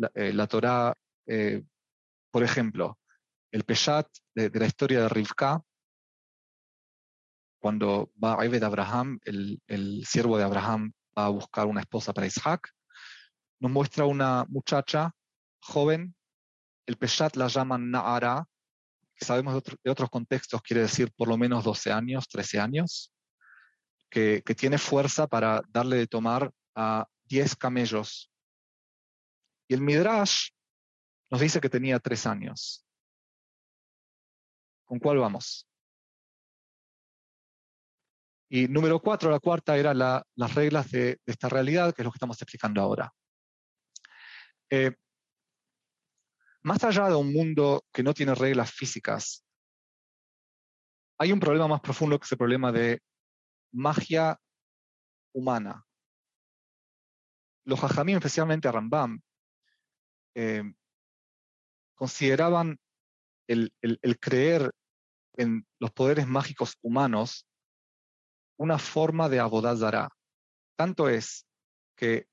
la, 0.00 0.10
la 0.14 0.46
Torá, 0.46 0.94
por 2.30 2.42
ejemplo, 2.42 2.98
el 3.52 3.64
Peshat 3.64 4.06
de, 4.34 4.50
la 4.50 4.66
historia 4.66 5.02
de 5.02 5.08
Rivka, 5.08 5.62
cuando 7.60 8.10
va 8.22 8.40
a 8.40 8.48
de 8.48 8.64
Abraham, 8.64 9.18
el, 9.24 9.60
el 9.66 10.04
siervo 10.06 10.38
de 10.38 10.44
Abraham 10.44 10.92
va 11.16 11.26
a 11.26 11.30
buscar 11.30 11.66
una 11.66 11.80
esposa 11.80 12.12
para 12.12 12.26
Isaac, 12.26 12.70
nos 13.60 13.70
muestra 13.70 14.06
una 14.06 14.46
muchacha 14.48 15.12
joven, 15.60 16.14
el 16.86 16.96
Peshat 16.96 17.36
la 17.36 17.48
llaman 17.48 17.90
Naara, 17.90 18.46
que 19.14 19.24
sabemos 19.24 19.62
de, 19.62 19.90
otros 19.90 20.08
contextos, 20.08 20.62
quiere 20.62 20.82
decir 20.82 21.12
por 21.14 21.28
lo 21.28 21.36
menos 21.36 21.62
12 21.62 21.92
años, 21.92 22.26
13 22.28 22.58
años, 22.58 23.12
que, 24.08 24.42
que 24.44 24.54
tiene 24.54 24.78
fuerza 24.78 25.26
para 25.26 25.62
darle 25.68 25.96
de 25.96 26.06
tomar 26.06 26.50
a 26.74 27.06
10 27.24 27.56
camellos. 27.56 28.29
Y 29.70 29.74
el 29.74 29.82
Midrash 29.82 30.48
nos 31.30 31.40
dice 31.40 31.60
que 31.60 31.70
tenía 31.70 32.00
3 32.00 32.26
años. 32.26 32.84
¿Con 34.84 34.98
cuál 34.98 35.18
vamos? 35.18 35.70
Y 38.48 38.66
número 38.66 39.00
cuatro, 39.00 39.30
la 39.30 39.38
cuarta, 39.38 39.76
era 39.76 39.94
las 39.94 40.54
reglas 40.56 40.90
de, 40.90 41.20
esta 41.24 41.48
realidad, 41.48 41.94
que 41.94 42.02
es 42.02 42.04
lo 42.04 42.10
que 42.10 42.16
estamos 42.16 42.42
explicando 42.42 42.80
ahora. 42.80 43.14
Eh, 44.70 44.90
más 46.62 46.82
allá 46.82 47.08
de 47.08 47.14
un 47.14 47.32
mundo 47.32 47.84
que 47.92 48.02
no 48.02 48.12
tiene 48.12 48.34
reglas 48.34 48.72
físicas, 48.72 49.46
hay 51.16 51.30
un 51.30 51.38
problema 51.38 51.68
más 51.68 51.80
profundo 51.80 52.18
que 52.18 52.24
es 52.24 52.32
el 52.32 52.38
problema 52.38 52.72
de 52.72 53.00
magia 53.70 54.36
humana. 55.32 55.86
Los 57.64 57.84
hajamim, 57.84 58.16
especialmente 58.16 58.66
a 58.66 58.72
Rambam, 58.72 59.22
eh, 60.34 60.62
consideraban 61.94 62.78
el, 63.46 63.72
creer 64.20 64.72
en 65.36 65.66
los 65.78 65.90
poderes 65.90 66.26
mágicos 66.26 66.76
humanos 66.82 67.46
una 68.58 68.78
forma 68.78 69.28
de 69.28 69.40
abodazara. 69.40 70.08
Tanto 70.76 71.08
es 71.08 71.46
que 71.96 72.26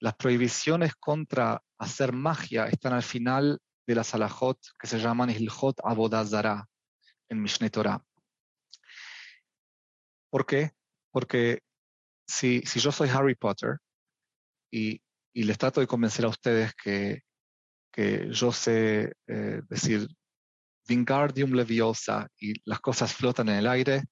las 0.00 0.14
prohibiciones 0.16 0.94
contra 0.96 1.62
hacer 1.78 2.12
magia 2.12 2.66
están 2.66 2.92
al 2.92 3.02
final 3.02 3.60
de 3.86 3.94
las 3.94 4.14
alajot 4.14 4.58
que 4.78 4.86
se 4.86 4.98
llaman 4.98 5.30
Hilhot 5.30 5.80
Abodazara 5.84 6.66
en 7.28 7.42
Mishneh 7.42 7.70
Torah. 7.70 8.02
¿Por 10.30 10.46
qué? 10.46 10.72
Porque 11.12 11.60
si, 12.26 12.62
si 12.62 12.80
yo 12.80 12.90
soy 12.90 13.08
Harry 13.10 13.34
Potter 13.34 13.78
y, 14.72 15.00
y, 15.32 15.44
les 15.44 15.58
trato 15.58 15.80
de 15.80 15.86
convencer 15.86 16.24
a 16.24 16.28
ustedes 16.28 16.74
que, 16.74 17.22
que 17.94 18.28
yo 18.32 18.50
sé 18.50 19.12
eh, 19.28 19.62
decir 19.68 20.08
Vingardium 20.88 21.52
Leviosa 21.52 22.28
y 22.36 22.54
las 22.68 22.80
cosas 22.80 23.14
flotan 23.14 23.48
en 23.48 23.54
el 23.54 23.68
aire, 23.68 24.02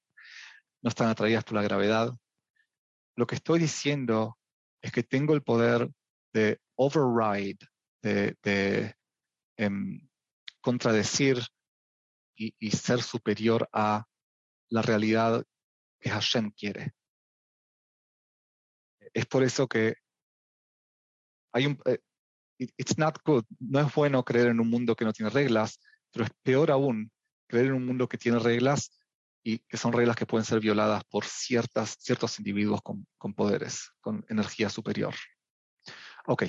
no 0.83 0.89
están 0.89 1.09
atraídas 1.09 1.43
por 1.43 1.55
la 1.55 1.62
gravedad. 1.62 2.14
Lo 3.16 3.26
que 3.26 3.35
estoy 3.35 3.59
diciendo 3.59 4.39
es 4.80 4.93
que 4.93 5.03
tengo 5.03 5.35
el 5.35 5.43
poder 5.43 5.91
de 6.33 6.61
override, 6.76 7.59
de, 8.03 8.95
em, 9.57 10.09
contradecir 10.61 11.39
y, 12.37 12.70
ser 12.70 13.03
superior 13.03 13.68
a 13.72 14.05
la 14.70 14.83
realidad 14.83 15.45
que 16.01 16.11
Hashem 16.11 16.53
quiere. 16.53 16.93
Es 19.12 19.26
por 19.26 19.43
eso 19.43 19.66
que 19.66 19.97
hay 21.53 21.66
un... 21.66 21.80
Eh, 21.85 21.99
it's 22.77 22.99
not 22.99 23.19
good. 23.25 23.45
No 23.61 23.81
es 23.81 23.95
bueno 23.95 24.25
creer 24.25 24.49
en 24.49 24.61
un 24.61 24.69
mundo 24.69 24.97
que 24.97 25.05
no 25.05 25.13
tiene 25.13 25.31
reglas, 25.31 25.81
pero 26.11 26.25
es 26.25 26.31
peor 26.43 26.71
aún 26.71 27.11
creer 27.49 27.67
en 27.67 27.75
un 27.75 27.87
mundo 27.87 28.09
que 28.09 28.19
tiene 28.19 28.39
reglas 28.39 28.91
y 29.43 29.59
que 29.59 29.77
son 29.77 29.93
reglas 29.93 30.17
que 30.17 30.27
pueden 30.27 30.45
ser 30.45 30.61
violadas 30.61 31.05
por 31.05 31.25
ciertas, 31.25 31.97
ciertos 32.01 32.39
individuos 32.39 32.81
con, 32.83 33.07
con 33.19 33.35
poderes, 33.35 33.91
con 34.01 34.25
energía 34.29 34.71
superior. 34.71 35.15
Ok. 36.27 36.45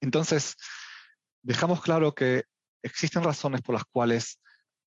Entonces, 0.00 0.56
dejamos 1.42 1.82
claro 1.82 2.14
que 2.14 2.44
existen 2.82 3.24
razones 3.24 3.62
por 3.62 3.74
las 3.74 3.84
cuales 3.84 4.40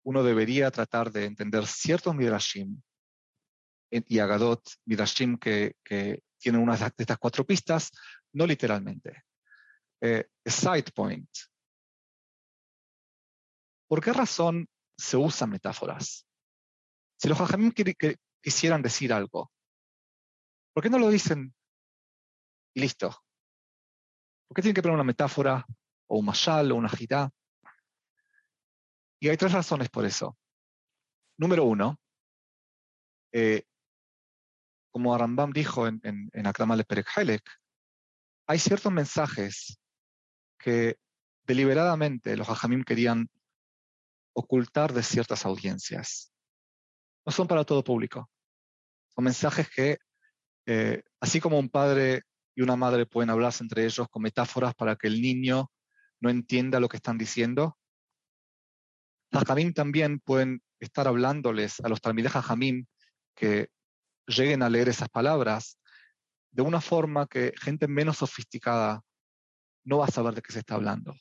uno 0.04 0.24
debería 0.24 0.72
tratar 0.72 1.12
de 1.12 1.26
entender 1.26 1.68
ciertos 1.68 2.16
midrashim 2.16 2.82
y 3.92 4.20
agadot, 4.20 4.62
midrashim 4.86 5.38
que, 5.38 5.76
que 5.84 6.24
tienen 6.38 6.62
una 6.62 6.78
de 6.78 6.92
estas 6.98 7.18
cuatro 7.18 7.46
pistas, 7.46 7.92
no 8.34 8.46
literalmente. 8.46 9.24
Eh, 10.02 10.30
side 10.46 10.92
point, 10.94 11.30
¿Por 13.88 14.04
qué 14.04 14.12
razón 14.12 14.68
se 14.98 15.16
usan 15.16 15.50
metáforas? 15.50 16.28
Si 17.18 17.30
los 17.30 17.40
hajamim 17.40 17.72
quisieran 18.42 18.82
decir 18.82 19.14
algo, 19.14 19.52
¿por 20.74 20.84
qué 20.84 20.90
no 20.90 21.00
lo 21.00 21.10
dicen 21.10 21.56
y 22.76 22.82
listo? 22.82 23.10
¿Por 24.48 24.56
qué 24.56 24.62
tienen 24.62 24.76
que 24.76 24.82
poner 24.82 24.96
una 24.96 25.04
metáfora 25.04 25.66
o 26.08 26.20
un 26.20 26.26
mashal 26.26 26.72
o 26.72 26.76
una 26.76 26.90
jitá? 26.90 27.32
Y 29.20 29.30
hay 29.30 29.38
tres 29.38 29.54
razones 29.54 29.90
por 29.90 30.06
eso. 30.06 30.38
Número 31.38 31.64
uno, 31.64 32.00
eh, 33.32 33.64
como 34.92 35.14
Arambam 35.14 35.52
dijo 35.52 35.88
en, 35.88 36.02
en, 36.04 36.30
en 36.34 36.48
Akramal 36.48 36.86
hay 38.50 38.60
ciertos 38.60 38.92
mensajes 38.92 39.80
que 40.58 40.98
deliberadamente 41.46 42.36
los 42.36 42.50
hajamim 42.50 42.84
querían 42.84 43.30
ocultar 44.34 44.94
de 44.94 45.04
ciertas 45.04 45.46
audiencias. 45.46 46.32
No 47.26 47.32
son 47.32 47.48
para 47.48 47.64
todo 47.64 47.84
público. 47.84 48.30
Son 49.16 49.24
mensajes 49.24 49.70
que, 49.70 49.98
eh, 50.66 51.04
así 51.20 51.40
como 51.40 51.58
un 51.58 51.70
padre 51.70 52.24
y 52.56 52.62
una 52.62 52.76
madre 52.76 53.06
pueden 53.06 53.30
hablarse 53.30 53.64
entre 53.64 53.86
ellos 53.86 54.08
con 54.10 54.22
metáforas 54.22 54.76
para 54.76 54.96
que 54.96 55.08
el 55.08 55.22
niño 55.22 55.72
no 56.20 56.30
entienda 56.30 56.80
lo 56.80 56.90
que 56.90 56.98
están 56.98 57.18
diciendo, 57.18 57.78
Jajamim 59.32 59.74
también 59.74 60.20
pueden 60.20 60.62
estar 60.80 61.08
hablándoles 61.08 61.80
a 61.82 61.90
los 61.90 62.02
Talmideh 62.02 62.30
Jajamim 62.30 62.86
que 63.36 63.70
lleguen 64.26 64.64
a 64.64 64.70
leer 64.70 64.90
esas 64.90 65.10
palabras 65.10 65.80
de 66.52 66.62
una 66.62 66.82
forma 66.82 67.28
que 67.28 67.54
gente 67.60 67.88
menos 67.88 68.18
sofisticada 68.18 69.02
no 69.88 70.00
va 70.00 70.06
a 70.06 70.12
saber 70.12 70.36
de 70.36 70.42
qué 70.42 70.52
se 70.52 70.60
está 70.60 70.76
hablando. 70.76 71.16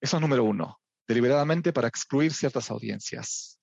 Eso 0.00 0.16
es 0.16 0.20
número 0.20 0.44
uno, 0.44 0.80
deliberadamente 1.06 1.72
para 1.72 1.88
excluir 1.88 2.32
ciertas 2.32 2.70
audiencias. 2.70 3.60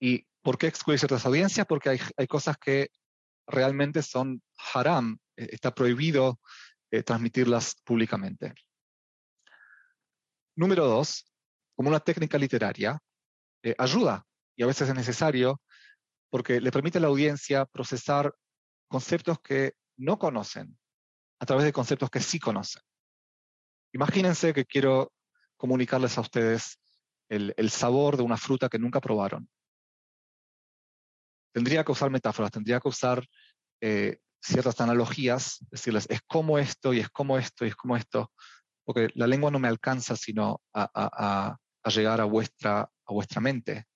¿Y 0.00 0.26
por 0.42 0.56
qué 0.56 0.66
excluir 0.66 0.98
ciertas 0.98 1.26
audiencias? 1.26 1.66
Porque 1.66 2.00
hay, 2.16 2.26
cosas 2.26 2.56
que 2.56 2.88
realmente 3.46 4.02
son 4.02 4.42
haram, 4.74 5.18
eh, 5.36 5.48
está 5.52 5.74
prohibido 5.74 6.40
eh, 6.90 7.02
transmitirlas 7.02 7.74
públicamente. 7.84 8.54
Número 10.56 10.86
dos, 10.86 11.30
como 11.74 11.90
una 11.90 12.00
técnica 12.00 12.38
literaria, 12.38 12.98
eh, 13.62 13.74
ayuda, 13.76 14.24
y 14.56 14.62
a 14.62 14.66
veces 14.66 14.88
es 14.88 14.94
necesario, 14.94 15.60
porque 16.30 16.62
le 16.62 16.72
permite 16.72 16.96
a 16.96 17.02
la 17.02 17.08
audiencia 17.08 17.66
procesar 17.66 18.34
conceptos 18.88 19.38
que 19.40 19.74
no 19.96 20.18
conocen 20.18 20.78
a 21.38 21.46
través 21.46 21.64
de 21.64 21.72
conceptos 21.72 22.10
que 22.10 22.20
sí 22.20 22.38
conocen. 22.38 22.82
Imagínense 23.92 24.52
que 24.52 24.64
quiero 24.64 25.12
comunicarles 25.56 26.18
a 26.18 26.20
ustedes 26.20 26.78
el, 27.28 27.70
sabor 27.70 28.16
de 28.16 28.22
una 28.22 28.36
fruta 28.36 28.68
que 28.68 28.78
nunca 28.78 29.00
probaron. 29.00 29.48
Tendría 31.52 31.84
que 31.84 31.92
usar 31.92 32.10
metáforas, 32.10 32.50
tendría 32.50 32.80
que 32.80 32.88
usar 32.88 33.26
eh, 33.80 34.18
ciertas 34.40 34.80
analogías, 34.80 35.64
decirles, 35.70 36.06
es 36.10 36.20
como 36.26 36.58
esto 36.58 36.92
y 36.92 37.00
es 37.00 37.08
como 37.08 37.38
esto 37.38 37.64
y 37.64 37.68
es 37.68 37.76
como 37.76 37.96
esto, 37.96 38.32
porque 38.84 39.08
la 39.14 39.26
lengua 39.26 39.50
no 39.50 39.58
me 39.58 39.68
alcanza 39.68 40.14
sino 40.14 40.60
a, 40.74 41.56
llegar 41.86 42.20
a 42.20 42.24
vuestra, 42.24 42.80
a 42.80 43.12
vuestra 43.12 43.40
mente. 43.40 43.86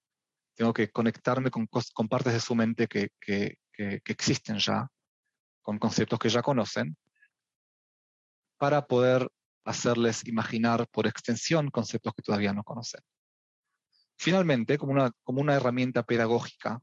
Tengo 0.57 0.73
que 0.73 0.91
conectarme 0.91 1.51
con, 1.51 1.69
partes 2.09 2.33
de 2.33 2.41
su 2.41 2.55
mente 2.55 2.87
que, 2.87 3.11
que 3.21 3.59
existen 4.07 4.59
ya, 4.59 4.89
con 5.63 5.79
conceptos 5.79 6.19
que 6.19 6.29
ya 6.29 6.43
conocen, 6.43 6.97
para 8.59 8.87
poder 8.87 9.29
hacerles 9.65 10.27
imaginar 10.27 10.87
por 10.89 11.07
extensión 11.07 11.71
conceptos 11.71 12.13
que 12.15 12.23
todavía 12.23 12.53
no 12.53 12.65
conocen. 12.65 13.01
Finalmente, 14.19 14.77
como 14.77 14.93
una, 14.93 15.11
como 15.23 15.41
una 15.41 15.55
herramienta 15.55 16.03
pedagógica 16.03 16.81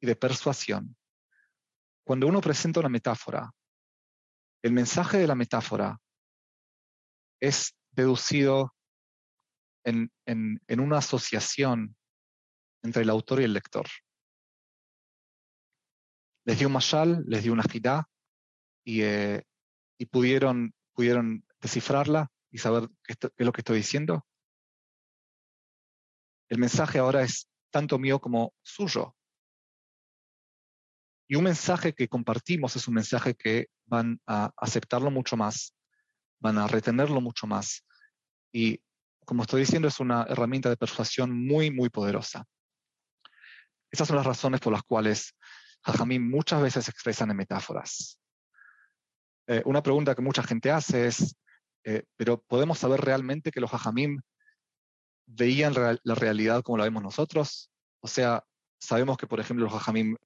y 0.00 0.06
de 0.06 0.16
persuasión, 0.16 0.96
cuando 2.04 2.26
uno 2.26 2.40
presenta 2.40 2.80
una 2.80 2.88
metáfora, 2.88 3.50
el 4.62 4.72
mensaje 4.72 5.18
de 5.18 5.26
la 5.26 5.34
metáfora 5.34 5.98
es 7.40 7.74
deducido 7.92 8.74
en, 9.84 10.10
en, 10.26 10.60
en 10.66 10.80
una 10.80 10.98
asociación 10.98 11.96
entre 12.82 13.02
el 13.02 13.10
autor 13.10 13.40
y 13.40 13.44
el 13.44 13.52
lector. 13.52 13.86
Les 16.48 16.58
dio 16.58 16.68
un 16.68 16.72
mashal, 16.72 17.24
les 17.26 17.42
dio 17.42 17.52
una 17.52 17.64
y, 18.82 19.02
eh, 19.02 19.44
y 19.98 20.06
pudieron, 20.06 20.72
pudieron 20.94 21.44
descifrarla 21.60 22.32
y 22.50 22.56
saber 22.56 22.88
qué, 23.04 23.12
es 23.36 23.46
lo 23.46 23.52
que 23.52 23.60
estoy 23.60 23.76
diciendo. 23.76 24.26
El 26.48 26.58
mensaje 26.58 27.00
ahora 27.00 27.22
es 27.22 27.50
tanto 27.70 27.98
mío 27.98 28.18
como 28.18 28.54
suyo. 28.62 29.14
Y 31.28 31.36
un 31.36 31.44
mensaje 31.44 31.92
que 31.92 32.08
compartimos 32.08 32.76
es 32.76 32.88
un 32.88 32.94
mensaje 32.94 33.34
que 33.34 33.66
van 33.84 34.18
a 34.26 34.50
aceptarlo 34.56 35.10
mucho 35.10 35.36
más, 35.36 35.76
van 36.40 36.56
a 36.56 36.66
retenerlo 36.66 37.20
mucho 37.20 37.46
más. 37.46 37.84
Y 38.54 38.80
como 39.26 39.42
estoy 39.42 39.60
diciendo, 39.60 39.88
es 39.88 40.00
una 40.00 40.22
herramienta 40.22 40.70
de 40.70 40.78
persuasión 40.78 41.30
muy, 41.46 41.70
muy 41.70 41.90
poderosa. 41.90 42.46
Esas 43.90 44.08
son 44.08 44.16
las 44.16 44.26
razones 44.26 44.60
por 44.60 44.72
las 44.72 44.82
cuales 44.82 45.34
Jajamín 45.82 46.28
muchas 46.28 46.62
veces 46.62 46.88
expresan 46.88 47.30
en 47.30 47.36
metáforas. 47.36 48.20
Eh, 49.46 49.62
una 49.64 49.82
pregunta 49.82 50.14
que 50.14 50.22
mucha 50.22 50.42
gente 50.42 50.70
hace 50.70 51.06
es, 51.06 51.36
eh, 51.84 52.04
¿pero 52.16 52.42
podemos 52.42 52.78
saber 52.78 53.00
realmente 53.00 53.50
que 53.50 53.60
los 53.60 53.70
Jajamín 53.70 54.20
veían 55.26 55.74
la 56.02 56.14
realidad 56.14 56.62
como 56.62 56.78
la 56.78 56.84
vemos 56.84 57.02
nosotros? 57.02 57.70
O 58.00 58.08
sea, 58.08 58.44
sabemos 58.78 59.16
que, 59.16 59.26
por 59.26 59.40
ejemplo, 59.40 59.64
los 59.64 59.72
Jajamín 59.72 60.16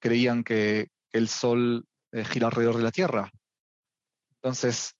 creían 0.00 0.42
que, 0.42 0.88
el 1.12 1.28
Sol 1.28 1.86
eh, 2.12 2.24
gira 2.24 2.46
alrededor 2.46 2.78
de 2.78 2.82
la 2.82 2.90
Tierra. 2.90 3.30
Entonces, 4.36 4.94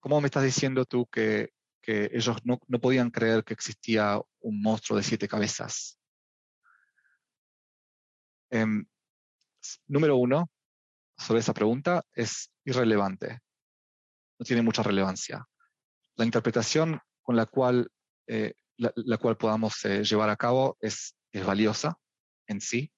¿cómo 0.00 0.20
me 0.20 0.26
estás 0.26 0.42
diciendo 0.42 0.84
tú 0.84 1.06
que, 1.06 1.50
ellos 1.90 2.36
no, 2.44 2.60
no 2.66 2.80
podían 2.80 3.10
creer 3.10 3.44
que 3.44 3.54
existía 3.54 4.20
un 4.40 4.60
monstruo 4.60 4.98
de 4.98 5.02
siete 5.02 5.26
cabezas? 5.26 5.97
Em, 8.50 8.84
número 9.86 10.16
uno, 10.16 10.50
sobre 11.16 11.40
esa 11.40 11.52
pregunta, 11.52 12.04
es 12.12 12.50
irrelevante. 12.64 13.40
No 14.38 14.44
tiene 14.44 14.62
mucha 14.62 14.82
relevancia. 14.82 15.46
La 16.16 16.24
interpretación 16.24 17.00
con 17.22 17.36
la 17.36 17.46
cual, 17.46 17.90
eh, 18.26 18.54
la, 18.76 19.18
cual 19.18 19.36
podamos 19.36 19.84
eh, 19.84 20.04
llevar 20.04 20.30
a 20.30 20.36
cabo 20.36 20.76
es, 20.80 21.14
es, 21.32 21.44
valiosa 21.44 21.98
en 22.46 22.60
sí 22.60 22.92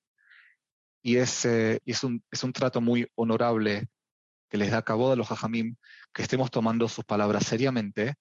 y 1.02 1.16
es, 1.16 1.44
eh, 1.46 1.80
es, 1.84 2.04
un, 2.04 2.22
es 2.30 2.44
un 2.44 2.52
trato 2.52 2.80
muy 2.80 3.10
honorable 3.14 3.88
que 4.48 4.58
les 4.58 4.70
da 4.70 4.78
a 4.78 4.84
cabo 4.84 5.10
de 5.10 5.16
los 5.16 5.30
hajamim 5.30 5.76
que 6.12 6.22
estemos 6.22 6.50
tomando 6.50 6.88
sus 6.88 7.04
palabras 7.04 7.46
seriamente 7.46 8.14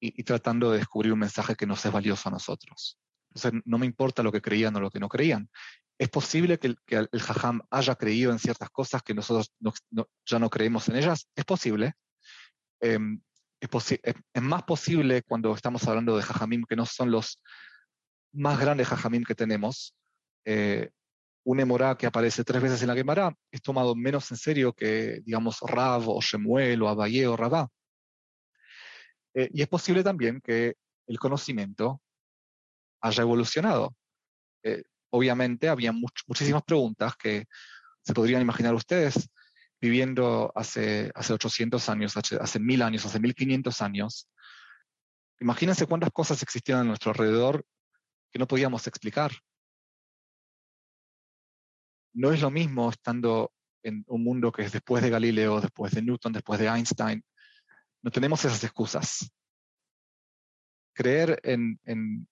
y, 0.00 0.20
y, 0.20 0.24
tratando 0.24 0.70
de 0.70 0.78
descubrir 0.78 1.12
un 1.12 1.18
mensaje 1.18 1.56
que 1.56 1.66
nos 1.66 1.84
es 1.84 1.92
valioso 1.92 2.28
a 2.28 2.32
nosotros. 2.32 2.98
Entonces, 3.30 3.60
no 3.64 3.78
me 3.78 3.86
importa 3.86 4.22
lo 4.22 4.30
que 4.30 4.42
creían 4.42 4.76
o 4.76 4.80
lo 4.80 4.90
que 4.90 5.00
no 5.00 5.08
creían. 5.08 5.50
Es 6.04 6.10
posible 6.10 6.58
que 6.58 6.66
el, 6.66 6.76
que 6.84 6.96
el 6.96 7.22
Jajam 7.22 7.62
haya 7.70 7.94
creído 7.94 8.30
en 8.30 8.38
ciertas 8.38 8.68
cosas 8.68 9.02
que 9.02 9.14
nosotros 9.14 9.54
ya 10.26 10.38
no 10.38 10.50
creemos 10.50 10.86
en 10.90 10.96
ellas. 10.96 11.30
Es 11.34 11.46
posible. 11.46 11.94
Em, 12.78 13.22
es, 13.58 13.70
es, 14.02 14.42
más 14.42 14.64
posible 14.64 15.22
cuando 15.22 15.54
estamos 15.54 15.88
hablando 15.88 16.14
de 16.14 16.22
Jajamim 16.22 16.64
que 16.68 16.76
no 16.76 16.84
son 16.84 17.10
los 17.10 17.40
más 18.34 18.60
grandes 18.60 18.86
Jajamim 18.86 19.24
que 19.24 19.34
tenemos. 19.34 19.96
Eh, 20.44 20.90
un 21.44 21.60
Emorá 21.60 21.96
que 21.96 22.04
aparece 22.04 22.44
tres 22.44 22.60
veces 22.60 22.82
en 22.82 22.88
la 22.88 22.94
Gemara 22.94 23.34
es 23.50 23.62
tomado 23.62 23.96
menos 23.96 24.30
en 24.30 24.36
serio 24.36 24.74
que, 24.74 25.22
digamos, 25.24 25.60
Rav 25.62 26.06
o 26.06 26.20
Shemuel 26.20 26.82
o 26.82 26.88
Abaye 26.90 27.26
o 27.26 27.34
Rabá. 27.34 27.66
Eh, 29.32 29.48
y 29.54 29.62
es 29.62 29.68
posible 29.68 30.04
también 30.04 30.42
que 30.42 30.74
el 31.06 31.18
conocimiento 31.18 32.02
haya 33.00 33.22
evolucionado. 33.22 33.96
Eh, 34.62 34.82
obviamente 35.14 35.68
había 35.68 35.92
muchísimas 35.92 36.64
preguntas 36.64 37.14
que 37.16 37.46
se 38.02 38.12
podrían 38.12 38.42
imaginar 38.42 38.74
ustedes 38.74 39.30
viviendo 39.80 40.50
hace, 40.56 41.12
hace 41.14 41.32
800 41.32 41.88
años, 41.88 42.16
hace, 42.16 42.58
1000 42.58 42.82
años, 42.82 43.06
hace 43.06 43.20
1500 43.20 43.80
años. 43.82 44.28
Imagínense 45.38 45.86
cuántas 45.86 46.10
cosas 46.10 46.42
existían 46.42 46.80
a 46.80 46.84
nuestro 46.84 47.12
alrededor 47.12 47.64
que 48.32 48.40
no 48.40 48.48
podíamos 48.48 48.88
explicar. 48.88 49.30
No 52.12 52.32
es 52.32 52.40
lo 52.40 52.50
mismo 52.50 52.90
estando 52.90 53.52
en 53.84 54.04
un 54.08 54.24
mundo 54.24 54.50
que 54.50 54.62
es 54.62 54.72
después 54.72 55.00
de 55.00 55.10
Galileo, 55.10 55.60
después 55.60 55.92
de 55.92 56.02
Newton, 56.02 56.32
después 56.32 56.58
de 56.58 56.66
Einstein. 56.66 57.24
No 58.02 58.10
tenemos 58.10 58.44
esas 58.44 58.64
excusas. 58.64 59.30
Creer 60.92 61.38
en, 61.44 62.26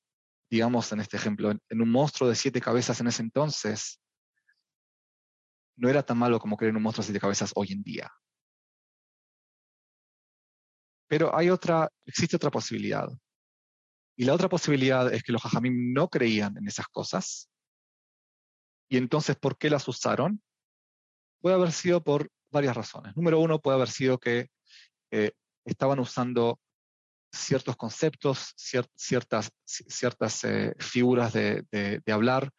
digamos, 0.52 0.92
en 0.92 1.00
este 1.00 1.16
ejemplo, 1.16 1.50
en, 1.50 1.80
un 1.80 1.90
monstruo 1.90 2.28
de 2.28 2.34
siete 2.34 2.60
cabezas 2.60 3.00
en 3.00 3.06
ese 3.06 3.22
entonces, 3.22 3.98
no 5.78 5.88
era 5.88 6.02
tan 6.02 6.18
malo 6.18 6.38
como 6.38 6.58
creer 6.58 6.72
en 6.72 6.76
un 6.76 6.82
monstruo 6.82 7.02
de 7.02 7.06
siete 7.06 7.20
cabezas 7.20 7.52
hoy 7.54 7.72
en 7.72 7.82
día. 7.82 8.12
Pero 11.08 11.34
hay 11.34 11.48
otra, 11.48 11.88
existe 12.04 12.36
otra 12.36 12.50
posibilidad. 12.50 13.08
Y 14.14 14.26
la 14.26 14.34
otra 14.34 14.50
posibilidad 14.50 15.10
es 15.10 15.22
que 15.22 15.32
los 15.32 15.42
hajamim 15.42 15.94
no 15.94 16.08
creían 16.08 16.54
en 16.58 16.68
esas 16.68 16.86
cosas. 16.88 17.48
Y 18.90 18.98
entonces, 18.98 19.36
¿por 19.36 19.56
qué 19.56 19.70
las 19.70 19.88
usaron? 19.88 20.42
Puede 21.40 21.56
haber 21.56 21.72
sido 21.72 22.04
por 22.04 22.30
varias 22.50 22.76
razones. 22.76 23.16
Número 23.16 23.40
uno, 23.40 23.58
puede 23.58 23.76
haber 23.76 23.88
sido 23.88 24.18
que 24.18 24.50
eh, 25.12 25.32
estaban 25.64 25.98
usando 25.98 26.60
ciertos 27.32 27.76
conceptos, 27.76 28.52
ciertas, 28.56 29.50
ciertas 29.64 30.44
eh, 30.44 30.74
figuras 30.78 31.32
de, 31.32 32.02
hablar 32.06 32.52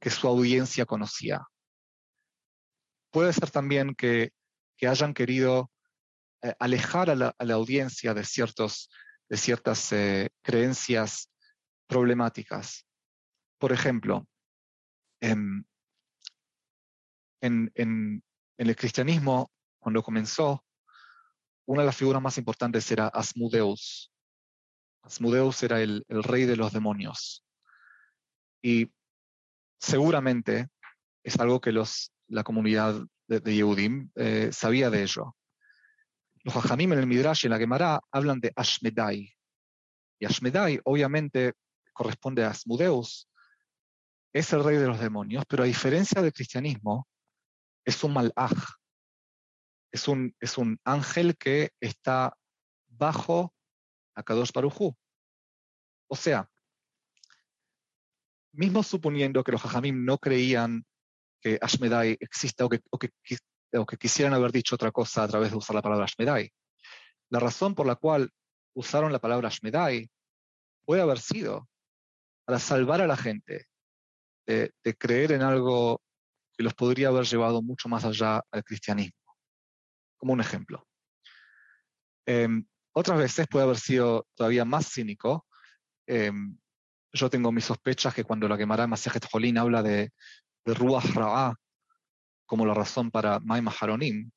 que 0.00 0.10
su 0.10 0.26
audiencia 0.26 0.84
conocía. 0.84 1.46
Puede 3.10 3.32
ser 3.32 3.50
también 3.50 3.94
que, 3.94 4.32
hayan 4.82 5.14
querido 5.14 5.70
eh, 6.42 6.54
alejar 6.58 7.08
a 7.08 7.14
la, 7.14 7.34
audiencia 7.54 8.12
de, 8.12 8.24
ciertos, 8.24 8.90
de 9.28 9.36
ciertas 9.36 9.92
eh, 9.92 10.28
creencias 10.42 11.30
problemáticas. 11.86 12.84
Por 13.58 13.72
ejemplo, 13.72 14.26
em, 15.20 15.64
en, 17.40 17.70
en, 17.74 18.22
en, 18.58 18.66
el 18.66 18.76
cristianismo, 18.76 19.50
cuando 19.78 20.02
comenzó, 20.02 20.62
una 21.64 21.82
de 21.82 21.86
las 21.86 21.96
figuras 21.96 22.20
más 22.20 22.36
importantes 22.36 22.90
era 22.90 23.08
Asmodeus, 23.08 24.12
Asmodeus 25.06 25.62
era 25.62 25.80
el, 25.80 26.04
rey 26.08 26.44
de 26.46 26.56
los 26.56 26.72
demonios. 26.72 27.44
Y 28.60 28.92
seguramente 29.78 30.68
es 31.22 31.38
algo 31.38 31.60
que 31.60 31.70
los, 31.70 32.12
la 32.26 32.42
comunidad 32.42 33.00
de, 33.28 33.54
Yehudim 33.54 34.10
eh, 34.16 34.50
sabía 34.52 34.90
de 34.90 35.02
ello. 35.02 35.36
Los 36.42 36.56
Hajamim 36.56 36.92
en 36.92 36.98
el 36.98 37.06
Midrash 37.06 37.44
y 37.44 37.46
en 37.46 37.52
la 37.52 37.58
Gemara 37.58 38.00
hablan 38.10 38.40
de 38.40 38.52
Ashmedai. 38.56 39.32
Y 40.18 40.26
Ashmedai 40.26 40.80
obviamente 40.84 41.54
corresponde 41.92 42.44
a 42.44 42.50
Asmodeus, 42.50 43.28
es 44.32 44.52
el 44.52 44.62
rey 44.62 44.76
de 44.76 44.86
los 44.86 45.00
demonios, 45.00 45.44
pero 45.48 45.62
a 45.62 45.66
diferencia 45.66 46.20
del 46.20 46.32
cristianismo, 46.32 47.08
es 47.84 48.02
un 48.04 48.12
malaj. 48.12 48.52
Es 49.92 50.08
un, 50.08 50.34
es 50.40 50.58
un 50.58 50.78
ángel 50.84 51.36
que 51.38 51.70
está 51.80 52.36
bajo 52.88 53.55
a 54.16 54.22
Kadosh 54.22 54.52
Barujú. 54.52 54.96
O 56.08 56.16
sea, 56.16 56.48
mismo 58.52 58.82
suponiendo 58.82 59.44
que 59.44 59.52
los 59.52 59.62
Jajamim 59.62 60.04
no 60.04 60.18
creían 60.18 60.84
que 61.40 61.58
Ashmedai 61.60 62.16
exista 62.18 62.64
o 62.64 62.68
que, 62.68 62.80
o, 62.90 62.98
que, 62.98 63.96
quisieran 63.98 64.34
haber 64.34 64.50
dicho 64.50 64.74
otra 64.74 64.90
cosa 64.90 65.22
a 65.22 65.28
través 65.28 65.50
de 65.50 65.58
usar 65.58 65.76
la 65.76 65.82
palabra 65.82 66.06
Ashmedai, 66.06 66.50
la 67.30 67.40
razón 67.40 67.74
por 67.74 67.86
la 67.86 67.96
cual 67.96 68.30
usaron 68.74 69.12
la 69.12 69.18
palabra 69.18 69.48
Ashmedai 69.48 70.08
puede 70.84 71.02
haber 71.02 71.18
sido 71.18 71.68
para 72.44 72.58
salvar 72.58 73.02
a 73.02 73.06
la 73.06 73.16
gente 73.16 73.66
de, 74.46 74.72
creer 74.98 75.32
en 75.32 75.42
algo 75.42 76.00
que 76.56 76.62
los 76.62 76.74
podría 76.74 77.08
haber 77.08 77.24
llevado 77.24 77.60
mucho 77.60 77.88
más 77.88 78.04
allá 78.04 78.42
al 78.50 78.64
cristianismo. 78.64 79.18
Como 80.16 80.32
un 80.32 80.40
ejemplo. 80.40 80.86
Em, 82.24 82.64
otras 82.96 83.18
veces 83.18 83.46
puede 83.46 83.64
haber 83.66 83.78
sido 83.78 84.26
todavía 84.34 84.64
más 84.64 84.90
cínico. 84.90 85.46
Em, 86.06 86.56
yo 87.12 87.28
tengo 87.28 87.52
mis 87.52 87.66
sospechas 87.66 88.14
que 88.14 88.24
cuando 88.24 88.48
la 88.48 88.56
quemará 88.56 88.86
Masejet 88.86 89.26
Jolín 89.30 89.58
habla 89.58 89.82
de, 89.82 90.12
de 90.64 90.74
Ruach 90.74 91.04
Ra'ah 91.14 91.54
como 92.46 92.64
la 92.64 92.72
razón 92.72 93.10
para 93.10 93.38
Maima 93.40 93.70
Haronim, 93.78 94.30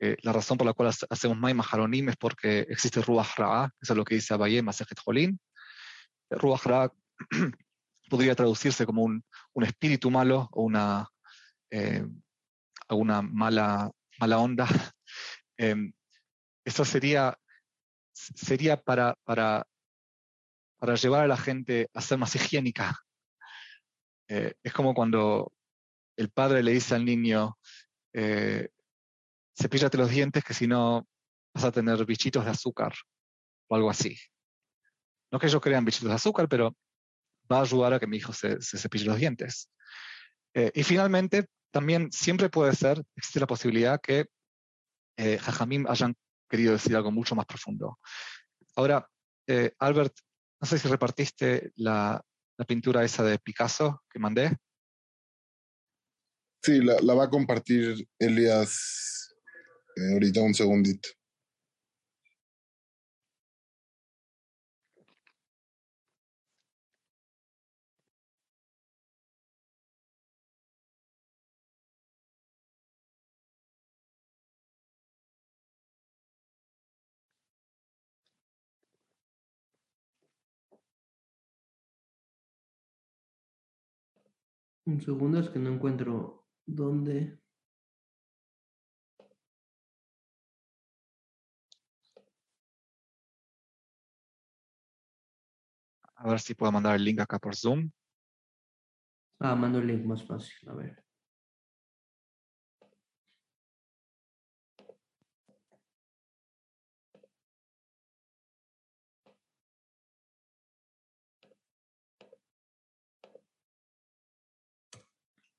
eh, 0.00 0.16
la 0.22 0.32
razón 0.32 0.56
por 0.56 0.68
la 0.68 0.72
cual 0.72 0.92
hacemos 1.10 1.36
Maima 1.36 1.64
Haronim 1.68 2.08
es 2.10 2.16
porque 2.16 2.60
existe 2.60 3.02
Ruach 3.02 3.36
Ra'ah, 3.36 3.70
eso 3.80 3.92
es 3.92 3.96
lo 3.96 4.04
que 4.04 4.14
dice 4.14 4.34
Abaye 4.34 4.62
Masejet 4.62 5.00
Jolín. 5.00 5.40
Ruach 6.30 6.62
Ra'ah 6.62 6.92
podría 8.08 8.36
traducirse 8.36 8.86
como 8.86 9.02
un, 9.02 9.24
un, 9.54 9.64
espíritu 9.64 10.12
malo 10.12 10.48
o 10.52 10.62
una, 10.62 11.08
eh, 11.72 12.06
mala, 13.32 13.90
mala 14.20 14.38
onda. 14.38 14.68
Em, 15.60 15.92
eso 16.64 16.84
sería 16.84 17.36
sería 18.34 18.76
para, 18.76 19.14
para, 19.24 19.66
para 20.78 20.94
llevar 20.94 21.24
a 21.24 21.28
la 21.28 21.36
gente 21.36 21.88
a 21.94 22.00
ser 22.00 22.18
más 22.18 22.34
higiénica. 22.34 22.98
Eh, 24.28 24.54
es 24.62 24.72
como 24.72 24.94
cuando 24.94 25.52
el 26.16 26.30
padre 26.30 26.62
le 26.62 26.72
dice 26.72 26.94
al 26.94 27.04
niño, 27.04 27.58
eh, 28.12 28.68
cepíllate 29.56 29.98
los 29.98 30.10
dientes 30.10 30.44
que 30.44 30.54
si 30.54 30.66
no 30.66 31.06
vas 31.54 31.64
a 31.64 31.72
tener 31.72 32.04
bichitos 32.04 32.44
de 32.44 32.50
azúcar 32.50 32.92
o 33.68 33.76
algo 33.76 33.90
así. 33.90 34.16
No 35.30 35.38
que 35.38 35.48
yo 35.48 35.60
crean 35.60 35.84
bichitos 35.84 36.08
de 36.08 36.14
azúcar, 36.14 36.48
pero 36.48 36.76
va 37.50 37.58
a 37.58 37.62
ayudar 37.62 37.94
a 37.94 38.00
que 38.00 38.06
mi 38.06 38.16
hijo 38.16 38.32
se, 38.32 38.60
cepille 38.60 39.06
los 39.06 39.18
dientes. 39.18 39.70
Eh, 40.54 40.70
y 40.74 40.82
finalmente, 40.82 41.46
también 41.70 42.10
siempre 42.12 42.48
puede 42.48 42.74
ser, 42.74 43.02
existe 43.16 43.40
la 43.40 43.46
posibilidad 43.46 44.00
que 44.00 44.26
eh, 45.16 45.38
Jajamim 45.38 45.86
hayan 45.88 46.14
querido 46.48 46.72
decir 46.72 46.96
algo 46.96 47.10
mucho 47.10 47.34
más 47.34 47.46
profundo. 47.46 47.98
Ahora, 48.76 49.06
eh, 49.46 49.72
Albert, 49.78 50.14
no 50.60 50.68
sé 50.68 50.78
si 50.78 50.88
repartiste 50.88 51.72
la, 51.76 52.20
la 52.56 52.64
pintura 52.64 53.04
esa 53.04 53.22
de 53.22 53.38
Picasso 53.38 54.02
que 54.10 54.18
mandé. 54.18 54.56
Sí, 56.62 56.80
la, 56.80 57.14
va 57.14 57.24
a 57.24 57.30
compartir 57.30 58.08
Elias 58.18 59.34
eh, 59.96 60.12
ahorita 60.12 60.42
un 60.42 60.54
segundito. 60.54 61.08
Un 84.88 85.02
segundo, 85.02 85.38
es 85.38 85.50
que 85.50 85.58
no 85.58 85.68
encuentro 85.68 86.46
dónde. 86.64 87.38
A 96.16 96.30
ver 96.30 96.40
si 96.40 96.54
puedo 96.54 96.72
mandar 96.72 96.96
el 96.96 97.04
link 97.04 97.20
acá 97.20 97.38
por 97.38 97.54
Zoom. 97.54 97.90
Ah, 99.40 99.54
mando 99.54 99.78
el 99.78 99.88
link 99.88 100.06
más 100.06 100.26
fácil, 100.26 100.66
a 100.70 100.72
ver. 100.72 101.07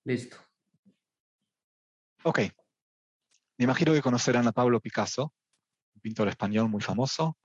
Listo. 0.09 0.37
Ok. 2.23 2.39
Me 3.59 3.65
imagino 3.65 3.93
que 3.93 4.01
conocerán 4.01 4.47
a 4.47 4.51
Pablo 4.51 4.81
Picasso, 4.81 5.35
un 5.93 6.01
pintor 6.01 6.29
español 6.29 6.67
muy 6.67 6.81
famoso. 6.81 7.37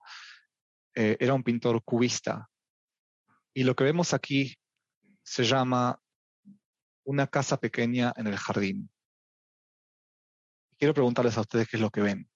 Eh, 0.94 1.18
era 1.20 1.34
un 1.34 1.42
pintor 1.42 1.84
cubista. 1.84 2.48
Y 3.52 3.64
lo 3.64 3.74
que 3.74 3.84
vemos 3.84 4.14
aquí 4.14 4.56
se 5.22 5.44
llama 5.44 6.00
una 7.04 7.26
casa 7.26 7.58
pequeña 7.58 8.14
en 8.16 8.28
el 8.28 8.38
jardín. 8.38 8.90
Quiero 10.78 10.94
preguntarles 10.94 11.36
a 11.36 11.42
ustedes 11.42 11.68
qué 11.68 11.76
es 11.76 11.82
lo 11.82 11.90
que 11.90 12.00
ven. 12.00 12.30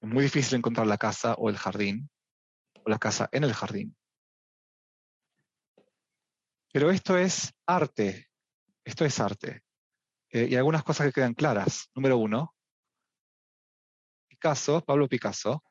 Es 0.00 0.08
muy 0.08 0.24
difícil 0.24 0.58
encontrar 0.58 0.88
la 0.88 0.98
casa 0.98 1.34
o 1.34 1.48
el 1.48 1.58
jardín, 1.58 2.10
o 2.84 2.90
la 2.90 2.98
casa 2.98 3.28
en 3.30 3.44
el 3.44 3.54
jardín. 3.54 3.96
Pero 6.72 6.90
esto 6.90 7.16
es 7.16 7.54
arte, 7.66 8.33
esto 8.84 9.04
es 9.04 9.18
arte. 9.20 9.62
Eh, 10.30 10.48
y 10.50 10.56
algunas 10.56 10.82
cosas 10.82 11.06
que 11.06 11.12
quedan 11.12 11.34
claras. 11.34 11.90
Número 11.94 12.18
uno, 12.18 12.54
Picasso, 14.28 14.84
Pablo 14.84 15.08
Picasso, 15.08 15.62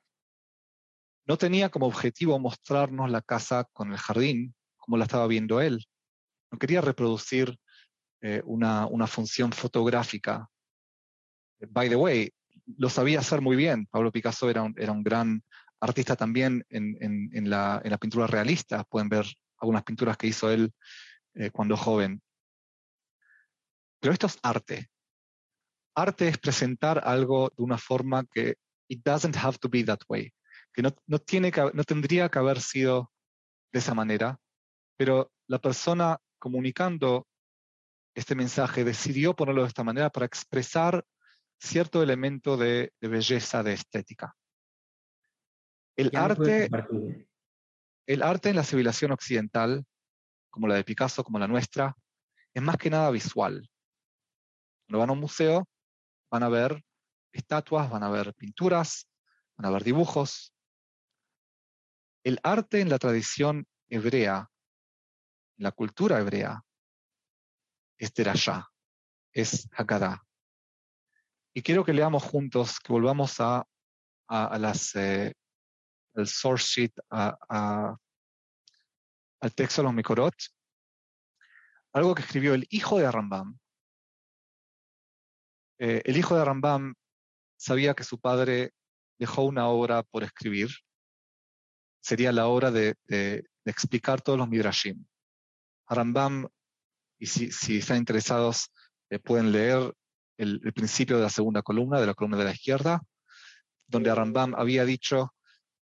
no 1.25 1.37
tenía 1.37 1.69
como 1.69 1.85
objetivo 1.85 2.37
mostrarnos 2.39 3.09
la 3.09 3.21
casa 3.21 3.65
con 3.71 3.91
el 3.91 3.97
jardín 3.97 4.55
como 4.77 4.97
la 4.97 5.05
estaba 5.05 5.27
viendo 5.27 5.61
él. 5.61 5.85
No 6.51 6.59
quería 6.59 6.81
reproducir 6.81 7.57
eh, 8.21 8.41
una, 8.45 9.07
función 9.07 9.51
fotográfica. 9.51 10.49
By 11.59 11.89
the 11.89 11.95
way, 11.95 12.33
lo 12.77 12.89
sabía 12.89 13.19
hacer 13.19 13.41
muy 13.41 13.55
bien. 13.55 13.87
Pablo 13.87 14.11
Picasso 14.11 14.49
era 14.49 14.63
un, 14.63 14.73
era 14.77 14.91
un 14.91 15.03
gran 15.03 15.43
artista 15.79 16.15
también 16.15 16.65
en, 16.69 17.49
la, 17.49 17.81
pintura 17.99 18.27
realista. 18.27 18.83
Pueden 18.85 19.09
ver 19.09 19.25
algunas 19.57 19.83
pinturas 19.83 20.17
que 20.17 20.27
hizo 20.27 20.49
él 20.51 20.73
eh, 21.35 21.49
cuando 21.51 21.77
joven. 21.77 22.21
Pero 24.03 24.11
esto 24.11 24.27
es 24.27 24.37
arte. 24.43 24.89
Arte 25.95 26.27
es 26.27 26.37
presentar 26.37 27.01
algo 27.05 27.53
de 27.55 27.63
una 27.63 27.77
forma 27.77 28.25
que 28.25 28.55
it 28.89 29.01
doesn't 29.01 29.37
have 29.37 29.57
to 29.59 29.69
be 29.69 29.81
that 29.85 30.01
way, 30.09 30.29
que 30.73 30.81
no, 30.81 30.91
tiene 31.19 31.53
que, 31.53 31.71
no 31.73 31.85
tendría 31.85 32.27
que 32.27 32.37
haber 32.37 32.59
sido 32.59 33.13
de 33.71 33.79
esa 33.79 33.93
manera, 33.93 34.37
pero 34.97 35.31
la 35.47 35.59
persona 35.59 36.17
comunicando 36.37 37.25
este 38.13 38.35
mensaje 38.35 38.83
decidió 38.83 39.37
ponerlo 39.37 39.61
de 39.61 39.69
esta 39.69 39.85
manera 39.85 40.09
para 40.09 40.25
expresar 40.25 41.05
cierto 41.57 42.03
elemento 42.03 42.57
de, 42.57 42.91
belleza, 42.99 43.63
de 43.63 43.71
estética. 43.71 44.35
El 45.95 46.11
arte, 46.13 46.69
el 48.05 48.21
arte 48.21 48.49
en 48.49 48.57
la 48.57 48.65
civilización 48.65 49.13
occidental, 49.13 49.85
como 50.49 50.67
la 50.67 50.75
de 50.75 50.83
Picasso, 50.83 51.23
como 51.23 51.39
la 51.39 51.47
nuestra, 51.47 51.95
es 52.53 52.61
más 52.61 52.75
que 52.75 52.89
nada 52.89 53.09
visual. 53.09 53.69
Cuando 54.85 54.99
van 54.99 55.09
a 55.09 55.13
un 55.13 55.19
museo, 55.19 55.67
van 56.29 56.43
a 56.43 56.49
ver 56.49 56.83
estatuas, 57.31 57.89
van 57.89 58.03
a 58.03 58.09
ver 58.09 58.33
pinturas, 58.35 59.09
van 59.57 59.65
a 59.65 59.71
ver 59.71 59.83
dibujos. 59.83 60.53
El 62.23 62.39
arte 62.43 62.81
en 62.81 62.89
la 62.89 62.99
tradición 62.99 63.67
hebrea, 63.89 64.49
en 65.57 65.63
la 65.63 65.71
cultura 65.71 66.19
hebrea, 66.19 66.63
es 67.97 68.13
Derashá, 68.13 68.69
es 69.31 69.69
Haggadah. 69.71 70.23
Y 71.53 71.61
quiero 71.61 71.85
que 71.85 71.93
leamos 71.93 72.23
juntos, 72.23 72.79
que 72.79 72.91
volvamos 72.91 73.39
a, 73.39 73.65
a, 74.27 74.57
las, 74.57 74.95
eh, 74.95 75.33
al 76.15 76.27
source 76.27 76.65
sheet, 76.65 76.93
al 77.09 77.97
texto 79.55 79.81
de 79.81 79.85
los 79.85 79.93
Mikorot, 79.93 80.35
algo 81.93 82.15
que 82.15 82.23
escribió 82.23 82.55
el 82.55 82.65
hijo 82.69 82.97
de 82.97 83.11
Rambam, 83.11 83.59
eh, 85.79 86.01
el 86.05 86.17
hijo 86.17 86.35
de 86.35 86.45
Rambam 86.45 86.95
sabía 87.57 87.93
que 87.93 88.03
su 88.03 88.19
padre 88.19 88.73
dejó 89.17 89.43
una 89.43 89.67
obra 89.67 90.03
por 90.03 90.23
escribir. 90.23 90.69
Sería 92.01 92.31
la 92.31 92.47
obra 92.47 92.71
de, 92.71 92.95
explicar 93.65 94.21
todos 94.21 94.37
los 94.37 94.49
midrashim. 94.49 95.05
Rambam, 95.87 96.47
y 97.17 97.27
si, 97.27 97.77
están 97.77 97.97
interesados, 97.97 98.71
eh, 99.09 99.19
pueden 99.19 99.51
leer 99.51 99.93
el, 100.37 100.59
principio 100.73 101.17
de 101.17 101.23
la 101.23 101.29
segunda 101.29 101.61
columna, 101.61 101.99
de 102.01 102.07
la 102.07 102.13
columna 102.13 102.37
de 102.37 102.45
la 102.45 102.51
izquierda, 102.51 103.01
donde 103.87 104.13
Rambam 104.13 104.55
había 104.55 104.83
dicho 104.83 105.33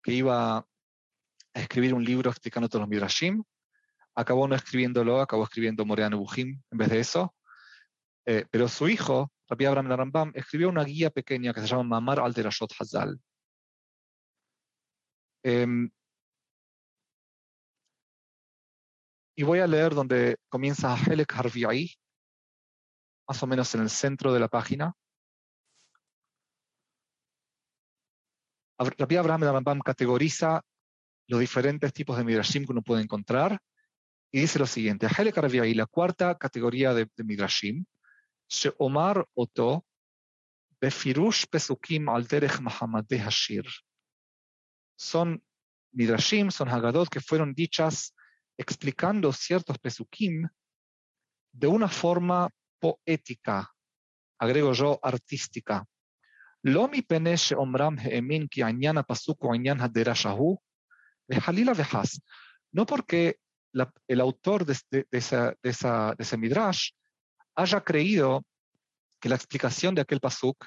que 0.03 0.13
iba 0.13 0.57
a 0.57 0.65
escribir 1.53 1.93
un 1.93 2.03
libro 2.03 2.29
explicando 2.29 2.69
todos 2.69 2.81
los 2.81 2.89
midrashim. 2.89 3.43
Acabó 4.13 4.47
no 4.47 4.55
escribiéndolo, 4.55 5.21
acabó 5.21 5.43
escribiendo 5.43 5.85
Morean 5.85 6.11
Bujim 6.11 6.61
en 6.69 6.77
vez 6.77 6.89
de 6.89 6.99
eso. 6.99 7.33
Eh, 8.25 8.45
pero 8.51 8.67
su 8.67 8.87
hijo, 8.87 9.31
Rabbi 9.49 9.65
Abraham 9.65 9.89
Rambam, 9.89 10.31
escribió 10.35 10.69
una 10.69 10.83
guía 10.83 11.09
pequeña 11.09 11.53
que 11.53 11.61
se 11.61 11.67
llama 11.67 11.83
Mamar 11.83 12.19
al 12.19 12.33
Derashot 12.33 12.71
Hazal. 12.79 13.19
Em, 15.43 15.89
y 19.35 19.43
voy 19.43 19.59
a 19.59 19.67
leer 19.67 19.95
donde 19.95 20.37
comienza 20.49 20.95
Helek 20.95 21.33
Harviai, 21.35 21.89
más 23.27 23.41
o 23.41 23.47
menos 23.47 23.73
en 23.75 23.81
el 23.81 23.89
centro 23.89 24.33
de 24.33 24.39
la 24.39 24.47
página. 24.47 24.93
Rabbi 28.77 29.15
Abraham 29.15 29.43
Rambam 29.43 29.79
categoriza 29.79 30.61
los 31.27 31.39
diferentes 31.39 31.93
tipos 31.93 32.17
de 32.17 32.23
midrashim 32.23 32.65
que 32.65 32.71
uno 32.71 32.81
puede 32.81 33.03
encontrar 33.03 33.59
y 34.31 34.41
dice 34.41 34.59
lo 34.59 34.65
siguiente: 34.67 35.07
Helek 35.07 35.37
Harviai, 35.37 35.73
la 35.73 35.85
cuarta 35.85 36.37
categoría 36.37 36.93
de, 36.93 37.07
de 37.15 37.23
midrashim, 37.23 37.85
Omar 38.77 39.25
Oto 39.33 39.85
Befirush 40.81 41.47
Pesukim 41.47 42.09
al 42.09 42.27
Derech 42.27 42.59
Hashir. 43.25 43.65
Son 44.95 45.41
midrashim, 45.93 46.51
son 46.51 46.67
hagadot 46.67 47.09
que 47.09 47.21
fueron 47.21 47.53
dichas 47.53 48.13
explicando 48.57 49.31
ciertos 49.31 49.77
pesukim 49.79 50.47
de 51.51 51.67
una 51.67 51.87
forma 51.87 52.49
poética, 52.79 53.69
agrego 54.39 54.73
yo 54.73 54.99
artística. 55.01 55.85
Lo 56.63 56.87
mi 56.87 57.01
penesh 57.01 57.53
omram 57.57 57.97
heemin 57.97 58.47
ki 58.47 58.61
añana 58.61 59.03
pasuko 59.03 59.51
añan 59.51 59.81
haderashahu, 59.81 60.57
halila 61.45 61.73
vehas. 61.73 62.21
No 62.71 62.85
porque 62.85 63.37
el 64.07 64.21
autor 64.21 64.65
de, 64.65 64.77
de, 64.91 65.07
de, 65.09 65.57
de 65.63 66.15
ese 66.19 66.37
midrash 66.37 66.91
haya 67.55 67.81
creído 67.81 68.43
que 69.19 69.29
la 69.29 69.35
explicación 69.35 69.95
de 69.95 70.01
aquel 70.01 70.19
pasuk 70.19 70.65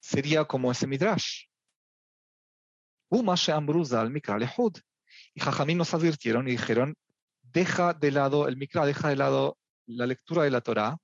sería 0.00 0.44
como 0.44 0.70
ese 0.70 0.86
midrash. 0.86 1.46
Y 5.34 5.40
Jajamín 5.40 5.78
nos 5.78 5.94
advirtieron 5.94 6.46
y 6.48 6.52
dijeron, 6.52 6.94
deja 7.42 7.94
de 7.94 8.10
lado 8.10 8.48
el 8.48 8.56
mikra, 8.56 8.84
deja 8.84 9.08
de 9.08 9.16
lado 9.16 9.56
la 9.86 10.06
lectura 10.06 10.42
de 10.42 10.50
la 10.50 10.60
Torah, 10.60 10.98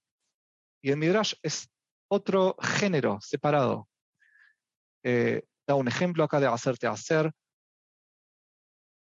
y 0.82 0.90
el 0.90 0.98
midrash 0.98 1.34
es 1.42 1.70
otro 2.08 2.56
género 2.60 3.18
separado. 3.22 3.88
Eh, 5.02 5.42
da 5.66 5.74
un 5.74 5.88
ejemplo 5.88 6.24
acá 6.24 6.40
de 6.40 6.46
hacerte 6.46 6.86
hacer. 6.86 7.32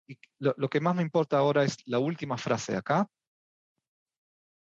Y 0.07 0.19
lo, 0.39 0.69
que 0.69 0.81
más 0.81 0.95
me 0.95 1.03
importa 1.03 1.39
ahora 1.39 1.65
es 1.65 1.79
la 1.87 1.99
última 1.99 2.37
frase 2.37 2.77
acá. 2.77 3.09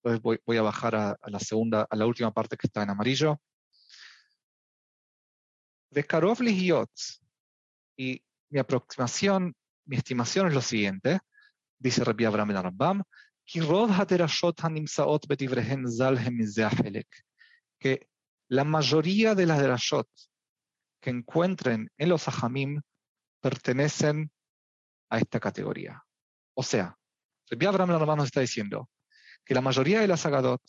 Entonces 0.08 0.40
voy, 0.46 0.56
a 0.56 0.62
bajar 0.62 0.94
a, 0.94 1.18
la 1.26 1.38
segunda, 1.38 1.86
a 1.88 1.96
la 1.96 2.06
última 2.06 2.32
parte 2.32 2.56
que 2.56 2.66
está 2.66 2.82
en 2.82 2.88
amarillo. 2.88 3.38
De 5.90 6.02
Karov 6.02 6.38
y 6.42 8.24
mi 8.48 8.58
aproximación, 8.58 9.54
mi 9.84 9.96
estimación 9.96 10.46
es 10.48 10.54
lo 10.54 10.62
siguiente, 10.62 11.20
dice 11.78 12.04
Rabbi 12.04 12.24
Abraham 12.24 12.52
el 12.52 12.62
Rambam, 12.62 13.02
que 17.78 18.08
la 18.48 18.64
mayoría 18.64 19.34
de 19.34 19.46
las 19.46 19.60
derashot 19.60 20.08
que 21.00 21.10
encuentren 21.10 21.90
en 21.98 22.08
los 22.08 22.28
ajamim 22.28 22.80
pertenecen 23.40 24.32
a 25.10 25.18
esta 25.18 25.38
categoría. 25.38 26.02
O 26.54 26.62
sea, 26.62 26.96
Rabbi 27.50 27.66
Abraham 27.66 27.90
el 27.90 27.98
Rambam 27.98 28.18
nos 28.18 28.26
está 28.26 28.40
diciendo 28.40 28.88
que 29.48 29.54
la 29.54 29.62
mayoría 29.62 30.00
de 30.00 30.06
las 30.06 30.26
agadot, 30.26 30.60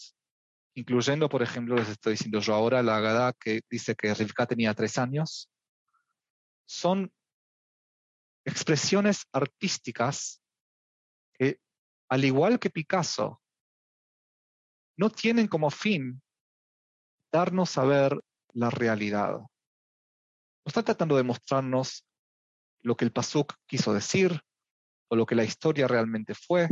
incluyendo, 0.73 1.27
por 1.27 1.43
ejemplo, 1.43 1.75
les 1.75 1.89
estoy 1.89 2.13
diciendo 2.13 2.39
yo 2.39 2.53
ahora, 2.53 2.81
la 2.81 2.95
agada 2.95 3.33
que 3.33 3.59
dice 3.69 3.93
que 3.93 4.13
Rivka 4.13 4.45
tenía 4.45 4.73
tres 4.73 4.97
años, 4.97 5.51
son 6.65 7.11
expresiones 8.45 9.25
artísticas 9.33 10.41
que, 11.33 11.59
al 12.07 12.23
igual 12.23 12.57
que 12.57 12.69
Picasso, 12.69 13.41
no 14.95 15.09
tienen 15.09 15.49
como 15.49 15.69
fin 15.71 16.21
darnos 17.33 17.77
a 17.77 17.83
ver 17.83 18.17
la 18.53 18.69
realidad. 18.69 19.39
No 19.39 19.49
está 20.65 20.83
tratando 20.83 21.17
de 21.17 21.23
mostrarnos 21.23 22.07
lo 22.79 22.95
que 22.95 23.03
el 23.03 23.11
Pasuk 23.11 23.55
quiso 23.67 23.93
decir 23.93 24.39
o 25.09 25.17
lo 25.17 25.25
que 25.25 25.35
la 25.35 25.43
historia 25.43 25.85
realmente 25.85 26.33
fue, 26.33 26.69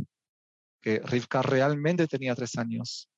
que 0.87 1.01
Rivka 1.03 1.41
realmente 1.41 2.07
tenía 2.07 2.33
tres 2.33 2.57
años, 2.57 3.09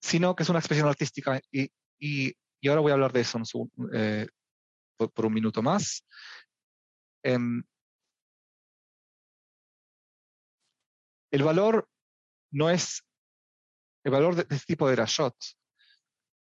sino 0.00 0.36
que 0.36 0.44
es 0.44 0.48
una 0.48 0.60
expresión 0.60 0.86
artística 0.86 1.40
y, 1.50 1.68
y, 1.98 2.36
ahora 2.68 2.82
voy 2.82 2.92
a 2.92 2.94
hablar 2.94 3.12
de 3.12 3.22
eso 3.22 3.42
eh, 3.92 4.28
por, 4.96 5.26
un 5.26 5.32
minuto 5.32 5.60
más. 5.60 6.06
Em, 7.24 7.64
el 11.32 11.42
valor 11.42 11.88
no 12.52 12.70
es, 12.70 13.02
el 14.04 14.12
valor 14.12 14.36
de, 14.36 14.42
este 14.42 14.66
tipo 14.66 14.88
de 14.88 14.94
rashot 14.94 15.34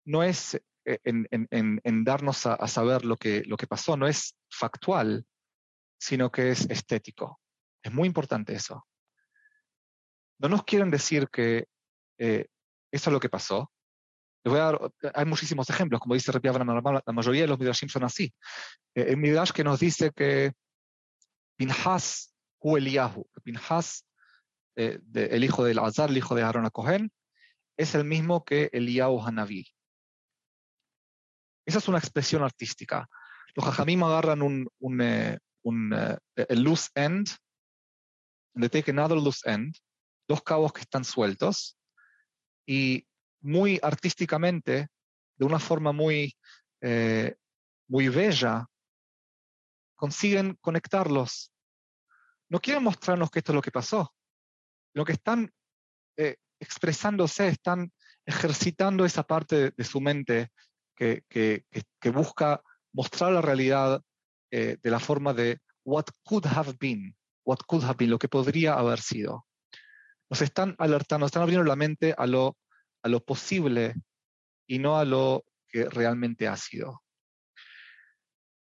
no 0.06 0.24
es 0.24 0.56
eh, 0.86 1.00
en, 1.04 2.04
darnos 2.04 2.48
a, 2.48 2.68
saber 2.68 3.06
lo 3.06 3.16
que, 3.16 3.44
lo 3.46 3.58
que 3.58 3.68
pasó, 3.68 3.96
no 3.96 4.08
es 4.08 4.36
factual, 4.50 5.24
sino 6.00 6.32
que 6.32 6.50
es 6.50 6.68
estético. 6.68 7.40
Es 7.84 7.94
muy 7.94 8.08
importante 8.08 8.56
eso. 8.56 8.88
No 10.42 10.50
nos 10.50 10.64
quieren 10.64 10.90
decir 10.90 11.30
que 11.30 11.68
eh, 12.18 12.48
eso 12.92 13.10
es 13.10 13.14
lo 13.14 13.20
que 13.20 13.30
pasó. 13.30 13.72
hay 15.14 15.26
muchísimos 15.26 15.70
ejemplos, 15.70 16.02
como 16.02 16.16
dice 16.16 16.32
Rabbi 16.32 16.50
la 16.50 17.14
mayoría 17.14 17.42
de 17.44 17.48
los 17.48 17.60
Midrashim 17.60 17.90
son 17.90 18.04
así. 18.04 18.34
Eh, 18.96 19.06
el 19.10 19.18
Midrash 19.18 19.52
que 19.52 19.64
nos 19.64 19.80
dice 19.80 20.12
que 20.12 20.54
Pinhas 21.58 22.34
hu 22.60 22.78
Eliyahu, 22.78 23.28
Pinhas, 23.44 24.06
el 24.76 25.44
hijo 25.44 25.64
del 25.64 25.80
Azar, 25.80 26.10
el 26.10 26.18
hijo 26.18 26.34
de 26.34 26.44
Aaron 26.44 26.70
Cohen, 26.70 27.12
es 27.78 27.94
el 27.94 28.04
mismo 28.04 28.44
que 28.44 28.70
Eliyahu 28.74 29.22
Hanavi. 29.22 29.68
Esa 31.66 31.78
es 31.78 31.88
una 31.88 32.00
expresión 32.00 32.44
artística. 32.44 33.08
Los 33.56 33.66
hajamim 33.66 34.04
agarran 34.04 34.42
un, 34.42 34.68
un, 34.80 35.02
eh, 35.02 35.38
un 35.64 35.94
eh, 35.94 36.56
loose 36.56 36.90
end, 36.96 37.30
they 38.56 38.70
take 38.70 38.92
another 38.92 39.18
loose 39.18 39.48
end, 39.50 39.76
dos 40.32 40.44
cabos 40.44 40.74
que 40.74 40.82
están 40.82 41.04
sueltos, 41.04 41.78
y 42.66 43.06
muy 43.42 43.80
artísticamente, 43.82 44.88
de 45.38 45.46
una 45.46 45.60
forma 45.60 45.92
muy, 45.92 46.36
eh, 46.82 47.36
muy 47.88 48.08
bella, 48.10 48.66
consiguen 49.96 50.58
conectarlos. 50.62 51.52
No 52.50 52.60
quieren 52.60 52.84
mostrarnos 52.84 53.30
que 53.30 53.40
esto 53.40 53.52
es 53.52 53.56
lo 53.56 53.62
que 53.62 53.72
pasó. 53.72 54.14
Lo 54.94 55.06
que 55.06 55.14
están 55.14 55.52
expresándose, 56.62 57.48
están 57.48 57.92
ejercitando 58.26 59.04
esa 59.04 59.24
parte 59.24 59.72
de 59.72 59.84
su 59.84 60.00
mente 60.00 60.52
que, 60.96 61.66
busca 62.14 62.62
mostrar 62.94 63.32
la 63.32 63.42
realidad 63.42 64.02
eh, 64.52 64.78
de 64.82 64.92
la 64.92 65.00
forma 65.00 65.34
de 65.34 65.60
what 65.84 66.06
could 66.24 66.46
have 66.46 66.74
been, 66.80 67.16
what 67.44 67.60
could 67.68 67.84
have 67.84 67.98
been, 67.98 68.12
lo 68.12 68.20
que 68.20 68.28
podría 68.28 68.76
haber 68.76 69.00
sido. 69.00 69.46
Nos 70.32 70.42
están 70.42 70.76
alertando, 70.80 71.26
están 71.26 71.44
abriendo 71.44 71.68
la 71.68 71.76
mente 71.76 72.16
a 72.18 72.26
lo, 72.26 72.58
a 73.04 73.10
lo 73.10 73.20
posible 73.24 73.96
y 74.66 74.80
no 74.80 74.98
a 74.98 75.04
lo 75.04 75.44
que 75.68 75.90
realmente 75.90 76.48
ha 76.48 76.56
sido. 76.56 77.04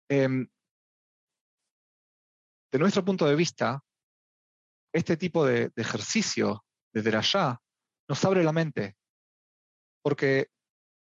Em, 0.09 0.49
de 2.73 2.79
nuestro 2.79 3.05
punto 3.05 3.27
de 3.27 3.37
vista, 3.37 3.85
este 4.95 5.19
tipo 5.19 5.45
de, 5.45 5.71
ejercicio 5.77 6.65
de 6.95 7.03
Derashá 7.03 7.61
nos 8.09 8.25
abre 8.25 8.43
la 8.43 8.53
mente. 8.53 8.97
Porque 10.03 10.49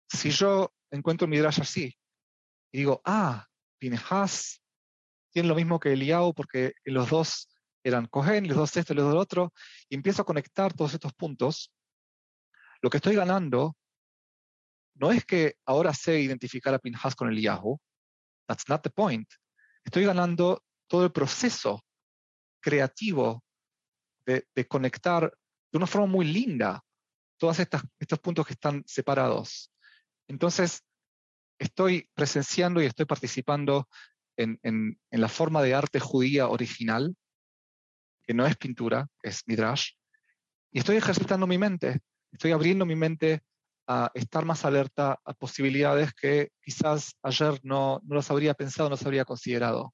si 0.09 0.31
yo 0.31 0.73
encuentro 0.89 1.27
mi 1.27 1.37
Midrash 1.37 1.61
así. 1.61 1.95
Y 2.73 2.79
digo, 2.79 2.99
ah, 3.05 3.45
Pinehas 3.79 4.61
tiene 5.31 5.49
lo 5.49 5.55
mismo 5.55 5.79
que 5.79 5.93
Eliao 5.93 6.33
porque 6.33 6.73
los 6.83 7.09
dos 7.09 7.47
eran 7.83 8.07
Cohen, 8.07 8.47
los 8.47 8.57
dos 8.57 8.77
esto, 8.77 8.93
los 8.93 9.05
dos 9.05 9.13
lo 9.13 9.19
otro, 9.19 9.53
y 9.89 9.95
empiezo 9.95 10.21
a 10.21 10.25
conectar 10.25 10.73
todos 10.73 10.93
estos 10.93 11.13
puntos. 11.13 11.71
Lo 12.81 12.89
que 12.89 12.97
estoy 12.97 13.15
ganando 13.15 13.75
no 14.95 15.11
es 15.11 15.25
que 15.25 15.55
ahora 15.65 15.93
sé 15.93 16.19
identificar 16.19 16.73
a 16.73 16.79
Pinhas 16.79 17.15
con 17.15 17.29
Eliyahu, 17.29 17.79
that's 18.47 18.67
not 18.67 18.81
the 18.81 18.89
point. 18.89 19.27
Estoy 19.83 20.05
ganando 20.05 20.63
todo 20.87 21.05
el 21.05 21.11
proceso 21.11 21.83
creativo 22.59 23.43
de, 24.25 24.67
conectar 24.67 25.31
de 25.71 25.77
una 25.77 25.87
forma 25.87 26.07
muy 26.07 26.25
linda 26.25 26.83
todos 27.37 27.59
estos 27.59 28.19
puntos 28.19 28.45
que 28.45 28.53
están 28.53 28.83
separados. 28.85 29.71
Entonces, 30.27 30.83
estoy 31.59 32.09
presenciando 32.13 32.81
y 32.81 32.85
estoy 32.85 33.05
participando 33.05 33.87
en, 34.37 34.99
la 35.11 35.29
forma 35.29 35.61
de 35.61 35.73
arte 35.73 35.99
judía 35.99 36.47
original, 36.47 37.15
que 38.27 38.33
no 38.33 38.45
es 38.45 38.57
pintura, 38.57 39.07
es 39.23 39.41
midrash, 39.47 39.91
y 40.71 40.79
estoy 40.79 40.97
ejercitando 40.97 41.47
mi 41.47 41.57
mente, 41.57 42.01
estoy 42.31 42.51
abriendo 42.51 42.85
mi 42.85 42.95
mente 42.95 43.41
a 43.87 44.11
estar 44.13 44.43
más 44.43 44.65
alerta 44.65 45.17
a 45.23 45.33
posibilidades 45.33 46.13
que 46.13 46.51
quizás 46.61 47.15
ayer 47.23 47.59
no, 47.63 48.01
no 48.03 48.15
las 48.15 48.29
habría 48.29 48.53
pensado, 48.53 48.89
no 48.89 48.95
las 48.95 49.05
habría 49.05 49.23
considerado. 49.23 49.93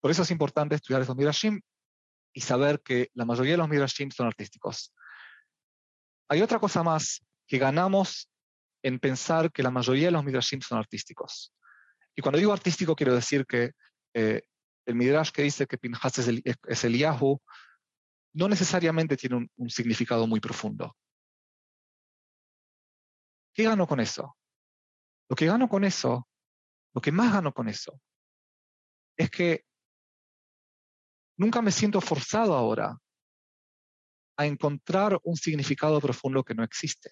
Por 0.00 0.12
eso 0.12 0.22
es 0.22 0.30
importante 0.30 0.76
estudiar 0.76 1.02
esos 1.02 1.16
midrashim 1.16 1.60
y 2.32 2.40
saber 2.40 2.80
que 2.82 3.10
la 3.14 3.24
mayoría 3.24 3.54
de 3.54 3.58
los 3.58 3.68
midrashim 3.68 4.12
son 4.12 4.28
artísticos. 4.28 4.94
Hay 6.28 6.40
otra 6.40 6.60
cosa 6.60 6.84
más 6.84 7.26
que 7.48 7.58
ganamos 7.58 8.30
en 8.82 9.00
pensar 9.00 9.50
que 9.50 9.64
la 9.64 9.72
mayoría 9.72 10.06
de 10.06 10.12
los 10.12 10.24
midrashim 10.24 10.60
son 10.60 10.78
artísticos. 10.78 11.52
Y 12.14 12.22
cuando 12.22 12.38
digo 12.38 12.52
artístico 12.52 12.94
quiero 12.94 13.14
decir 13.14 13.44
que 13.44 13.72
eh, 14.14 14.42
el 14.88 14.94
midrash 14.94 15.30
que 15.30 15.42
dice 15.42 15.66
que 15.66 15.76
Pinhas 15.76 16.18
es 16.18 16.28
el, 16.28 16.42
es 16.44 16.82
Yahoo 16.82 17.42
no 18.32 18.48
necesariamente 18.48 19.16
tiene 19.16 19.48
un, 19.56 19.70
significado 19.70 20.26
muy 20.26 20.40
profundo. 20.40 20.96
¿Qué 23.52 23.64
gano 23.64 23.86
con 23.86 24.00
eso? 24.00 24.36
Lo 25.28 25.36
que 25.36 25.46
gano 25.46 25.68
con 25.68 25.84
eso, 25.84 26.26
lo 26.94 27.00
que 27.02 27.12
más 27.12 27.32
gano 27.32 27.52
con 27.52 27.68
eso, 27.68 28.00
es 29.16 29.30
que 29.30 29.64
nunca 31.36 31.60
me 31.60 31.72
siento 31.72 32.00
forzado 32.00 32.54
ahora 32.54 32.96
a 34.38 34.46
encontrar 34.46 35.18
un 35.24 35.36
significado 35.36 36.00
profundo 36.00 36.44
que 36.44 36.54
no 36.54 36.64
existe 36.64 37.10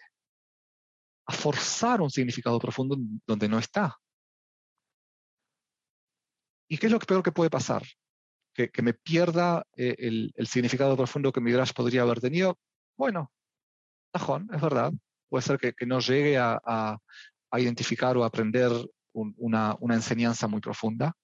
a 1.29 1.33
forzar 1.33 2.01
un 2.01 2.11
significado 2.11 2.59
profundo 2.59 2.97
donde 3.27 3.49
no 3.49 3.59
está. 3.59 3.99
¿Y 6.69 6.79
qué 6.79 6.87
es 6.87 6.93
lo 6.93 6.99
peor 6.99 7.23
que 7.23 7.33
puede 7.33 7.51
pasar? 7.51 7.83
Que, 8.53 8.71
me 8.83 8.95
pierda 8.95 9.67
eh, 9.77 9.95
el, 9.99 10.47
significado 10.47 10.97
profundo 10.97 11.31
que 11.31 11.41
mi 11.41 11.51
Midrash 11.51 11.73
podría 11.75 12.03
haber 12.03 12.21
tenido. 12.21 12.59
Bueno, 12.97 13.31
Ajón, 14.17 14.49
es 14.55 14.63
verdad. 14.63 14.93
Puede 15.29 15.43
ser 15.43 15.59
que, 15.59 15.87
no 15.87 16.01
llegue 16.01 16.39
a, 16.39 16.99
identificar 17.53 18.17
o 18.17 18.25
aprender 18.25 18.71
una, 19.13 19.77
una 19.81 19.95
enseñanza 19.95 20.49
muy 20.49 20.61
profunda. 20.61 21.15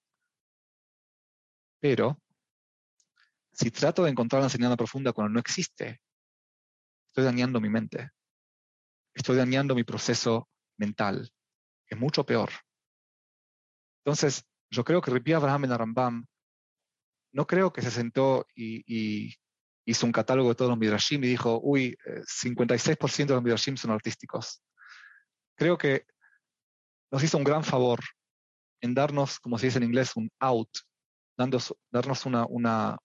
Pero 1.79 2.19
si 3.51 3.71
trato 3.71 4.03
de 4.03 4.11
encontrar 4.11 4.41
la 4.41 4.47
enseñanza 4.47 4.77
profunda 4.77 5.11
cuando 5.11 5.33
no 5.33 5.39
existe, 5.39 6.01
estoy 7.07 7.23
dañando 7.23 7.59
mi 7.59 7.69
mente. 7.69 8.11
Estoy 9.15 9.37
dañando 9.37 9.73
mi 9.73 9.83
proceso 9.83 10.49
mental. 10.77 11.31
Es 11.87 11.97
mucho 11.97 12.25
peor. 12.25 12.51
Entonces, 14.05 14.43
yo 14.73 14.83
creo 14.83 15.01
que 15.01 15.11
Ripi 15.11 15.33
Abraham 15.33 15.65
en 15.65 15.71
Arambam 15.71 16.25
no 17.31 17.45
creo 17.45 17.71
que 17.71 17.81
se 17.81 17.91
sentó 17.91 18.47
y, 18.55 19.33
hizo 19.85 20.05
un 20.05 20.13
catálogo 20.13 20.49
de 20.49 20.55
todos 20.55 20.69
los 20.69 20.79
Midrashim 20.79 21.21
y 21.23 21.27
dijo, 21.27 21.59
uy, 21.61 21.97
56% 22.05 23.19
eh, 23.19 23.25
de 23.25 23.33
los 23.33 23.43
Midrashim 23.43 23.75
son 23.75 23.91
artísticos. 23.91 24.63
Creo 25.57 25.77
que 25.77 26.05
nos 27.11 27.21
hizo 27.21 27.37
un 27.37 27.43
gran 27.43 27.65
favor 27.65 27.99
en 28.81 28.93
darnos, 28.93 29.41
como 29.41 29.57
se 29.57 29.65
dice 29.65 29.79
en 29.79 29.83
inglés, 29.83 30.15
un 30.15 30.31
out, 30.39 30.69
darnos 31.37 32.25
una, 32.25 32.45
una, 32.45 32.97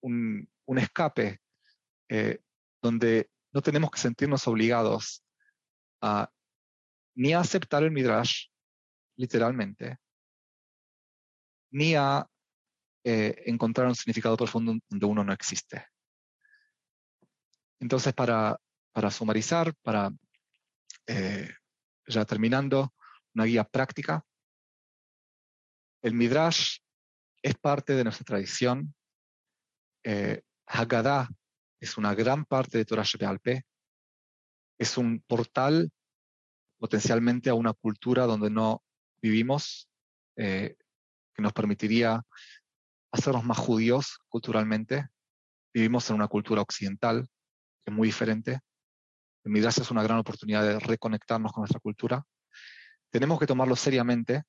un, 0.00 0.48
escape 0.78 1.38
eh, 2.08 2.40
donde 2.80 3.30
no 3.52 3.60
tenemos 3.60 3.90
que 3.90 4.00
sentirnos 4.00 4.48
obligados 4.48 5.22
a 6.00 6.30
ni 7.14 7.34
a 7.34 7.40
aceptar 7.40 7.82
el 7.82 7.90
Midrash, 7.90 8.46
literalmente, 9.16 9.98
ni 11.70 11.94
a 11.94 12.26
eh, 13.04 13.42
encontrar 13.46 13.86
un 13.86 13.94
significado 13.94 14.36
profundo 14.36 14.74
donde 14.88 15.06
uno 15.06 15.24
no 15.24 15.32
existe. 15.32 15.86
Entonces, 17.80 18.12
para, 18.12 18.58
para 18.92 19.10
sumarizar, 19.10 19.74
para 19.82 20.10
eh, 21.06 21.48
ya 22.06 22.24
terminando, 22.24 22.92
una 23.34 23.44
guía 23.44 23.64
práctica, 23.64 24.24
el 26.02 26.14
Midrash 26.14 26.78
es 27.42 27.54
parte 27.56 27.94
de 27.94 28.04
nuestra 28.04 28.24
tradición, 28.24 28.94
eh, 30.04 30.42
Haggadah 30.66 31.28
es 31.80 31.96
una 31.96 32.14
gran 32.14 32.44
parte 32.44 32.78
de 32.78 32.84
Torah 32.84 33.04
Shebealpe, 33.04 33.62
es 34.78 34.96
un 34.96 35.20
portal 35.26 35.90
potencialmente 36.78 37.50
a 37.50 37.54
una 37.54 37.72
cultura 37.72 38.26
donde 38.26 38.50
no 38.50 38.82
vivimos, 39.20 39.88
eh, 40.36 40.76
que 41.38 41.42
nos 41.42 41.52
permitiría 41.52 42.20
hacernos 43.12 43.44
más 43.44 43.58
judíos 43.58 44.18
culturalmente. 44.28 45.06
Vivimos 45.72 46.10
en 46.10 46.16
una 46.16 46.26
cultura 46.26 46.62
occidental 46.62 47.28
que 47.84 47.92
es 47.92 47.96
muy 47.96 48.08
diferente. 48.08 48.58
El 49.44 49.52
Midrash 49.52 49.80
es 49.80 49.90
una 49.92 50.02
gran 50.02 50.18
oportunidad 50.18 50.64
de 50.64 50.80
reconectarnos 50.80 51.52
con 51.52 51.60
nuestra 51.60 51.78
cultura. 51.78 52.24
Tenemos 53.12 53.38
que 53.38 53.46
tomarlo 53.46 53.76
seriamente. 53.76 54.42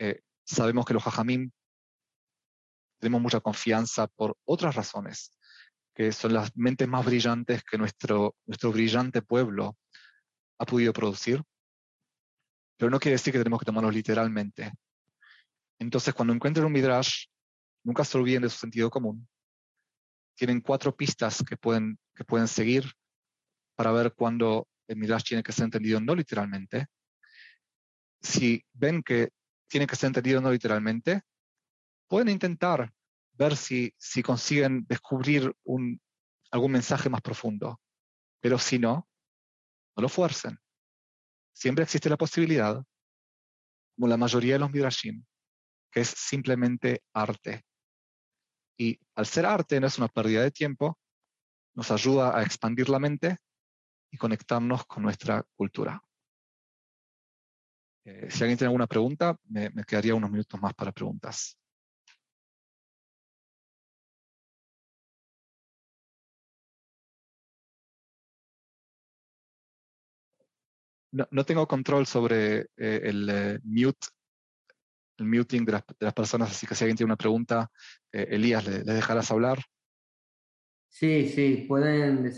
Eh, 0.00 0.22
sabemos 0.44 0.84
que 0.84 0.94
los 0.94 1.06
hajamim 1.06 1.52
tenemos 2.98 3.22
mucha 3.22 3.40
confianza 3.40 4.08
por 4.08 4.36
otras 4.44 4.74
razones, 4.74 5.30
que 5.94 6.10
son 6.10 6.34
las 6.34 6.50
mentes 6.56 6.88
más 6.88 7.06
brillantes 7.06 7.62
que 7.62 7.78
nuestro, 7.78 8.34
nuestro 8.46 8.72
brillante 8.72 9.22
pueblo 9.22 9.76
ha 10.58 10.66
podido 10.66 10.92
producir. 10.92 11.40
Pero 12.76 12.90
no 12.90 12.98
quiere 12.98 13.14
decir 13.14 13.32
que 13.32 13.38
tenemos 13.38 13.60
que 13.60 13.66
tomarlo 13.66 13.90
literalmente. 13.90 14.72
Entonces, 15.82 16.14
cuando 16.14 16.32
encuentren 16.32 16.64
un 16.64 16.72
midrash, 16.72 17.26
nunca 17.84 18.04
se 18.04 18.16
olviden 18.16 18.42
de 18.42 18.48
su 18.48 18.56
sentido 18.56 18.88
común. 18.88 19.28
Tienen 20.36 20.60
cuatro 20.60 20.96
pistas 20.96 21.42
que 21.46 21.56
pueden, 21.56 21.98
que 22.14 22.24
pueden 22.24 22.46
seguir 22.46 22.92
para 23.74 23.90
ver 23.90 24.14
cuándo 24.14 24.68
el 24.86 24.96
midrash 24.96 25.24
tiene 25.24 25.42
que 25.42 25.50
ser 25.50 25.64
entendido 25.64 26.00
no 26.00 26.14
literalmente. 26.14 26.86
Si 28.20 28.64
ven 28.72 29.02
que 29.02 29.30
tiene 29.68 29.88
que 29.88 29.96
ser 29.96 30.06
entendido 30.08 30.40
no 30.40 30.52
literalmente, 30.52 31.22
pueden 32.06 32.28
intentar 32.28 32.92
ver 33.32 33.56
si, 33.56 33.92
si 33.98 34.22
consiguen 34.22 34.86
descubrir 34.88 35.52
algún 36.52 36.70
mensaje 36.70 37.10
más 37.10 37.22
profundo. 37.22 37.80
Pero 38.40 38.56
si 38.56 38.78
no, 38.78 39.08
no 39.96 40.02
lo 40.02 40.08
fuercen. 40.08 40.56
Siempre 41.52 41.82
existe 41.82 42.08
la 42.08 42.16
posibilidad, 42.16 42.80
como 43.96 44.06
la 44.06 44.16
mayoría 44.16 44.54
de 44.54 44.58
los 44.60 44.70
midrashim, 44.70 45.24
que 45.92 46.00
es 46.00 46.08
simplemente 46.08 47.02
arte. 47.12 47.62
Y 48.78 48.98
al 49.14 49.26
ser 49.26 49.46
arte 49.46 49.78
no 49.78 49.86
es 49.86 49.98
una 49.98 50.08
pérdida 50.08 50.42
de 50.42 50.50
tiempo, 50.50 50.98
nos 51.74 51.90
ayuda 51.90 52.36
a 52.36 52.42
expandir 52.42 52.88
la 52.88 52.98
mente 52.98 53.36
y 54.10 54.16
conectarnos 54.16 54.84
con 54.86 55.02
nuestra 55.04 55.44
cultura. 55.54 56.02
Eh, 58.04 58.28
si 58.30 58.42
alguien 58.42 58.58
tiene 58.58 58.68
alguna 58.68 58.88
pregunta, 58.88 59.36
me 59.44 59.70
quedaría 59.86 60.14
unos 60.14 60.30
minutos 60.30 60.60
más 60.60 60.74
para 60.74 60.90
preguntas. 60.90 61.56
no, 71.12 71.44
tengo 71.44 71.66
control 71.68 72.06
sobre 72.06 72.60
eh, 72.76 73.00
el 73.04 73.28
eh, 73.28 73.58
mute, 73.64 74.08
el 75.22 75.28
muting 75.28 75.64
de 75.64 75.82
las, 76.00 76.14
personas, 76.14 76.50
así 76.50 76.66
que 76.66 76.74
si 76.74 76.84
alguien 76.84 76.96
tiene 76.96 77.08
una 77.08 77.16
pregunta, 77.16 77.70
eh, 78.12 78.26
Elías, 78.30 78.66
¿le, 78.66 78.82
dejarás 78.82 79.30
hablar? 79.30 79.58
Sí, 80.88 81.28
sí, 81.28 81.64
pueden 81.66 82.30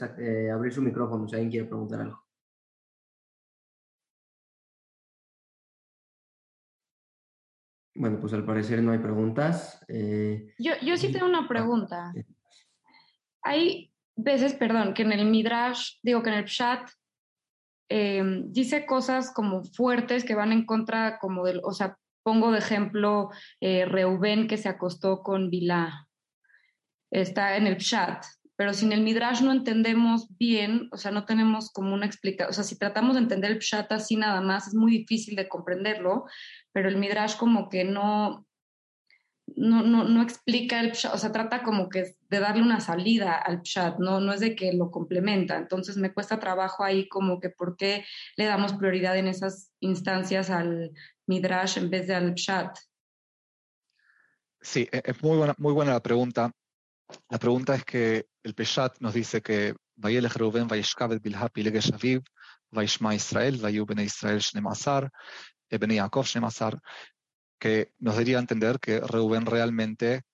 abrir 0.52 0.72
su 0.72 0.80
micrófono 0.80 1.26
si 1.26 1.34
alguien 1.34 1.50
quiere 1.50 1.66
preguntar 1.66 2.02
algo. 2.02 2.24
Bueno, 7.96 8.18
pues 8.20 8.32
al 8.32 8.44
parecer 8.44 8.82
no 8.82 8.92
hay 8.92 8.98
preguntas. 8.98 9.84
yo, 9.88 10.72
yo 10.82 10.96
sí 10.96 11.12
tengo 11.12 11.26
una 11.26 11.46
pregunta. 11.48 12.12
Hay 13.42 13.92
veces, 14.16 14.54
perdón, 14.54 14.94
que 14.94 15.02
en 15.02 15.12
el 15.12 15.26
Midrash, 15.26 15.98
digo 16.02 16.22
que 16.22 16.30
en 16.30 16.36
el 16.36 16.44
chat 16.44 16.88
dice 17.88 18.86
cosas 18.86 19.32
como 19.32 19.62
fuertes 19.64 20.24
que 20.24 20.34
van 20.34 20.52
en 20.52 20.66
contra, 20.66 21.18
como 21.18 21.44
del, 21.44 21.60
o 21.62 21.72
sea, 21.72 21.96
pongo 22.24 22.50
de 22.50 22.58
ejemplo 22.58 23.30
eh, 23.60 23.84
Reuben 23.84 24.48
que 24.48 24.56
se 24.56 24.68
acostó 24.68 25.22
con 25.22 25.50
Bilá. 25.50 26.08
Está 27.12 27.56
en 27.56 27.68
el 27.68 27.76
chat, 27.76 28.24
pero 28.56 28.72
sin 28.72 28.92
el 28.92 29.02
Midrash 29.02 29.42
no 29.42 29.52
entendemos 29.52 30.26
bien, 30.36 30.88
o 30.92 30.96
sea, 30.96 31.10
no 31.10 31.24
tenemos 31.26 31.70
como 31.70 31.94
una 31.94 32.06
explicación, 32.06 32.50
o 32.50 32.52
sea, 32.52 32.64
si 32.64 32.78
tratamos 32.78 33.14
de 33.14 33.22
entender 33.22 33.50
el 33.52 33.58
Pshat 33.58 33.90
así 33.92 34.16
nada 34.16 34.40
más, 34.40 34.68
es 34.68 34.74
muy 34.74 34.90
difícil 34.90 35.36
de 35.36 35.48
comprenderlo, 35.48 36.24
pero 36.72 36.88
el 36.88 36.96
Midrash 36.96 37.36
como 37.36 37.68
que 37.68 37.84
no, 37.84 38.46
no, 39.46 39.82
no, 39.82 40.04
no 40.04 40.22
explica 40.22 40.80
el 40.80 40.92
pshat, 40.92 41.14
o 41.14 41.18
sea, 41.18 41.32
trata 41.32 41.62
como 41.62 41.88
que 41.88 42.16
de 42.28 42.40
darle 42.40 42.62
una 42.62 42.80
salida 42.80 43.34
al 43.34 43.60
pshat, 43.62 43.98
no, 43.98 44.20
no 44.20 44.32
es 44.32 44.40
de 44.40 44.56
que 44.56 44.72
lo 44.72 44.90
complementa. 44.90 45.56
Entonces 45.56 45.96
me 45.96 46.12
cuesta 46.12 46.40
trabajo 46.40 46.82
ahí 46.82 47.08
como 47.08 47.40
que 47.40 47.50
por 47.50 47.76
qué 47.76 48.04
le 48.36 48.46
damos 48.46 48.72
prioridad 48.74 49.16
en 49.16 49.28
esas 49.28 49.70
instancias 49.80 50.50
al 50.50 50.92
midrash 51.26 51.78
en 51.78 51.90
vez 51.90 52.06
de 52.06 52.14
al 52.14 52.34
pshat. 52.34 52.76
Sí, 54.60 54.88
e, 54.90 55.02
es 55.04 55.22
muy 55.22 55.36
buena, 55.36 55.54
muy 55.58 55.72
buena 55.72 55.92
la 55.92 56.02
pregunta. 56.02 56.50
La 57.30 57.38
pregunta 57.38 57.74
es 57.74 57.84
que 57.84 58.26
el 58.42 58.54
Peshat 58.54 58.98
nos 59.00 59.12
dice 59.12 59.42
que 59.42 59.74
Vayelech 59.96 60.36
Reuben 60.36 60.66
Vayeshkavet 60.66 61.22
Bilhapi 61.22 61.62
Legesh 61.62 61.92
Aviv 61.92 62.22
Vayishma 62.70 63.14
Israel 63.14 63.58
Vayu 63.58 63.84
Bene 63.84 64.04
Israel 64.04 64.40
Shnemasar 64.40 65.10
Bene 65.70 65.96
Yaakov 65.96 66.24
Shnemasar 66.24 66.80
que 67.64 67.94
nos 67.98 68.16
daría 68.16 68.36
a 68.36 68.40
entender 68.40 68.78
que 68.78 69.00
Reuben 69.00 69.46
realmente 69.46 70.24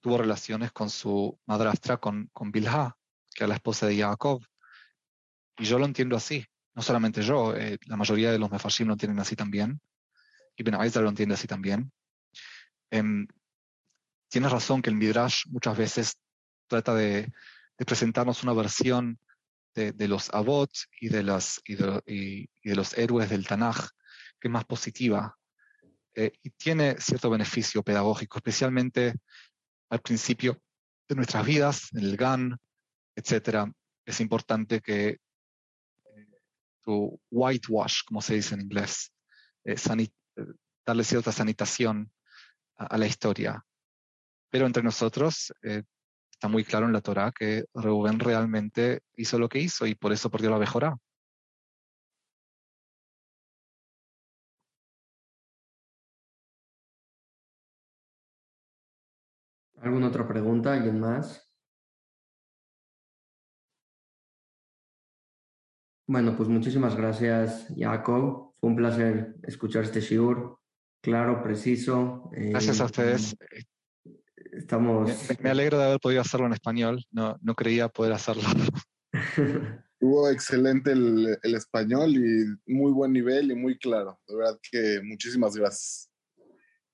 tuvo 0.00 0.16
relaciones 0.16 0.72
con 0.72 0.88
su 0.88 1.38
madrastra, 1.44 1.98
con, 1.98 2.30
con 2.32 2.50
Bilha, 2.50 2.96
que 3.34 3.44
es 3.44 3.48
la 3.48 3.56
esposa 3.56 3.86
de 3.86 3.98
Jacob. 3.98 4.42
Y 5.58 5.64
yo 5.66 5.78
lo 5.78 5.84
entiendo 5.84 6.16
así. 6.16 6.42
No 6.74 6.80
solamente 6.80 7.20
yo, 7.20 7.54
eh, 7.54 7.76
la 7.84 7.98
mayoría 7.98 8.32
de 8.32 8.38
los 8.38 8.50
mefashim 8.50 8.86
lo 8.86 8.94
entienden 8.94 9.18
así 9.18 9.36
también. 9.36 9.78
Y 10.56 10.62
Ben 10.62 10.72
lo 10.74 11.08
entiende 11.10 11.34
así 11.34 11.46
también. 11.46 11.92
Em, 12.90 13.28
tienes 14.30 14.50
razón 14.50 14.80
que 14.80 14.88
el 14.88 14.96
Midrash 14.96 15.42
muchas 15.48 15.76
veces 15.76 16.14
trata 16.66 16.94
de, 16.94 17.30
presentarnos 17.76 18.42
una 18.42 18.54
versión 18.54 19.18
de, 19.74 20.08
los 20.08 20.32
Abot 20.32 20.70
y 20.98 21.10
de, 21.10 21.24
las, 21.24 21.60
y 21.66 21.74
de 21.74 22.74
los 22.74 22.96
héroes 22.96 23.28
del 23.28 23.46
Tanaj 23.46 23.90
que 24.40 24.48
es 24.48 24.52
más 24.52 24.64
positiva, 24.64 25.38
eh, 26.14 26.32
y 26.42 26.50
tiene 26.50 26.96
cierto 26.98 27.30
beneficio 27.30 27.82
pedagógico, 27.82 28.38
especialmente 28.38 29.14
al 29.90 30.00
principio 30.00 30.60
de 31.08 31.14
nuestras 31.14 31.46
vidas, 31.46 31.92
en 31.92 32.00
el 32.00 32.16
GAN, 32.16 32.58
etc. 33.14 33.70
Es 34.04 34.20
importante 34.20 34.80
que 34.80 35.08
eh, 35.08 35.18
tu 36.82 37.20
whitewash, 37.30 38.02
como 38.06 38.20
se 38.22 38.34
dice 38.34 38.54
en 38.54 38.62
inglés, 38.62 39.12
eh, 39.64 39.76
darle 40.84 41.04
cierta 41.04 41.32
sanitación 41.32 42.10
a, 42.76 42.96
la 42.98 43.06
historia. 43.06 43.64
Pero 44.50 44.66
entre 44.66 44.82
nosotros 44.82 45.52
está 45.62 46.48
muy 46.48 46.64
claro 46.64 46.86
en 46.86 46.92
la 46.92 47.02
Torá 47.02 47.30
que 47.30 47.66
Reuben 47.74 48.18
realmente 48.18 49.02
hizo 49.16 49.38
lo 49.38 49.48
que 49.48 49.60
hizo 49.60 49.86
y 49.86 49.94
por 49.94 50.12
eso 50.12 50.30
perdió 50.30 50.50
la 50.50 50.58
mejora. 50.58 50.96
¿Alguna 59.80 60.08
otra 60.08 60.28
pregunta? 60.28 60.74
¿Alguien 60.74 61.00
más? 61.00 61.50
Bueno, 66.06 66.36
pues 66.36 66.48
muchísimas 66.48 66.96
gracias, 66.96 67.66
Jacob. 67.76 68.52
Fue 68.60 68.68
un 68.68 68.76
placer 68.76 69.36
escuchar 69.44 69.84
este 69.84 70.00
shiur. 70.00 70.58
Claro, 71.02 71.42
preciso. 71.42 72.28
Gracias 72.32 72.80
a 72.80 72.84
ustedes. 72.84 73.36
Estamos... 74.52 75.10
Me, 75.40 75.50
alegro 75.50 75.78
de 75.78 75.84
haber 75.84 76.00
podido 76.00 76.20
hacerlo 76.20 76.46
en 76.46 76.52
español. 76.52 77.02
No, 77.10 77.38
no 77.40 77.54
creía 77.54 77.88
poder 77.88 78.12
hacerlo. 78.12 78.42
Tuvo 79.98 80.28
excelente 80.28 80.92
el, 80.92 81.38
el, 81.42 81.54
español 81.54 82.16
y 82.16 82.72
muy 82.72 82.92
buen 82.92 83.12
nivel 83.12 83.50
y 83.50 83.54
muy 83.54 83.78
claro. 83.78 84.20
De 84.26 84.36
verdad 84.36 84.58
que 84.70 85.00
muchísimas 85.04 85.56
gracias. 85.56 86.10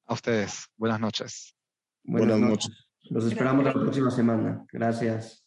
A 0.05 0.15
ustedes. 0.15 0.67
Buenas 0.77 1.01
noches. 1.01 1.56
Buenas, 2.07 2.41
noches. 2.41 2.89
Los 3.11 3.25
esperamos 3.25 3.65
la 3.65 3.73
próxima 3.73 4.11
semana. 4.11 4.65
Gracias. 4.73 5.46